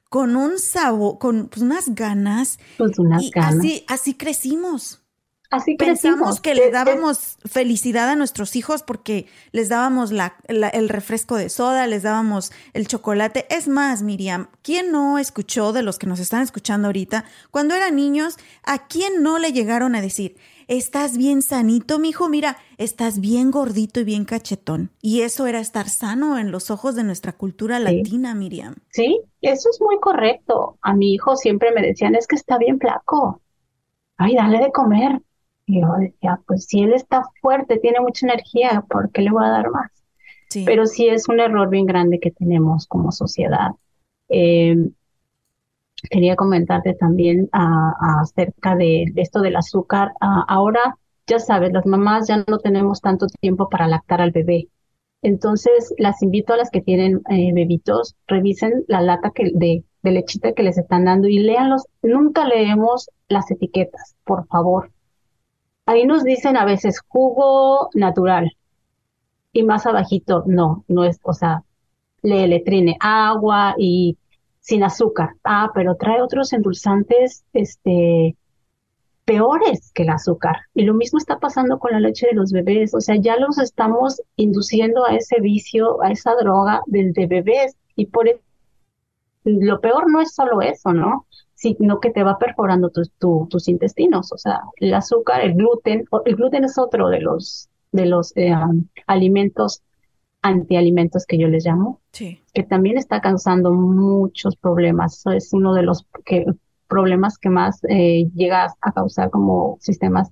con 0.09 0.35
un 0.35 0.59
sabor, 0.59 1.17
con 1.17 1.47
pues, 1.47 1.61
unas 1.61 1.93
ganas. 1.95 2.59
Pues 2.77 2.97
unas 2.99 3.23
y 3.23 3.31
ganas. 3.31 3.55
Así, 3.55 3.85
así 3.87 4.13
crecimos. 4.13 5.04
Así 5.51 5.75
Pensamos 5.75 6.41
que 6.41 6.53
le 6.55 6.61
Es- 6.61 6.67
es- 6.67 6.73
dábamos 6.73 7.37
felicidad 7.45 8.09
a 8.09 8.15
nuestros 8.15 8.55
hijos 8.55 8.83
porque 8.83 9.27
les 9.51 9.69
dábamos 9.69 10.11
la- 10.11 10.35
la- 10.47 10.69
el 10.69 10.89
refresco 10.89 11.35
de 11.35 11.49
soda, 11.49 11.87
les 11.87 12.03
dábamos 12.03 12.51
el 12.73 12.87
chocolate. 12.87 13.45
Es 13.49 13.67
más, 13.67 14.01
Miriam, 14.01 14.47
¿quién 14.63 14.91
no 14.91 15.17
escuchó 15.19 15.71
de 15.73 15.83
los 15.83 15.99
que 15.99 16.07
nos 16.07 16.19
están 16.19 16.41
escuchando 16.41 16.87
ahorita, 16.87 17.25
cuando 17.51 17.75
eran 17.75 17.95
niños, 17.95 18.37
a 18.63 18.87
quién 18.87 19.21
no 19.23 19.37
le 19.39 19.53
llegaron 19.53 19.95
a 19.95 20.01
decir, 20.01 20.35
estás 20.67 21.15
bien 21.15 21.43
sanito, 21.43 21.99
mijo, 21.99 22.27
mira, 22.27 22.57
estás 22.77 23.19
bien 23.19 23.51
gordito 23.51 23.99
y 23.99 24.03
bien 24.03 24.25
cachetón? 24.25 24.89
Y 24.99 25.21
eso 25.21 25.45
era 25.45 25.59
estar 25.59 25.89
sano 25.89 26.39
en 26.39 26.51
los 26.51 26.71
ojos 26.71 26.95
de 26.95 27.03
nuestra 27.03 27.33
cultura 27.33 27.77
Sí. 27.77 27.83
latina, 27.83 28.33
Miriam. 28.33 28.75
Sí, 28.89 29.21
eso 29.41 29.69
es 29.69 29.79
muy 29.79 29.99
correcto. 29.99 30.79
A 30.81 30.95
mi 30.95 31.13
hijo 31.13 31.35
siempre 31.35 31.71
me 31.71 31.83
decían, 31.83 32.15
es 32.15 32.25
que 32.25 32.35
está 32.35 32.57
bien 32.57 32.79
flaco. 32.79 33.41
Ay, 34.17 34.33
dale 34.35 34.57
de 34.59 34.71
comer. 34.71 35.21
Y 35.67 35.81
yo 35.81 35.87
decía, 35.99 36.39
pues 36.45 36.65
si 36.65 36.81
él 36.81 36.93
está 36.93 37.23
fuerte, 37.41 37.77
tiene 37.79 37.99
mucha 37.99 38.27
energía, 38.27 38.85
¿por 38.87 39.11
qué 39.11 39.21
le 39.21 39.31
voy 39.31 39.45
a 39.45 39.49
dar 39.49 39.69
más? 39.71 39.91
Sí. 40.49 40.63
Pero 40.65 40.85
sí 40.85 41.07
es 41.07 41.27
un 41.27 41.39
error 41.39 41.69
bien 41.69 41.85
grande 41.85 42.19
que 42.19 42.31
tenemos 42.31 42.85
como 42.87 43.11
sociedad. 43.11 43.71
Eh, 44.29 44.75
quería 46.09 46.35
comentarte 46.35 46.93
también 46.93 47.49
acerca 47.51 48.75
de, 48.75 49.05
de 49.13 49.21
esto 49.21 49.41
del 49.41 49.55
azúcar. 49.55 50.11
Ah, 50.21 50.45
ahora, 50.47 50.97
ya 51.25 51.39
sabes, 51.39 51.73
las 51.73 51.85
mamás 51.85 52.27
ya 52.27 52.43
no 52.47 52.59
tenemos 52.59 53.01
tanto 53.01 53.25
tiempo 53.41 53.69
para 53.69 53.87
lactar 53.87 54.21
al 54.21 54.31
bebé. 54.31 54.67
Entonces, 55.23 55.95
las 55.97 56.21
invito 56.21 56.53
a 56.53 56.57
las 56.57 56.69
que 56.69 56.81
tienen 56.81 57.21
eh, 57.29 57.51
bebitos, 57.53 58.15
revisen 58.27 58.85
la 58.87 59.01
lata 59.01 59.31
que, 59.33 59.51
de, 59.55 59.83
de 60.03 60.11
lechita 60.11 60.53
que 60.53 60.61
les 60.61 60.77
están 60.77 61.05
dando 61.05 61.27
y 61.27 61.39
léanlos. 61.39 61.85
Nunca 62.03 62.45
leemos 62.47 63.09
las 63.27 63.49
etiquetas, 63.49 64.15
por 64.23 64.45
favor. 64.45 64.91
Ahí 65.85 66.05
nos 66.05 66.23
dicen 66.23 66.57
a 66.57 66.65
veces 66.65 67.01
jugo 67.07 67.89
natural 67.93 68.55
y 69.53 69.63
más 69.63 69.85
abajito, 69.85 70.43
no, 70.47 70.83
no 70.87 71.05
es, 71.05 71.19
o 71.23 71.33
sea, 71.33 71.63
le 72.21 72.47
letrine 72.47 72.97
agua 72.99 73.75
y 73.77 74.17
sin 74.59 74.83
azúcar. 74.83 75.35
Ah, 75.43 75.71
pero 75.73 75.95
trae 75.95 76.21
otros 76.21 76.51
endulzantes, 76.51 77.45
este, 77.53 78.35
peores 79.25 79.91
que 79.93 80.03
el 80.03 80.09
azúcar. 80.09 80.57
Y 80.73 80.83
lo 80.83 80.93
mismo 80.93 81.19
está 81.19 81.39
pasando 81.39 81.79
con 81.79 81.91
la 81.91 81.99
leche 81.99 82.27
de 82.27 82.33
los 82.33 82.51
bebés. 82.51 82.93
O 82.93 83.01
sea, 83.01 83.15
ya 83.15 83.37
los 83.37 83.57
estamos 83.59 84.21
induciendo 84.35 85.05
a 85.05 85.15
ese 85.15 85.39
vicio, 85.39 86.01
a 86.01 86.11
esa 86.11 86.35
droga 86.35 86.81
desde 86.87 87.27
bebés. 87.27 87.75
Y 87.95 88.07
por 88.07 88.27
eso, 88.27 88.39
lo 89.43 89.79
peor 89.81 90.11
no 90.11 90.21
es 90.21 90.33
solo 90.33 90.61
eso, 90.61 90.93
¿no? 90.93 91.27
Sino 91.77 91.99
que 91.99 92.11
te 92.11 92.23
va 92.23 92.37
perforando 92.37 92.89
tus, 92.89 93.11
tu- 93.17 93.47
tus 93.49 93.67
intestinos. 93.67 94.31
O 94.31 94.37
sea, 94.37 94.59
el 94.77 94.93
azúcar, 94.93 95.41
el 95.41 95.55
gluten, 95.55 96.05
el 96.25 96.35
gluten 96.35 96.63
es 96.63 96.77
otro 96.77 97.09
de 97.09 97.21
los, 97.21 97.69
de 97.91 98.05
los 98.05 98.31
eh, 98.37 98.53
alimentos, 99.07 99.81
antialimentos 100.43 101.25
que 101.25 101.39
yo 101.39 101.47
les 101.47 101.65
llamo 101.65 102.01
Sí. 102.11 102.39
que 102.53 102.61
también 102.63 102.97
está 102.99 103.19
causando 103.19 103.71
muchos 103.73 104.55
problemas. 104.57 105.17
Eso 105.17 105.31
es 105.31 105.53
uno 105.53 105.73
de 105.73 105.81
los 105.81 106.05
que, 106.23 106.45
problemas 106.87 107.37
que 107.39 107.49
más 107.49 107.79
eh, 107.89 108.27
llega 108.35 108.67
a 108.79 108.91
causar 108.91 109.31
como 109.31 109.77
sistemas, 109.81 110.29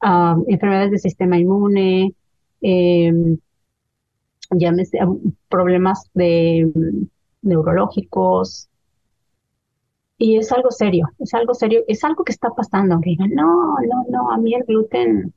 ah, 0.00 0.36
enfermedades 0.48 0.90
del 0.90 0.98
sistema 1.00 1.38
inmune, 1.38 2.12
eh, 2.60 3.12
llámese, 4.50 4.98
problemas 5.48 6.10
de 6.14 6.70
mm, 6.74 7.48
neurológicos. 7.48 8.68
Y 10.22 10.36
es 10.38 10.52
algo 10.52 10.70
serio, 10.70 11.08
es 11.18 11.34
algo 11.34 11.52
serio, 11.54 11.82
es 11.88 12.04
algo 12.04 12.24
que 12.24 12.32
está 12.32 12.48
pasando. 12.50 12.94
Aunque 12.94 13.10
digan, 13.10 13.30
no, 13.34 13.74
no, 13.90 14.04
no, 14.08 14.30
a 14.32 14.38
mí 14.38 14.54
el 14.54 14.64
gluten, 14.64 15.34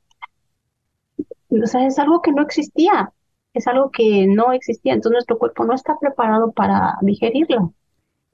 o 1.50 1.66
sea, 1.66 1.86
es 1.86 1.98
algo 1.98 2.22
que 2.22 2.32
no 2.32 2.42
existía 2.42 3.12
es 3.56 3.66
algo 3.66 3.90
que 3.90 4.26
no 4.26 4.52
existía, 4.52 4.92
entonces 4.92 5.12
nuestro 5.14 5.38
cuerpo 5.38 5.64
no 5.64 5.74
está 5.74 5.98
preparado 5.98 6.52
para 6.52 6.98
digerirlo. 7.00 7.72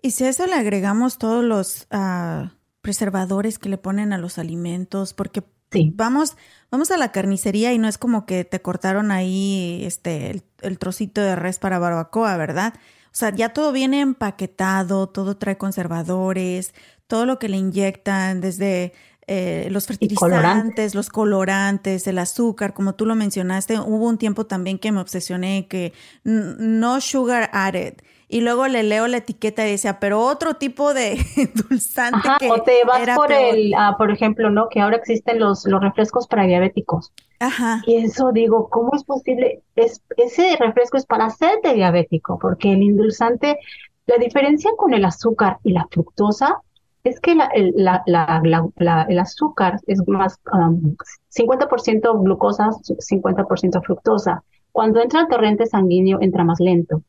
Y 0.02 0.10
si 0.12 0.24
a 0.24 0.28
eso 0.28 0.46
le 0.46 0.54
agregamos 0.54 1.18
todos 1.18 1.44
los 1.44 1.86
ah, 1.90 2.52
preservadores 2.80 3.58
que 3.58 3.68
le 3.68 3.78
ponen 3.78 4.12
a 4.12 4.18
los 4.18 4.38
alimentos, 4.38 5.14
porque 5.14 5.44
Sí. 5.70 5.96
vamos, 5.96 6.36
vamos 6.70 6.90
a 6.90 6.96
la 6.98 7.12
carnicería 7.12 7.72
y 7.72 7.78
no 7.78 7.88
es 7.88 7.98
como 7.98 8.26
que 8.26 8.44
te 8.44 8.60
cortaron 8.60 9.10
ahí 9.12 9.82
este 9.84 10.30
el, 10.30 10.42
el 10.62 10.78
trocito 10.78 11.20
de 11.22 11.36
res 11.36 11.58
para 11.58 11.78
barbacoa, 11.78 12.36
¿verdad? 12.36 12.74
O 13.12 13.14
sea, 13.14 13.34
ya 13.34 13.50
todo 13.50 13.72
viene 13.72 14.00
empaquetado, 14.00 15.06
todo 15.08 15.36
trae 15.36 15.58
conservadores, 15.58 16.72
todo 17.06 17.26
lo 17.26 17.38
que 17.38 17.50
le 17.50 17.58
inyectan, 17.58 18.40
desde 18.40 18.94
eh, 19.26 19.68
los 19.70 19.86
colorantes. 19.86 19.98
fertilizantes, 19.98 20.94
los 20.94 21.10
colorantes, 21.10 22.06
el 22.06 22.18
azúcar, 22.18 22.72
como 22.72 22.94
tú 22.94 23.04
lo 23.04 23.14
mencionaste, 23.14 23.78
hubo 23.78 24.08
un 24.08 24.16
tiempo 24.16 24.46
también 24.46 24.78
que 24.78 24.92
me 24.92 25.00
obsesioné 25.00 25.68
que 25.68 25.92
no 26.24 27.00
sugar 27.02 27.50
added. 27.52 27.94
Y 28.32 28.40
luego 28.40 28.66
le 28.66 28.82
leo 28.82 29.08
la 29.08 29.18
etiqueta 29.18 29.66
y 29.66 29.72
decía, 29.72 30.00
pero 30.00 30.20
otro 30.20 30.54
tipo 30.54 30.94
de 30.94 31.18
endulzante 31.36 32.28
Ajá, 32.28 32.38
que 32.38 32.50
o 32.50 32.62
te 32.62 32.82
vas 32.84 33.02
era 33.02 33.14
por 33.14 33.28
peor. 33.28 33.54
el, 33.54 33.74
ah, 33.76 33.94
por 33.98 34.10
ejemplo, 34.10 34.50
¿no? 34.50 34.68
Que 34.70 34.80
ahora 34.80 34.96
existen 34.96 35.38
los, 35.38 35.66
los 35.66 35.80
refrescos 35.82 36.26
para 36.26 36.44
diabéticos. 36.46 37.12
Ajá. 37.40 37.82
Y 37.86 37.96
eso 37.96 38.32
digo, 38.32 38.68
¿cómo 38.70 38.90
es 38.94 39.04
posible? 39.04 39.62
Es, 39.76 40.00
ese 40.16 40.56
refresco 40.58 40.96
es 40.96 41.04
para 41.06 41.26
hacerte 41.26 41.74
diabético, 41.74 42.38
porque 42.38 42.72
el 42.72 42.82
endulzante, 42.82 43.58
la 44.06 44.16
diferencia 44.16 44.70
con 44.78 44.94
el 44.94 45.04
azúcar 45.04 45.58
y 45.62 45.72
la 45.72 45.86
fructosa 45.90 46.56
es 47.04 47.20
que 47.20 47.34
la, 47.34 47.46
el, 47.46 47.72
la, 47.76 48.02
la, 48.06 48.40
la- 48.44 48.66
la- 48.76 49.06
el 49.08 49.18
azúcar 49.18 49.78
es 49.86 50.00
más 50.06 50.38
um, 50.52 50.94
50% 51.28 52.22
glucosa, 52.22 52.70
50% 52.98 53.82
fructosa. 53.84 54.42
Cuando 54.72 55.00
entra 55.02 55.20
al 55.20 55.28
torrente 55.28 55.66
sanguíneo, 55.66 56.18
entra 56.20 56.44
más 56.44 56.58
lento. 56.58 57.02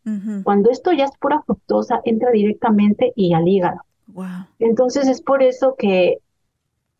Cuando 0.43 0.69
esto 0.69 0.91
ya 0.91 1.05
es 1.05 1.11
pura 1.19 1.41
fructosa, 1.45 2.01
entra 2.03 2.29
directamente 2.31 3.13
y 3.15 3.33
al 3.33 3.47
hígado. 3.47 3.79
Wow. 4.07 4.25
Entonces 4.59 5.07
es 5.07 5.21
por 5.21 5.41
eso 5.41 5.75
que 5.77 6.17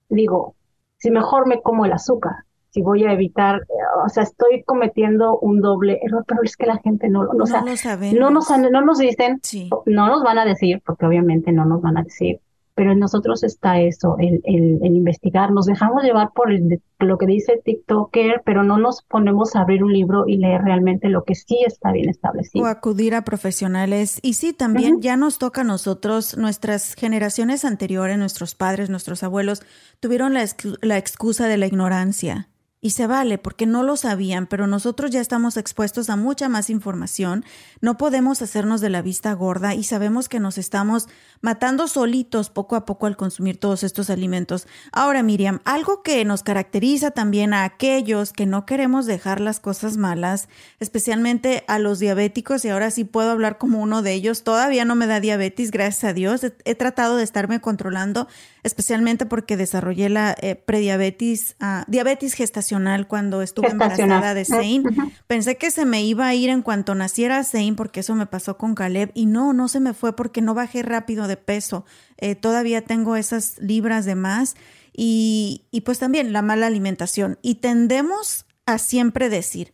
digo, 0.09 0.55
si 0.97 1.11
mejor 1.11 1.47
me 1.47 1.61
como 1.61 1.86
el 1.86 1.91
azúcar, 1.91 2.34
si 2.70 2.82
voy 2.82 3.03
a 3.03 3.11
evitar, 3.11 3.61
o 4.05 4.09
sea, 4.09 4.24
estoy 4.24 4.64
cometiendo 4.64 5.38
un 5.39 5.61
doble 5.61 5.99
error, 6.01 6.24
pero 6.28 6.41
es 6.43 6.55
que 6.57 6.66
la 6.66 6.78
gente 6.78 7.07
no, 7.09 7.24
lo- 7.24 7.34
No 7.34 7.43
o 7.43 7.47
sea, 7.47 7.61
lo 7.64 7.76
sabemos. 7.78 8.20
no 8.20 8.30
nos, 8.32 8.49
no 8.72 8.82
nos 8.82 8.97
dicen, 8.97 9.39
Sí. 9.43 9.70
no 9.86 10.07
nos 10.07 10.24
van 10.24 10.39
a 10.39 10.45
decir, 10.45 10.82
porque 10.86 11.05
obviamente 11.05 11.51
no 11.51 11.66
nos 11.66 11.82
van 11.82 11.97
a 11.97 12.03
decir, 12.03 12.39
pero 12.76 12.92
en 12.92 13.00
nosotros 13.00 13.44
está 13.44 13.80
eso, 13.80 14.16
el, 14.20 14.42
el, 14.44 14.80
el 14.84 14.96
investigar, 14.96 15.52
nos 15.52 15.66
dejamos 15.66 16.04
llevar 16.04 16.32
por 16.34 16.52
el 16.52 16.82
lo 17.00 17.18
que 17.18 17.26
dice 17.26 17.62
TikToker, 17.64 18.42
pero 18.46 18.64
no 18.64 18.78
nos 18.78 19.02
ponemos 19.04 19.56
a 19.56 19.62
abrir 19.62 19.84
un 19.84 19.94
libro 19.94 20.24
y 20.26 20.38
leer 20.38 20.62
realmente 20.62 21.10
lo 21.10 21.24
que 21.24 21.36
sí 21.36 21.60
está 21.66 21.92
bien 21.92 22.08
O 22.08 22.12
establecido. 22.12 22.66
acudir 22.66 23.14
a 23.16 23.24
profesionales. 23.24 24.20
Y 24.22 24.34
sí, 24.34 24.54
también 24.54 25.02
ya 25.02 25.18
nos 25.18 25.38
toca 25.38 25.62
a 25.62 25.66
nosotros, 25.66 26.38
nuestras 26.38 26.96
generaciones 26.96 27.66
anteriores, 27.66 28.18
nuestros 28.18 28.56
padres, 28.56 28.90
nuestros 28.90 29.24
abuelos, 29.24 29.64
tuvieron 30.00 30.34
la, 30.34 30.46
la 30.82 30.98
excusa 30.98 31.48
de 31.48 31.58
la 31.58 31.68
ignorancia. 31.68 32.48
Y 32.84 32.90
se 32.90 33.08
vale 33.08 33.38
porque 33.38 33.66
no 33.66 33.82
lo 33.82 33.96
sabían, 33.96 34.46
pero 34.46 34.68
nosotros 34.68 35.10
ya 35.10 35.22
estamos 35.22 35.56
expuestos 35.56 36.10
a 36.10 36.18
mucha 36.18 36.50
más 36.50 36.70
información. 36.70 37.46
No 37.80 37.96
podemos 37.96 38.42
hacernos 38.42 38.82
de 38.82 38.90
la 38.90 39.02
vista 39.02 39.32
gorda 39.32 39.74
y 39.74 39.86
sabemos 39.86 40.28
que 40.28 40.42
nos 40.42 40.58
estamos 40.58 41.08
matando 41.40 41.88
solitos 41.88 42.50
poco 42.50 42.76
a 42.76 42.86
poco 42.86 43.06
al 43.06 43.16
consumir 43.16 43.58
todos 43.58 43.84
estos 43.84 44.10
alimentos. 44.10 44.68
Ahora, 44.92 45.24
Miriam, 45.24 45.62
algo 45.64 46.04
que 46.04 46.26
nos 46.26 46.44
caracteriza 46.44 47.12
también 47.12 47.54
a 47.54 47.64
aquellos 47.64 48.34
que 48.34 48.46
no 48.46 48.66
queremos 48.66 49.06
dejar 49.06 49.40
las 49.40 49.62
cosas 49.62 49.96
malas, 49.96 50.50
especialmente 50.82 51.64
a 51.70 51.80
los 51.80 52.00
diabéticos, 52.00 52.66
y 52.66 52.70
ahora 52.70 52.92
sí 52.92 53.06
puedo 53.06 53.32
hablar 53.32 53.58
como 53.58 53.80
uno 53.80 54.02
de 54.02 54.12
ellos. 54.12 54.44
Todavía 54.44 54.84
no 54.84 54.96
me 54.96 55.08
da 55.08 55.22
diabetes, 55.22 55.72
gracias 55.72 56.04
a 56.04 56.14
Dios. 56.14 56.42
He, 56.44 56.76
tratado 56.76 57.16
de 57.16 57.24
estarme 57.24 57.62
controlando, 57.62 58.28
especialmente 58.64 59.26
porque 59.26 59.56
desarrollé 59.56 60.10
la 60.10 60.36
eh, 60.42 60.56
prediabetes, 60.56 61.56
ah, 61.62 61.86
diabetes 61.88 62.34
gestacional 62.34 62.73
cuando 63.08 63.42
estuve 63.42 63.70
Gestacional. 63.70 64.24
embarazada 64.24 64.34
de 64.34 64.46
Zane. 64.46 64.80
Ujú. 64.80 65.12
Pensé 65.28 65.58
que 65.58 65.72
se 65.72 65.86
me 65.86 66.04
iba 66.04 66.28
a 66.28 66.34
ir 66.34 66.50
en 66.50 66.62
cuanto 66.62 66.96
naciera 66.96 67.44
Zane, 67.44 67.74
porque 67.76 68.02
eso 68.02 68.16
me 68.16 68.26
pasó 68.26 68.58
con 68.58 68.76
Caleb, 68.76 69.12
y 69.14 69.26
no, 69.26 69.54
no 69.54 69.68
se 69.68 69.80
me 69.80 69.94
fue 69.94 70.16
porque 70.16 70.42
no 70.42 70.54
bajé 70.54 70.84
rápido 70.84 71.28
de 71.28 71.38
peso. 71.38 71.86
Eh, 72.18 72.36
todavía 72.36 72.82
tengo 72.84 73.16
esas 73.16 73.58
libras 73.60 74.06
de 74.06 74.16
más. 74.16 74.56
Y, 74.96 75.66
y 75.72 75.82
pues 75.82 76.00
también 76.00 76.34
la 76.34 76.42
mala 76.42 76.68
alimentación. 76.68 77.40
Y 77.42 77.56
tendemos 77.56 78.46
a 78.66 78.78
siempre 78.78 79.30
decir, 79.30 79.74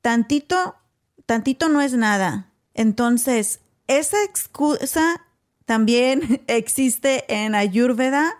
tantito, 0.00 0.76
tantito 1.24 1.68
no 1.68 1.80
es 1.80 1.94
nada. 1.94 2.52
Entonces, 2.74 3.60
esa 3.86 4.22
excusa 4.24 5.22
también 5.64 6.42
existe 6.46 7.24
en 7.28 7.54
Ayurveda 7.54 8.34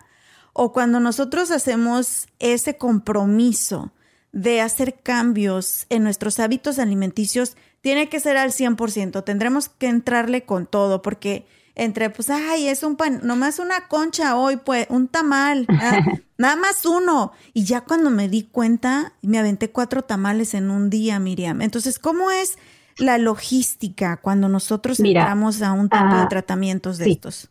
o 0.53 0.73
cuando 0.73 0.99
nosotros 0.99 1.51
hacemos 1.51 2.27
ese 2.39 2.77
compromiso 2.77 3.91
de 4.37 4.61
hacer 4.61 4.93
cambios 5.01 5.87
en 5.89 6.03
nuestros 6.03 6.39
hábitos 6.39 6.77
alimenticios, 6.77 7.57
tiene 7.81 8.07
que 8.07 8.19
ser 8.19 8.37
al 8.37 8.51
100%. 8.51 9.23
Tendremos 9.23 9.67
que 9.67 9.87
entrarle 9.87 10.43
con 10.43 10.67
todo 10.67 11.01
porque 11.01 11.47
entre, 11.73 12.11
pues, 12.11 12.29
ay, 12.29 12.67
es 12.67 12.83
un 12.83 12.97
pan, 12.97 13.21
nomás 13.23 13.57
una 13.57 13.87
concha 13.87 14.35
hoy, 14.37 14.57
pues, 14.57 14.85
un 14.91 15.07
tamal, 15.07 15.65
nada, 16.37 16.55
más 16.55 16.85
uno. 16.85 17.31
Y 17.53 17.63
ya 17.63 17.81
cuando 17.81 18.11
me 18.11 18.29
di 18.29 18.43
cuenta, 18.43 19.13
me 19.23 19.39
aventé 19.39 19.71
cuatro 19.71 20.03
tamales 20.03 20.53
en 20.53 20.69
un 20.69 20.91
día, 20.91 21.17
Miriam. 21.17 21.63
Entonces, 21.63 21.97
¿cómo 21.97 22.29
es 22.29 22.59
la 22.99 23.17
logística 23.17 24.17
cuando 24.17 24.49
nosotros 24.49 24.99
entramos 24.99 25.63
a 25.63 25.73
un 25.73 25.89
tipo 25.89 26.03
de 26.03 26.21
ah, 26.21 26.27
tratamientos 26.29 26.99
de 26.99 27.09
estos? 27.09 27.49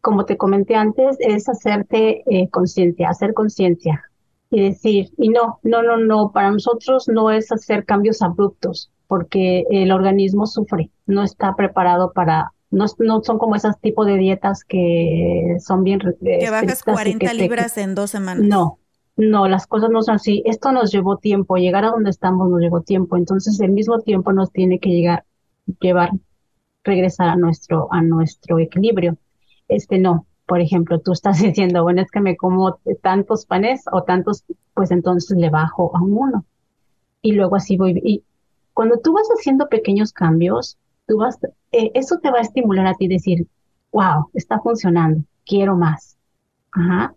Como 0.00 0.24
te 0.24 0.36
comenté 0.36 0.76
antes, 0.76 1.16
es 1.18 1.48
hacerte 1.48 2.22
eh, 2.26 2.48
conciencia, 2.48 3.08
hacer 3.08 3.34
conciencia 3.34 4.07
y 4.50 4.62
decir, 4.62 5.10
y 5.18 5.28
no, 5.28 5.58
no, 5.62 5.82
no, 5.82 5.96
no, 5.98 6.32
para 6.32 6.50
nosotros 6.50 7.08
no 7.08 7.30
es 7.30 7.52
hacer 7.52 7.84
cambios 7.84 8.22
abruptos, 8.22 8.90
porque 9.06 9.64
el 9.70 9.92
organismo 9.92 10.46
sufre, 10.46 10.90
no 11.06 11.22
está 11.22 11.54
preparado 11.54 12.12
para, 12.12 12.52
no, 12.70 12.86
no 12.98 13.22
son 13.22 13.38
como 13.38 13.56
esas 13.56 13.78
tipos 13.80 14.06
de 14.06 14.16
dietas 14.16 14.64
que 14.64 15.56
son 15.60 15.84
bien... 15.84 16.00
Que 16.20 16.50
bajas 16.50 16.82
40 16.82 17.32
libras 17.34 17.76
en 17.76 17.94
dos 17.94 18.10
semanas. 18.10 18.46
No, 18.46 18.78
no, 19.16 19.48
las 19.48 19.66
cosas 19.66 19.90
no 19.90 20.00
son 20.02 20.14
así. 20.14 20.42
Esto 20.46 20.72
nos 20.72 20.92
llevó 20.92 21.18
tiempo, 21.18 21.56
llegar 21.56 21.84
a 21.84 21.90
donde 21.90 22.10
estamos 22.10 22.48
nos 22.48 22.60
llevó 22.60 22.82
tiempo, 22.82 23.16
entonces 23.16 23.60
el 23.60 23.72
mismo 23.72 23.98
tiempo 23.98 24.32
nos 24.32 24.52
tiene 24.52 24.78
que 24.78 24.90
llegar, 24.90 25.24
llevar, 25.80 26.10
regresar 26.84 27.28
a 27.28 27.36
nuestro, 27.36 27.88
a 27.90 28.00
nuestro 28.00 28.58
equilibrio. 28.60 29.18
Este 29.66 29.98
no, 29.98 30.27
por 30.48 30.62
ejemplo, 30.62 30.98
tú 30.98 31.12
estás 31.12 31.38
diciendo, 31.42 31.82
bueno, 31.82 32.00
es 32.00 32.10
que 32.10 32.20
me 32.20 32.36
como 32.36 32.80
tantos 33.02 33.44
panes 33.46 33.84
o 33.92 34.02
tantos, 34.02 34.42
pues 34.74 34.90
entonces 34.90 35.36
le 35.38 35.50
bajo 35.50 35.94
a 35.96 36.02
uno. 36.02 36.44
Y 37.20 37.32
luego 37.32 37.56
así 37.56 37.76
voy. 37.76 38.00
Y 38.02 38.24
cuando 38.72 38.98
tú 38.98 39.12
vas 39.12 39.28
haciendo 39.28 39.68
pequeños 39.68 40.12
cambios, 40.12 40.78
tú 41.06 41.18
vas, 41.18 41.38
eh, 41.72 41.90
eso 41.94 42.18
te 42.18 42.30
va 42.30 42.38
a 42.38 42.42
estimular 42.42 42.86
a 42.86 42.94
ti 42.94 43.08
decir, 43.08 43.46
wow, 43.92 44.30
está 44.32 44.58
funcionando, 44.60 45.22
quiero 45.44 45.76
más. 45.76 46.16
Ajá. 46.72 47.14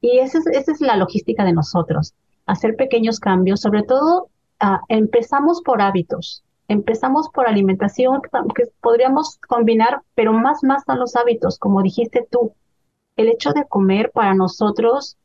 Y 0.00 0.18
esa 0.18 0.38
es, 0.38 0.46
esa 0.46 0.72
es 0.72 0.80
la 0.80 0.96
logística 0.96 1.44
de 1.44 1.52
nosotros, 1.52 2.14
hacer 2.46 2.76
pequeños 2.76 3.20
cambios, 3.20 3.60
sobre 3.60 3.84
todo 3.84 4.28
ah, 4.58 4.80
empezamos 4.88 5.62
por 5.62 5.80
hábitos, 5.82 6.42
empezamos 6.68 7.28
por 7.28 7.46
alimentación 7.46 8.20
que 8.54 8.64
podríamos 8.80 9.38
combinar, 9.48 10.02
pero 10.14 10.32
más 10.32 10.62
más 10.62 10.82
a 10.88 10.96
los 10.96 11.16
hábitos, 11.16 11.58
como 11.58 11.82
dijiste 11.82 12.26
tú. 12.30 12.52
El 13.16 13.28
hecho 13.28 13.52
de 13.52 13.66
comer 13.66 14.10
para 14.12 14.34
nosotros, 14.34 15.16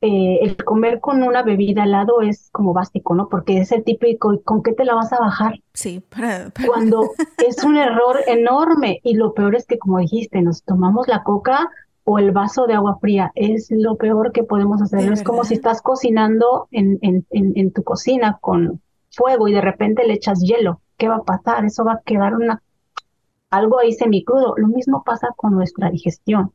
eh, 0.00 0.38
el 0.42 0.56
comer 0.56 1.00
con 1.00 1.22
una 1.22 1.42
bebida 1.42 1.82
al 1.84 1.92
lado 1.92 2.20
es 2.20 2.50
como 2.52 2.72
básico, 2.72 3.14
¿no? 3.14 3.28
Porque 3.28 3.58
es 3.58 3.72
el 3.72 3.84
típico, 3.84 4.40
¿con 4.44 4.62
qué 4.62 4.72
te 4.72 4.84
la 4.84 4.94
vas 4.94 5.12
a 5.12 5.20
bajar? 5.20 5.60
Sí, 5.74 6.00
para, 6.00 6.50
Cuando 6.66 7.02
es 7.46 7.62
un 7.64 7.76
error 7.76 8.18
enorme 8.26 9.00
y 9.04 9.14
lo 9.14 9.34
peor 9.34 9.54
es 9.54 9.66
que, 9.66 9.78
como 9.78 9.98
dijiste, 9.98 10.40
nos 10.42 10.62
tomamos 10.62 11.06
la 11.08 11.22
coca 11.22 11.68
o 12.04 12.18
el 12.18 12.32
vaso 12.32 12.66
de 12.66 12.74
agua 12.74 12.98
fría. 13.00 13.32
Es 13.34 13.68
lo 13.70 13.96
peor 13.96 14.32
que 14.32 14.42
podemos 14.42 14.80
hacer. 14.80 15.12
Es 15.12 15.22
como 15.22 15.44
si 15.44 15.54
estás 15.54 15.82
cocinando 15.82 16.68
en, 16.70 16.98
en, 17.02 17.26
en 17.30 17.72
tu 17.72 17.82
cocina 17.82 18.38
con 18.40 18.80
fuego 19.18 19.48
y 19.48 19.52
de 19.52 19.60
repente 19.60 20.06
le 20.06 20.14
echas 20.14 20.40
hielo, 20.40 20.80
¿qué 20.96 21.08
va 21.08 21.16
a 21.16 21.24
pasar? 21.24 21.64
Eso 21.64 21.84
va 21.84 21.94
a 21.94 22.02
quedar 22.02 22.34
una 22.34 22.62
algo 23.50 23.78
ahí 23.78 23.92
semicrudo. 23.92 24.54
Lo 24.56 24.68
mismo 24.68 25.02
pasa 25.04 25.28
con 25.36 25.54
nuestra 25.54 25.90
digestión. 25.90 26.52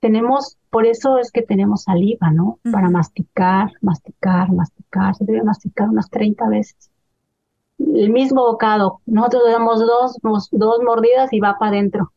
Tenemos, 0.00 0.56
por 0.70 0.86
eso 0.86 1.18
es 1.18 1.30
que 1.30 1.42
tenemos 1.42 1.82
saliva, 1.84 2.30
¿no? 2.30 2.58
Para 2.70 2.88
masticar, 2.88 3.72
masticar, 3.80 4.52
masticar. 4.52 5.14
Se 5.14 5.24
debe 5.24 5.42
masticar 5.42 5.88
unas 5.88 6.08
30 6.10 6.48
veces. 6.48 6.90
El 7.78 8.10
mismo 8.10 8.42
bocado. 8.42 9.00
Nosotros 9.06 9.42
le 9.46 9.52
damos 9.52 9.80
dos, 9.80 10.18
dos 10.52 10.80
mordidas 10.84 11.32
y 11.32 11.40
va 11.40 11.58
para 11.58 11.72
adentro. 11.72 12.12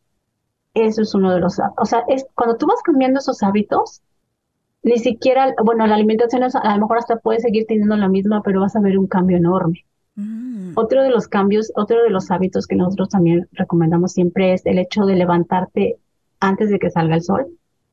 Eso 0.74 1.02
es 1.02 1.14
uno 1.14 1.32
de 1.32 1.40
los, 1.40 1.58
o 1.76 1.84
sea, 1.84 2.04
es 2.06 2.24
cuando 2.34 2.56
tú 2.56 2.66
vas 2.66 2.80
cambiando 2.82 3.18
esos 3.18 3.42
hábitos, 3.42 4.02
ni 4.82 4.98
siquiera, 4.98 5.54
bueno, 5.64 5.86
la 5.86 5.94
alimentación 5.94 6.42
a 6.42 6.74
lo 6.74 6.80
mejor 6.80 6.98
hasta 6.98 7.16
puede 7.16 7.40
seguir 7.40 7.66
teniendo 7.66 7.96
la 7.96 8.08
misma, 8.08 8.42
pero 8.42 8.60
vas 8.60 8.76
a 8.76 8.80
ver 8.80 8.98
un 8.98 9.06
cambio 9.06 9.36
enorme. 9.36 9.84
Mm. 10.14 10.72
Otro 10.74 11.02
de 11.02 11.10
los 11.10 11.28
cambios, 11.28 11.70
otro 11.76 12.02
de 12.02 12.10
los 12.10 12.30
hábitos 12.30 12.66
que 12.66 12.76
nosotros 12.76 13.10
también 13.10 13.48
recomendamos 13.52 14.12
siempre 14.12 14.54
es 14.54 14.64
el 14.66 14.78
hecho 14.78 15.04
de 15.04 15.16
levantarte 15.16 15.96
antes 16.40 16.70
de 16.70 16.78
que 16.78 16.90
salga 16.90 17.16
el 17.16 17.22
sol. 17.22 17.46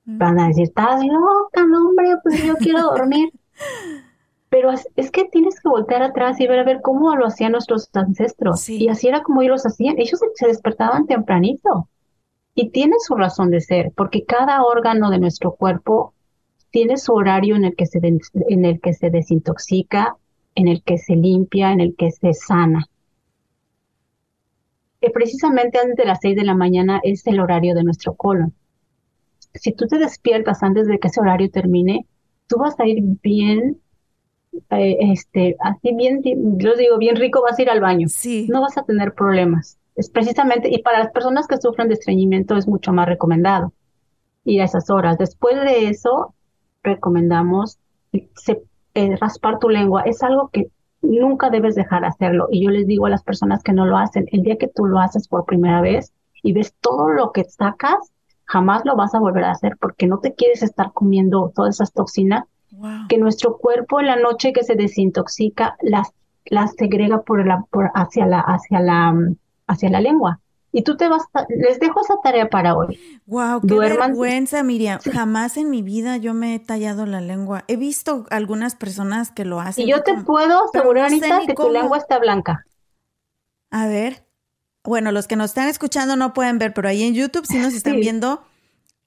Mm. 0.05 0.17
Van 0.17 0.39
a 0.39 0.47
decir, 0.47 0.63
estás 0.63 1.03
loca, 1.05 1.65
no, 1.65 1.89
hombre, 1.89 2.15
pues 2.23 2.43
yo 2.43 2.55
quiero 2.55 2.81
dormir. 2.95 3.31
Pero 4.49 4.71
es, 4.71 5.11
que 5.11 5.25
tienes 5.25 5.59
que 5.59 5.67
voltear 5.67 6.01
atrás 6.03 6.39
y 6.39 6.47
ver 6.47 6.59
a 6.59 6.63
ver 6.63 6.79
cómo 6.81 7.13
lo 7.17 7.25
hacían 7.25 7.51
nuestros 7.51 7.89
ancestros. 7.93 8.69
Y 8.69 8.87
así 8.87 9.09
era 9.09 9.21
como 9.21 9.41
ellos 9.41 9.65
hacían. 9.65 9.99
Ellos 9.99 10.21
se 10.35 10.47
despertaban 10.47 11.05
tempranito. 11.05 11.89
Y 12.55 12.69
tiene 12.69 12.95
su 13.05 13.15
razón 13.15 13.51
de 13.51 13.59
ser, 13.59 13.91
porque 13.95 14.23
cada 14.23 14.63
órgano 14.63 15.11
de 15.11 15.19
nuestro 15.19 15.51
cuerpo 15.51 16.13
tiene 16.71 16.97
su 16.97 17.13
horario 17.13 17.55
en 17.55 17.65
el 17.65 17.75
que 17.75 17.85
se, 17.85 17.99
en 17.99 18.65
el 18.65 18.79
que 18.79 18.93
se 18.93 19.09
desintoxica, 19.09 20.15
en 20.55 20.67
el 20.67 20.83
que 20.83 20.97
se 20.97 21.15
limpia, 21.15 21.71
en 21.71 21.81
el 21.81 21.95
que 21.95 22.11
se 22.11 22.33
sana. 22.33 22.85
Que 24.99 25.09
precisamente 25.09 25.77
antes 25.79 25.95
de 25.95 26.05
las 26.05 26.19
6 26.21 26.35
de 26.35 26.43
la 26.43 26.55
mañana 26.55 26.99
es 27.03 27.25
el 27.27 27.39
horario 27.39 27.75
de 27.75 27.83
nuestro 27.83 28.15
colon. 28.15 28.53
Si 29.53 29.71
tú 29.71 29.87
te 29.87 29.97
despiertas 29.97 30.63
antes 30.63 30.87
de 30.87 30.99
que 30.99 31.07
ese 31.07 31.21
horario 31.21 31.49
termine, 31.49 32.05
tú 32.47 32.57
vas 32.57 32.79
a 32.79 32.87
ir 32.87 33.01
bien, 33.01 33.79
eh, 34.71 34.97
este, 35.11 35.55
así 35.59 35.93
bien, 35.93 36.21
yo 36.23 36.75
digo, 36.75 36.97
bien 36.97 37.15
rico, 37.15 37.41
vas 37.41 37.57
a 37.57 37.61
ir 37.61 37.69
al 37.69 37.81
baño. 37.81 38.07
Sí. 38.09 38.47
No 38.49 38.61
vas 38.61 38.77
a 38.77 38.83
tener 38.83 39.13
problemas. 39.13 39.77
Es 39.95 40.09
precisamente, 40.09 40.69
y 40.71 40.81
para 40.81 40.99
las 40.99 41.11
personas 41.11 41.47
que 41.47 41.57
sufren 41.57 41.87
de 41.87 41.95
estreñimiento 41.95 42.55
es 42.55 42.67
mucho 42.67 42.93
más 42.93 43.07
recomendado 43.07 43.73
ir 44.43 44.61
a 44.61 44.65
esas 44.65 44.89
horas. 44.89 45.17
Después 45.17 45.55
de 45.55 45.89
eso, 45.89 46.33
recomendamos 46.87 47.77
eh, 48.13 49.15
raspar 49.19 49.59
tu 49.59 49.69
lengua. 49.69 50.01
Es 50.03 50.23
algo 50.23 50.49
que 50.49 50.67
nunca 51.01 51.49
debes 51.49 51.75
dejar 51.75 52.01
de 52.01 52.07
hacerlo. 52.07 52.47
Y 52.51 52.65
yo 52.65 52.71
les 52.71 52.87
digo 52.87 53.05
a 53.05 53.09
las 53.09 53.23
personas 53.23 53.63
que 53.63 53.73
no 53.73 53.85
lo 53.85 53.97
hacen, 53.97 54.25
el 54.31 54.43
día 54.43 54.57
que 54.57 54.67
tú 54.67 54.85
lo 54.85 54.99
haces 54.99 55.27
por 55.27 55.45
primera 55.45 55.81
vez 55.81 56.13
y 56.43 56.53
ves 56.53 56.73
todo 56.81 57.09
lo 57.09 57.31
que 57.31 57.43
sacas, 57.43 58.11
jamás 58.45 58.83
lo 58.85 58.95
vas 58.95 59.13
a 59.13 59.19
volver 59.19 59.43
a 59.43 59.51
hacer 59.51 59.77
porque 59.79 60.07
no 60.07 60.19
te 60.19 60.33
quieres 60.33 60.63
estar 60.63 60.93
comiendo 60.93 61.51
todas 61.53 61.75
esas 61.75 61.93
toxinas 61.93 62.45
que 63.09 63.17
nuestro 63.17 63.57
cuerpo 63.57 63.99
en 63.99 64.07
la 64.07 64.17
noche 64.17 64.53
que 64.53 64.63
se 64.63 64.75
desintoxica 64.75 65.77
las, 65.81 66.11
las 66.45 66.73
segrega 66.75 67.21
por 67.21 67.45
la, 67.45 67.63
por, 67.71 67.91
hacia 67.95 68.25
la, 68.25 68.39
hacia 68.39 68.79
la, 68.79 69.15
hacia 69.67 69.89
la 69.89 70.01
lengua. 70.01 70.39
Y 70.77 70.83
tú 70.83 70.95
te 70.95 71.07
vas, 71.07 71.23
les 71.49 71.79
dejo 71.79 72.01
esa 72.01 72.21
tarea 72.21 72.51
para 72.51 72.75
hoy. 72.75 72.99
Wow, 73.25 73.61
qué 73.67 73.79
vergüenza, 73.79 74.61
Miriam. 74.61 74.99
Jamás 75.11 75.57
en 75.57 75.71
mi 75.71 75.81
vida 75.81 76.17
yo 76.17 76.35
me 76.35 76.53
he 76.53 76.59
tallado 76.59 77.07
la 77.07 77.19
lengua. 77.19 77.63
He 77.67 77.77
visto 77.77 78.27
algunas 78.29 78.75
personas 78.75 79.31
que 79.31 79.43
lo 79.43 79.59
hacen. 79.59 79.85
Y 79.85 79.89
yo 79.89 80.03
te 80.03 80.13
puedo 80.13 80.65
asegurar, 80.65 81.09
que 81.09 81.55
tu 81.55 81.71
lengua 81.71 81.97
está 81.97 82.19
blanca. 82.19 82.63
A 83.71 83.87
ver. 83.87 84.27
Bueno, 84.83 85.11
los 85.11 85.27
que 85.27 85.35
nos 85.35 85.49
están 85.49 85.67
escuchando 85.67 86.15
no 86.15 86.35
pueden 86.35 86.59
ver, 86.59 86.75
pero 86.75 86.89
ahí 86.89 87.01
en 87.01 87.15
YouTube 87.15 87.47
sí 87.47 87.57
nos 87.57 87.73
están 87.73 87.99
viendo. 87.99 88.43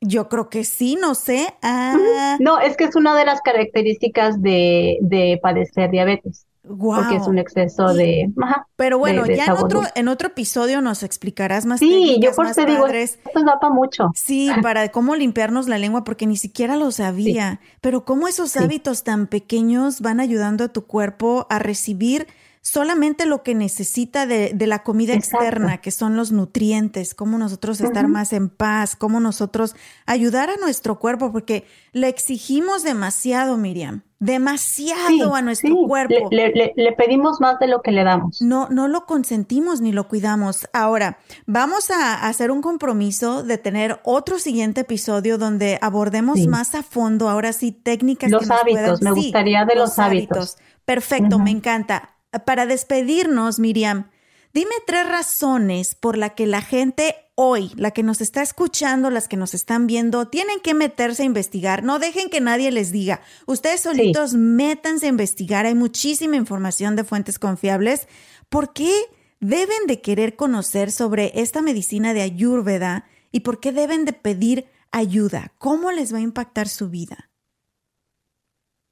Yo 0.01 0.29
creo 0.29 0.51
que 0.51 0.65
sí, 0.65 0.99
no 1.01 1.15
sé. 1.15 1.55
Ah. 1.63 2.37
No, 2.41 2.59
es 2.59 2.77
que 2.77 2.83
es 2.83 2.97
una 2.97 3.17
de 3.17 3.27
las 3.27 3.43
características 3.43 4.43
de, 4.43 4.99
de 5.03 5.39
padecer 5.41 5.89
diabetes. 5.93 6.49
Porque 6.79 7.17
es 7.17 7.27
un 7.27 7.39
exceso 7.39 7.93
de. 7.95 8.31
Pero 8.77 8.99
bueno, 8.99 9.27
ya 9.27 9.47
en 9.47 9.51
otro, 9.53 9.83
en 9.95 10.09
otro 10.09 10.29
episodio 10.29 10.81
nos 10.81 11.03
explicarás 11.03 11.67
más. 11.67 11.81
Sí, 11.81 12.19
yo 12.23 12.33
por 12.33 12.47
eso 12.47 12.65
digo, 12.65 12.87
esto 12.87 13.43
da 13.45 13.59
para 13.59 13.73
mucho. 13.73 14.11
Sí, 14.15 14.51
para 14.63 14.91
cómo 14.91 15.17
limpiarnos 15.17 15.69
la 15.69 15.79
lengua, 15.79 16.05
porque 16.05 16.27
ni 16.27 16.37
siquiera 16.37 16.77
lo 16.77 16.91
sabía. 16.91 17.61
Pero 17.81 18.05
cómo 18.05 18.29
esos 18.29 18.57
hábitos 18.57 19.03
tan 19.03 19.27
pequeños 19.27 20.01
van 20.01 20.21
ayudando 20.21 20.65
a 20.65 20.69
tu 20.69 20.87
cuerpo 20.87 21.47
a 21.51 21.59
recibir 21.59 22.27
solamente 22.63 23.27
lo 23.27 23.43
que 23.43 23.55
necesita 23.55 24.27
de, 24.27 24.55
la 24.67 24.83
comida 24.83 25.15
externa, 25.15 25.79
que 25.79 25.91
son 25.91 26.17
los 26.17 26.31
nutrientes, 26.31 27.15
cómo 27.15 27.39
nosotros 27.39 27.81
estar 27.81 28.07
más 28.09 28.33
en 28.33 28.49
paz, 28.49 28.97
cómo 28.97 29.19
nosotros 29.21 29.75
ayudar 30.07 30.51
a 30.51 30.57
nuestro 30.57 30.99
cuerpo, 30.99 31.33
porque 31.33 31.65
le 31.93 32.09
exigimos 32.09 32.83
demasiado, 32.83 33.57
Miriam, 33.57 34.03
demasiado 34.19 35.35
a 35.35 35.41
nuestro 35.41 35.75
cuerpo. 35.87 36.29
Le, 36.31 36.93
pedimos 36.93 37.41
más 37.41 37.59
de 37.59 37.67
lo 37.67 37.81
que 37.81 37.93
le 37.93 38.05
damos. 38.05 38.43
No, 38.43 38.69
no 38.69 38.89
lo 38.89 39.07
consentimos 39.07 39.81
ni 39.81 39.93
lo 39.93 40.07
cuidamos. 40.07 40.69
Ahora, 40.75 41.19
vamos 41.47 41.91
a 41.91 42.27
hacer 42.27 42.51
un 42.51 42.61
compromiso 42.61 43.43
de 43.43 43.57
tener 43.57 44.01
otro 44.05 44.39
siguiente 44.39 44.83
episodio 44.83 45.39
donde 45.39 45.79
abordemos 45.81 46.39
más 46.47 46.75
a 46.75 46.83
fondo, 46.83 47.31
ahora 47.31 47.55
sí, 47.55 47.73
técnicas. 47.73 48.31
Los 48.31 48.51
hábitos, 48.51 49.01
me 49.01 49.13
gustaría 49.13 49.65
de 49.65 49.77
los, 49.77 49.99
hábitos. 49.99 50.59
Perfecto, 50.85 51.39
me 51.39 51.51
encanta. 51.51 52.20
Para 52.47 52.67
despedirnos, 52.67 53.59
Miriam, 53.59 54.11
dime 54.53 54.73
tres 54.87 55.09
razones 55.09 55.95
por 55.95 56.17
las 56.17 56.33
que 56.33 56.47
la 56.47 56.63
gente 56.63 57.17
hoy, 57.35 57.73
la 57.77 57.91
que 57.91 58.03
nos 58.03 58.21
está 58.21 58.43
escuchando, 58.43 59.11
las 59.11 59.27
que 59.27 59.37
nos 59.37 59.55
están 59.55 59.87
viendo, 59.87 60.29
tienen 60.29 60.61
que 60.61 60.75
meterse 60.75 61.23
a 61.23 61.27
investigar. 61.27 61.83
No 61.83 61.99
dejen 61.99 62.29
que 62.29 62.41
nadie 62.41 62.71
les 62.71 62.93
diga. 62.93 63.23
Ustedes 63.47 63.81
solitos 63.81 64.35
métanse 64.35 65.07
a 65.07 65.09
investigar. 65.09 65.65
Hay 65.65 65.75
muchísima 65.75 66.37
información 66.37 66.97
de 66.97 67.05
fuentes 67.05 67.39
confiables. 67.39 68.09
¿Por 68.51 68.73
qué 68.73 68.93
deben 69.41 69.87
de 69.87 70.03
querer 70.03 70.37
conocer 70.37 70.93
sobre 70.93 71.33
esta 71.35 71.63
medicina 71.63 72.13
de 72.13 72.21
Ayurveda 72.21 73.07
y 73.33 73.41
por 73.41 73.59
qué 73.59 73.73
deben 73.73 74.05
de 74.05 74.13
pedir 74.13 74.67
ayuda? 74.93 75.53
¿Cómo 75.59 75.93
les 75.93 76.13
va 76.13 76.19
a 76.19 76.23
impactar 76.23 76.69
su 76.69 76.91
vida? 76.91 77.31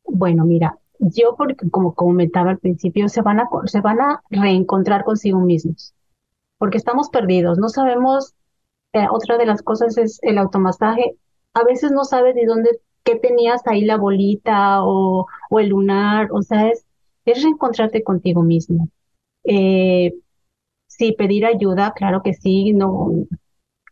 Bueno, 0.05 0.47
mira, 0.47 0.79
yo 0.99 1.35
porque 1.37 1.69
como 1.71 1.95
comentaba 1.95 2.51
al 2.51 2.59
principio, 2.59 3.09
se 3.09 3.23
van 3.23 3.41
a, 3.41 3.49
se 3.67 3.81
van 3.81 4.01
a 4.01 4.23
reencontrar 4.31 5.05
consigo 5.05 5.41
mismos, 5.41 5.95
porque 6.59 6.79
estamos 6.79 7.09
perdidos, 7.11 7.59
no 7.59 7.69
sabemos, 7.69 8.35
eh, 8.93 9.07
otra 9.11 9.39
de 9.39 9.47
las 9.47 9.63
cosas 9.63 9.99
es 9.99 10.19
el 10.23 10.39
automasaje, 10.39 11.17
a 11.55 11.65
veces 11.65 11.93
no 11.93 12.05
sabes 12.05 12.35
de 12.35 12.47
dónde, 12.47 12.81
qué 13.05 13.17
tenías 13.17 13.63
ahí 13.67 13.85
la 13.85 13.97
bolita 13.97 14.85
o, 14.85 15.27
el 15.59 15.69
lunar, 15.69 16.29
o 16.33 16.43
sea, 16.43 16.69
es, 16.69 16.85
es 17.25 17.43
reencontrarte 17.43 18.03
contigo 18.03 18.43
mismo. 18.43 18.89
Eh, 19.45 20.15
sí, 20.87 21.13
pedir 21.13 21.47
ayuda, 21.47 21.93
claro 21.95 22.23
que 22.23 22.35
sí, 22.35 22.73
no, 22.73 23.13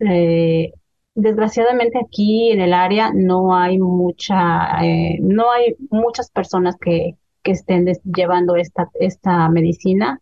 eh, 0.00 0.72
desgraciadamente 1.16 1.98
aquí 1.98 2.52
en 2.52 2.60
el 2.60 2.72
área 2.72 3.10
no 3.12 3.56
hay 3.56 3.78
mucha, 3.78 4.84
eh, 4.84 5.18
no 5.20 5.50
hay 5.50 5.74
muchas 5.90 6.30
personas 6.30 6.76
que, 6.80 7.16
que 7.42 7.52
estén 7.52 7.86
llevando 8.04 8.54
esta, 8.56 8.90
esta 8.94 9.48
medicina, 9.48 10.20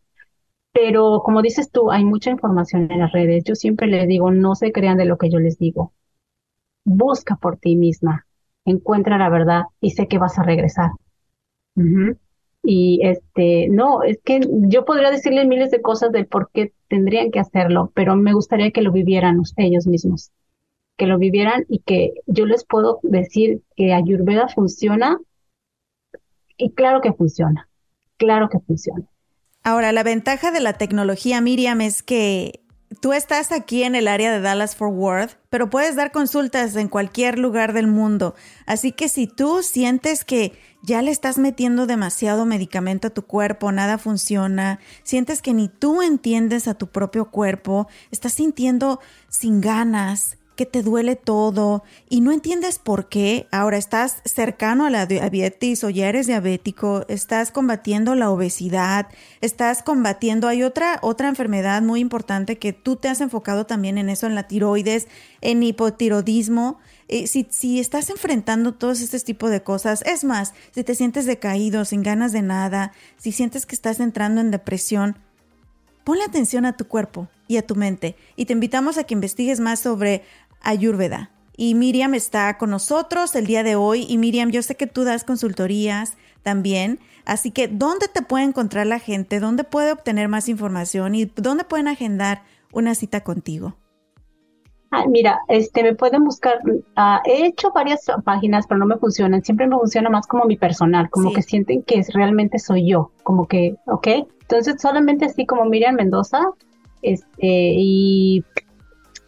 pero 0.73 1.21
como 1.25 1.43
dices 1.43 1.71
tú, 1.71 1.91
hay 1.91 2.05
mucha 2.05 2.31
información 2.31 2.91
en 2.91 3.01
las 3.01 3.13
redes. 3.13 3.45
Yo 3.45 3.55
siempre 3.55 3.87
les 3.87 4.09
digo, 4.09 4.31
no 4.31 4.55
se 4.55 4.73
crean 4.73 4.97
de 4.97 5.05
lo 5.05 5.19
que 5.19 5.31
yo 5.31 5.39
les 5.39 5.59
digo. 5.59 5.93
Busca 6.85 7.37
por 7.37 7.57
ti 7.59 7.77
misma, 7.77 8.27
encuentra 8.65 9.19
la 9.19 9.29
verdad 9.29 9.63
y 9.81 9.91
sé 9.91 10.09
que 10.09 10.19
vas 10.19 10.39
a 10.39 10.43
regresar. 10.43 10.91
Y 12.63 13.01
este, 13.03 13.69
no, 13.69 14.03
es 14.03 14.21
que 14.25 14.41
yo 14.49 14.85
podría 14.85 15.11
decirles 15.11 15.47
miles 15.47 15.71
de 15.71 15.83
cosas 15.83 16.13
del 16.13 16.27
por 16.27 16.51
qué 16.53 16.73
tendrían 16.89 17.31
que 17.31 17.41
hacerlo, 17.41 17.93
pero 17.95 18.17
me 18.17 18.33
gustaría 18.33 18.71
que 18.71 18.83
lo 18.83 18.91
vivieran 18.91 19.43
ellos 19.57 19.87
mismos, 19.87 20.31
que 20.97 21.07
lo 21.07 21.19
vivieran 21.19 21.65
y 21.69 21.81
que 21.81 22.13
yo 22.27 22.47
les 22.47 22.65
puedo 22.65 23.01
decir 23.03 23.63
que 23.77 23.93
Ayurveda 23.93 24.49
funciona 24.49 25.19
y 26.57 26.73
claro 26.73 27.01
que 27.01 27.13
funciona, 27.13 27.69
claro 28.17 28.49
que 28.49 28.61
funciona. 28.61 29.05
Ahora, 29.63 29.93
la 29.93 30.03
ventaja 30.03 30.51
de 30.51 30.61
la 30.61 30.75
tecnología, 30.75 31.41
Miriam, 31.41 31.81
es 31.81 32.03
que 32.03 32.61
tú 33.01 33.13
estás 33.13 33.51
aquí 33.51 33.83
en 33.83 33.95
el 33.95 34.09
área 34.09 34.31
de 34.31 34.41
Dallas 34.41 34.77
Fort 34.77 34.95
Worth, 34.95 35.37
pero 35.51 35.71
puedes 35.71 35.97
dar 35.97 36.13
consultas 36.13 36.77
en 36.77 36.89
cualquier 36.89 37.39
lugar 37.39 37.73
del 37.73 37.87
mundo. 37.87 38.35
Así 38.67 38.93
que 38.93 39.09
si 39.09 39.27
tú 39.27 39.63
sientes 39.63 40.25
que 40.25 40.53
ya 40.83 41.01
le 41.03 41.11
estás 41.11 41.39
metiendo 41.39 41.87
demasiado 41.87 42.45
medicamento 42.45 43.09
a 43.09 43.11
tu 43.11 43.23
cuerpo, 43.23 43.73
nada 43.73 43.99
funciona, 43.99 44.81
sientes 45.03 45.41
que 45.41 45.55
ni 45.55 45.69
tú 45.69 46.03
entiendes 46.03 46.69
a 46.69 46.75
tu 46.75 46.89
propio 46.89 47.31
cuerpo, 47.31 47.89
estás 48.11 48.35
sintiendo 48.35 49.01
sin 49.29 49.61
ganas, 49.61 50.37
que 50.57 50.67
te 50.67 50.83
duele 50.83 51.17
todo 51.17 51.83
y 52.09 52.21
no 52.21 52.33
entiendes 52.33 52.79
por 52.79 53.09
qué, 53.09 53.49
ahora 53.51 53.77
estás 53.77 54.23
cercano 54.25 54.87
a 54.87 54.91
la 54.91 55.07
diabetes 55.07 55.83
o 55.85 55.91
ya 55.91 56.09
eres 56.09 56.27
diabético, 56.27 57.05
estás 57.09 57.51
combatiendo 57.51 58.15
la 58.15 58.31
obesidad, 58.31 59.09
estás 59.41 59.83
combatiendo, 59.83 60.47
hay 60.49 60.63
otra, 60.63 60.99
otra 61.03 61.29
enfermedad 61.29 61.83
muy 61.83 62.01
importante 62.01 62.59
que 62.59 62.73
tú 62.73 62.97
te 62.97 63.09
has 63.09 63.21
enfocado 63.21 63.67
también 63.67 63.99
en 63.99 64.09
eso, 64.09 64.27
en 64.27 64.35
la 64.35 64.47
tiroides, 64.47 65.09
en 65.41 65.63
hipotiroidismo. 65.63 66.79
Eh, 67.09 67.27
si, 67.27 67.47
si 67.51 67.81
estás 67.81 68.09
enfrentando 68.09 68.73
todos 68.75 69.01
estos 69.01 69.25
tipos 69.25 69.51
de 69.51 69.63
cosas, 69.63 70.03
es 70.07 70.25
más, 70.25 70.55
si 70.73 70.85
te 70.85 70.95
sientes 70.95 71.27
decaído, 71.27 71.85
sin 71.85 72.03
ganas 72.03 72.33
de 72.33 72.43
nada, 72.43 72.93
si 73.19 73.33
sientes 73.33 73.67
que 73.67 73.75
estás 73.75 74.01
entrando 74.01 74.41
en 74.41 74.51
depresión, 74.51 75.19
ponle 76.05 76.23
atención 76.25 76.67
a 76.67 76.77
tu 76.77 76.87
cuerpo 76.87 77.29
y 77.49 77.57
a 77.57 77.67
tu 77.67 77.75
mente 77.75 78.17
y 78.37 78.47
te 78.47 78.53
invitamos 78.53 78.97
a 78.99 79.05
que 79.05 79.15
investigues 79.15 79.61
más 79.61 79.81
sobre 79.81 80.23
Ayurveda. 80.65 81.31
Y 81.57 81.75
Miriam 81.75 82.15
está 82.15 82.59
con 82.59 82.71
nosotros 82.71 83.37
el 83.37 83.47
día 83.47 83.63
de 83.63 83.77
hoy. 83.77 84.07
Y 84.09 84.19
Miriam, 84.19 84.51
yo 84.51 84.63
sé 84.63 84.75
que 84.75 84.87
tú 84.87 85.05
das 85.05 85.23
consultorías 85.25 86.17
también. 86.43 86.99
Así 87.25 87.53
que, 87.53 87.69
¿dónde 87.69 88.09
te 88.09 88.23
puede 88.23 88.45
encontrar 88.45 88.87
la 88.87 88.99
gente? 88.99 89.39
¿Dónde 89.39 89.65
puede 89.65 89.93
obtener 89.93 90.29
más 90.29 90.49
información? 90.49 91.15
¿Y 91.15 91.27
dónde 91.27 91.65
pueden 91.65 91.89
agendar 91.89 92.43
una 92.73 92.95
cita 92.95 93.23
contigo? 93.23 93.77
Ah, 94.91 95.07
mira, 95.09 95.41
este, 95.49 95.83
me 95.83 95.95
pueden 95.95 96.25
buscar. 96.25 96.61
Ah, 96.97 97.21
he 97.25 97.47
hecho 97.47 97.73
varias 97.73 98.07
páginas, 98.25 98.67
pero 98.67 98.79
no 98.79 98.87
me 98.87 98.97
funcionan. 98.97 99.43
Siempre 99.43 99.67
me 99.67 99.77
funciona 99.77 100.11
más 100.11 100.27
como 100.27 100.45
mi 100.45 100.57
personal, 100.57 101.11
como 101.11 101.33
que 101.33 101.43
sienten 101.43 101.83
que 101.83 102.05
realmente 102.13 102.59
soy 102.59 102.89
yo, 102.89 103.11
como 103.23 103.49
que, 103.49 103.77
¿ok? 103.87 104.07
Entonces, 104.43 104.77
solamente 104.81 105.25
así 105.25 105.47
como 105.47 105.65
Miriam 105.65 105.97
Mendoza, 105.97 106.41
este, 107.03 107.75
y 107.77 108.45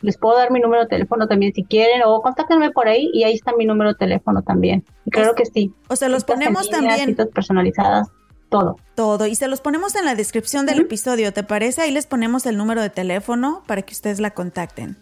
les 0.06 0.16
puedo 0.16 0.38
dar 0.38 0.52
mi 0.52 0.60
número 0.60 0.82
de 0.82 0.88
teléfono 0.88 1.26
también 1.26 1.52
si 1.52 1.64
quieren 1.64 2.02
o 2.04 2.22
contáctenme 2.22 2.70
por 2.70 2.86
ahí 2.86 3.10
y 3.12 3.24
ahí 3.24 3.34
está 3.34 3.52
mi 3.56 3.66
número 3.66 3.90
de 3.90 3.96
teléfono 3.96 4.40
también. 4.40 4.84
Creo 5.10 5.34
que 5.34 5.44
sí. 5.44 5.74
O 5.88 5.96
sea, 5.96 6.08
los 6.08 6.22
ponemos 6.22 6.70
también. 6.70 7.06
Citas 7.06 7.26
personalizadas, 7.34 8.08
todo. 8.48 8.76
Todo. 8.94 9.26
Y 9.26 9.34
se 9.34 9.48
los 9.48 9.60
ponemos 9.60 9.96
en 9.96 10.04
la 10.04 10.14
descripción 10.14 10.64
del 10.64 10.78
episodio, 10.78 11.32
¿te 11.32 11.42
parece? 11.42 11.82
Ahí 11.82 11.90
les 11.90 12.06
ponemos 12.06 12.46
el 12.46 12.56
número 12.56 12.82
de 12.82 12.90
teléfono 12.90 13.64
para 13.66 13.82
que 13.82 13.94
ustedes 13.94 14.20
la 14.20 14.30
contacten. 14.30 14.96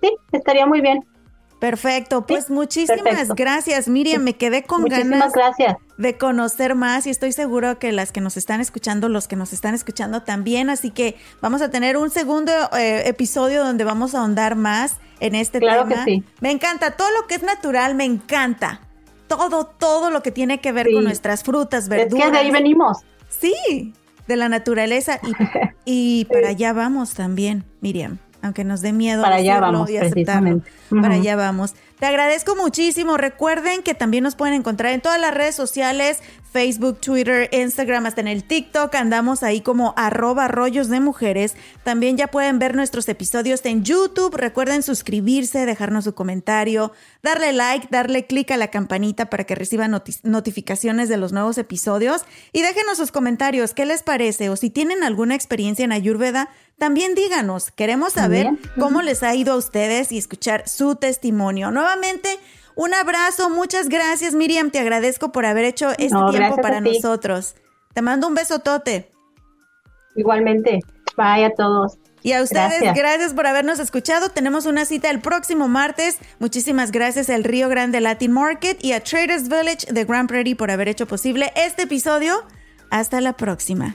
Sí, 0.00 0.16
estaría 0.32 0.64
muy 0.64 0.80
bien. 0.80 1.04
Perfecto, 1.58 2.26
pues 2.26 2.50
muchísimas 2.50 3.28
gracias, 3.34 3.88
Miriam. 3.88 4.22
Me 4.22 4.34
quedé 4.34 4.64
con 4.64 4.84
ganas 4.84 5.32
gracias. 5.32 5.76
de 5.96 6.18
conocer 6.18 6.74
más 6.74 7.06
y 7.06 7.10
estoy 7.10 7.32
seguro 7.32 7.78
que 7.78 7.90
las 7.92 8.12
que 8.12 8.20
nos 8.20 8.36
están 8.36 8.60
escuchando, 8.60 9.08
los 9.08 9.28
que 9.28 9.36
nos 9.36 9.52
están 9.52 9.74
escuchando 9.74 10.22
también. 10.22 10.68
Así 10.68 10.90
que 10.90 11.16
vamos 11.40 11.62
a 11.62 11.70
tener 11.70 11.96
un 11.96 12.10
segundo 12.10 12.52
eh, 12.76 13.04
episodio 13.06 13.64
donde 13.64 13.84
vamos 13.84 14.14
a 14.14 14.20
ahondar 14.20 14.56
más 14.56 14.96
en 15.20 15.34
este 15.34 15.58
claro 15.58 15.88
tema. 15.88 16.04
Que 16.04 16.16
sí. 16.16 16.24
Me 16.40 16.50
encanta 16.50 16.92
todo 16.92 17.10
lo 17.12 17.26
que 17.26 17.36
es 17.36 17.42
natural, 17.42 17.94
me 17.94 18.04
encanta 18.04 18.80
todo, 19.26 19.64
todo 19.64 20.10
lo 20.10 20.22
que 20.22 20.30
tiene 20.30 20.60
que 20.60 20.72
ver 20.72 20.92
con 20.92 21.04
nuestras 21.04 21.44
frutas, 21.44 21.88
verduras. 21.88 22.26
Es 22.26 22.30
que 22.30 22.30
de 22.30 22.38
ahí 22.44 22.50
venimos. 22.50 22.98
Sí, 23.28 23.94
de 24.28 24.36
la 24.36 24.48
naturaleza 24.48 25.18
y, 25.86 26.20
y 26.20 26.24
para 26.26 26.48
allá 26.50 26.72
vamos 26.72 27.14
también, 27.14 27.64
Miriam 27.80 28.18
aunque 28.44 28.62
nos 28.62 28.82
dé 28.82 28.92
miedo 28.92 29.22
para 29.22 29.36
allá 29.36 29.58
vamos, 29.58 29.90
precisamente. 29.90 30.70
Para 30.90 31.14
allá 31.14 31.34
vamos. 31.34 31.74
Te 31.98 32.06
agradezco 32.06 32.54
muchísimo. 32.56 33.16
Recuerden 33.16 33.82
que 33.82 33.94
también 33.94 34.22
nos 34.22 34.34
pueden 34.34 34.54
encontrar 34.54 34.92
en 34.92 35.00
todas 35.00 35.18
las 35.18 35.32
redes 35.32 35.54
sociales, 35.54 36.20
Facebook, 36.52 37.00
Twitter, 37.00 37.48
Instagram, 37.52 38.04
hasta 38.04 38.20
en 38.20 38.28
el 38.28 38.44
TikTok. 38.44 38.94
Andamos 38.94 39.42
ahí 39.42 39.62
como 39.62 39.94
arroba 39.96 40.46
rollos 40.48 40.90
de 40.90 41.00
mujeres. 41.00 41.56
También 41.84 42.18
ya 42.18 42.26
pueden 42.26 42.58
ver 42.58 42.76
nuestros 42.76 43.08
episodios 43.08 43.64
en 43.64 43.82
YouTube. 43.82 44.36
Recuerden 44.36 44.82
suscribirse, 44.82 45.64
dejarnos 45.64 46.04
su 46.04 46.14
comentario, 46.14 46.92
darle 47.22 47.54
like, 47.54 47.88
darle 47.90 48.26
clic 48.26 48.50
a 48.50 48.58
la 48.58 48.68
campanita 48.68 49.30
para 49.30 49.44
que 49.44 49.54
reciban 49.54 49.98
notificaciones 50.22 51.08
de 51.08 51.16
los 51.16 51.32
nuevos 51.32 51.56
episodios. 51.56 52.26
Y 52.52 52.60
déjenos 52.60 52.98
sus 52.98 53.10
comentarios. 53.10 53.72
¿Qué 53.72 53.86
les 53.86 54.02
parece? 54.02 54.50
O 54.50 54.56
si 54.56 54.68
tienen 54.68 55.02
alguna 55.02 55.34
experiencia 55.34 55.84
en 55.86 55.92
Ayurveda, 55.92 56.50
también 56.78 57.14
díganos, 57.14 57.70
queremos 57.70 58.14
saber 58.14 58.48
cómo 58.78 59.00
les 59.02 59.22
ha 59.22 59.34
ido 59.34 59.52
a 59.52 59.56
ustedes 59.56 60.12
y 60.12 60.18
escuchar 60.18 60.68
su 60.68 60.96
testimonio. 60.96 61.70
Nuevamente, 61.70 62.28
un 62.74 62.94
abrazo, 62.94 63.48
muchas 63.48 63.88
gracias 63.88 64.34
Miriam, 64.34 64.70
te 64.70 64.80
agradezco 64.80 65.32
por 65.32 65.46
haber 65.46 65.64
hecho 65.64 65.90
este 65.90 66.18
tiempo 66.30 66.56
para 66.60 66.80
nosotros. 66.80 67.54
Te 67.94 68.02
mando 68.02 68.26
un 68.26 68.34
besotote. 68.34 69.12
Igualmente, 70.16 70.80
bye 71.16 71.44
a 71.44 71.50
todos. 71.54 71.98
Y 72.22 72.32
a 72.32 72.42
ustedes, 72.42 72.80
gracias. 72.94 73.34
por 73.34 73.46
habernos 73.46 73.78
escuchado. 73.78 74.30
Tenemos 74.30 74.64
una 74.64 74.86
cita 74.86 75.10
el 75.10 75.20
próximo 75.20 75.68
martes. 75.68 76.18
Muchísimas 76.38 76.90
gracias 76.90 77.28
al 77.28 77.44
Río 77.44 77.68
Grande 77.68 78.00
Latin 78.00 78.32
Market 78.32 78.82
y 78.82 78.92
a 78.92 79.00
Traders 79.00 79.50
Village 79.50 79.92
de 79.92 80.04
Grand 80.06 80.26
Prairie 80.26 80.56
por 80.56 80.70
haber 80.70 80.88
hecho 80.88 81.06
posible 81.06 81.52
este 81.54 81.82
episodio. 81.82 82.42
Hasta 82.90 83.20
la 83.20 83.34
próxima. 83.34 83.94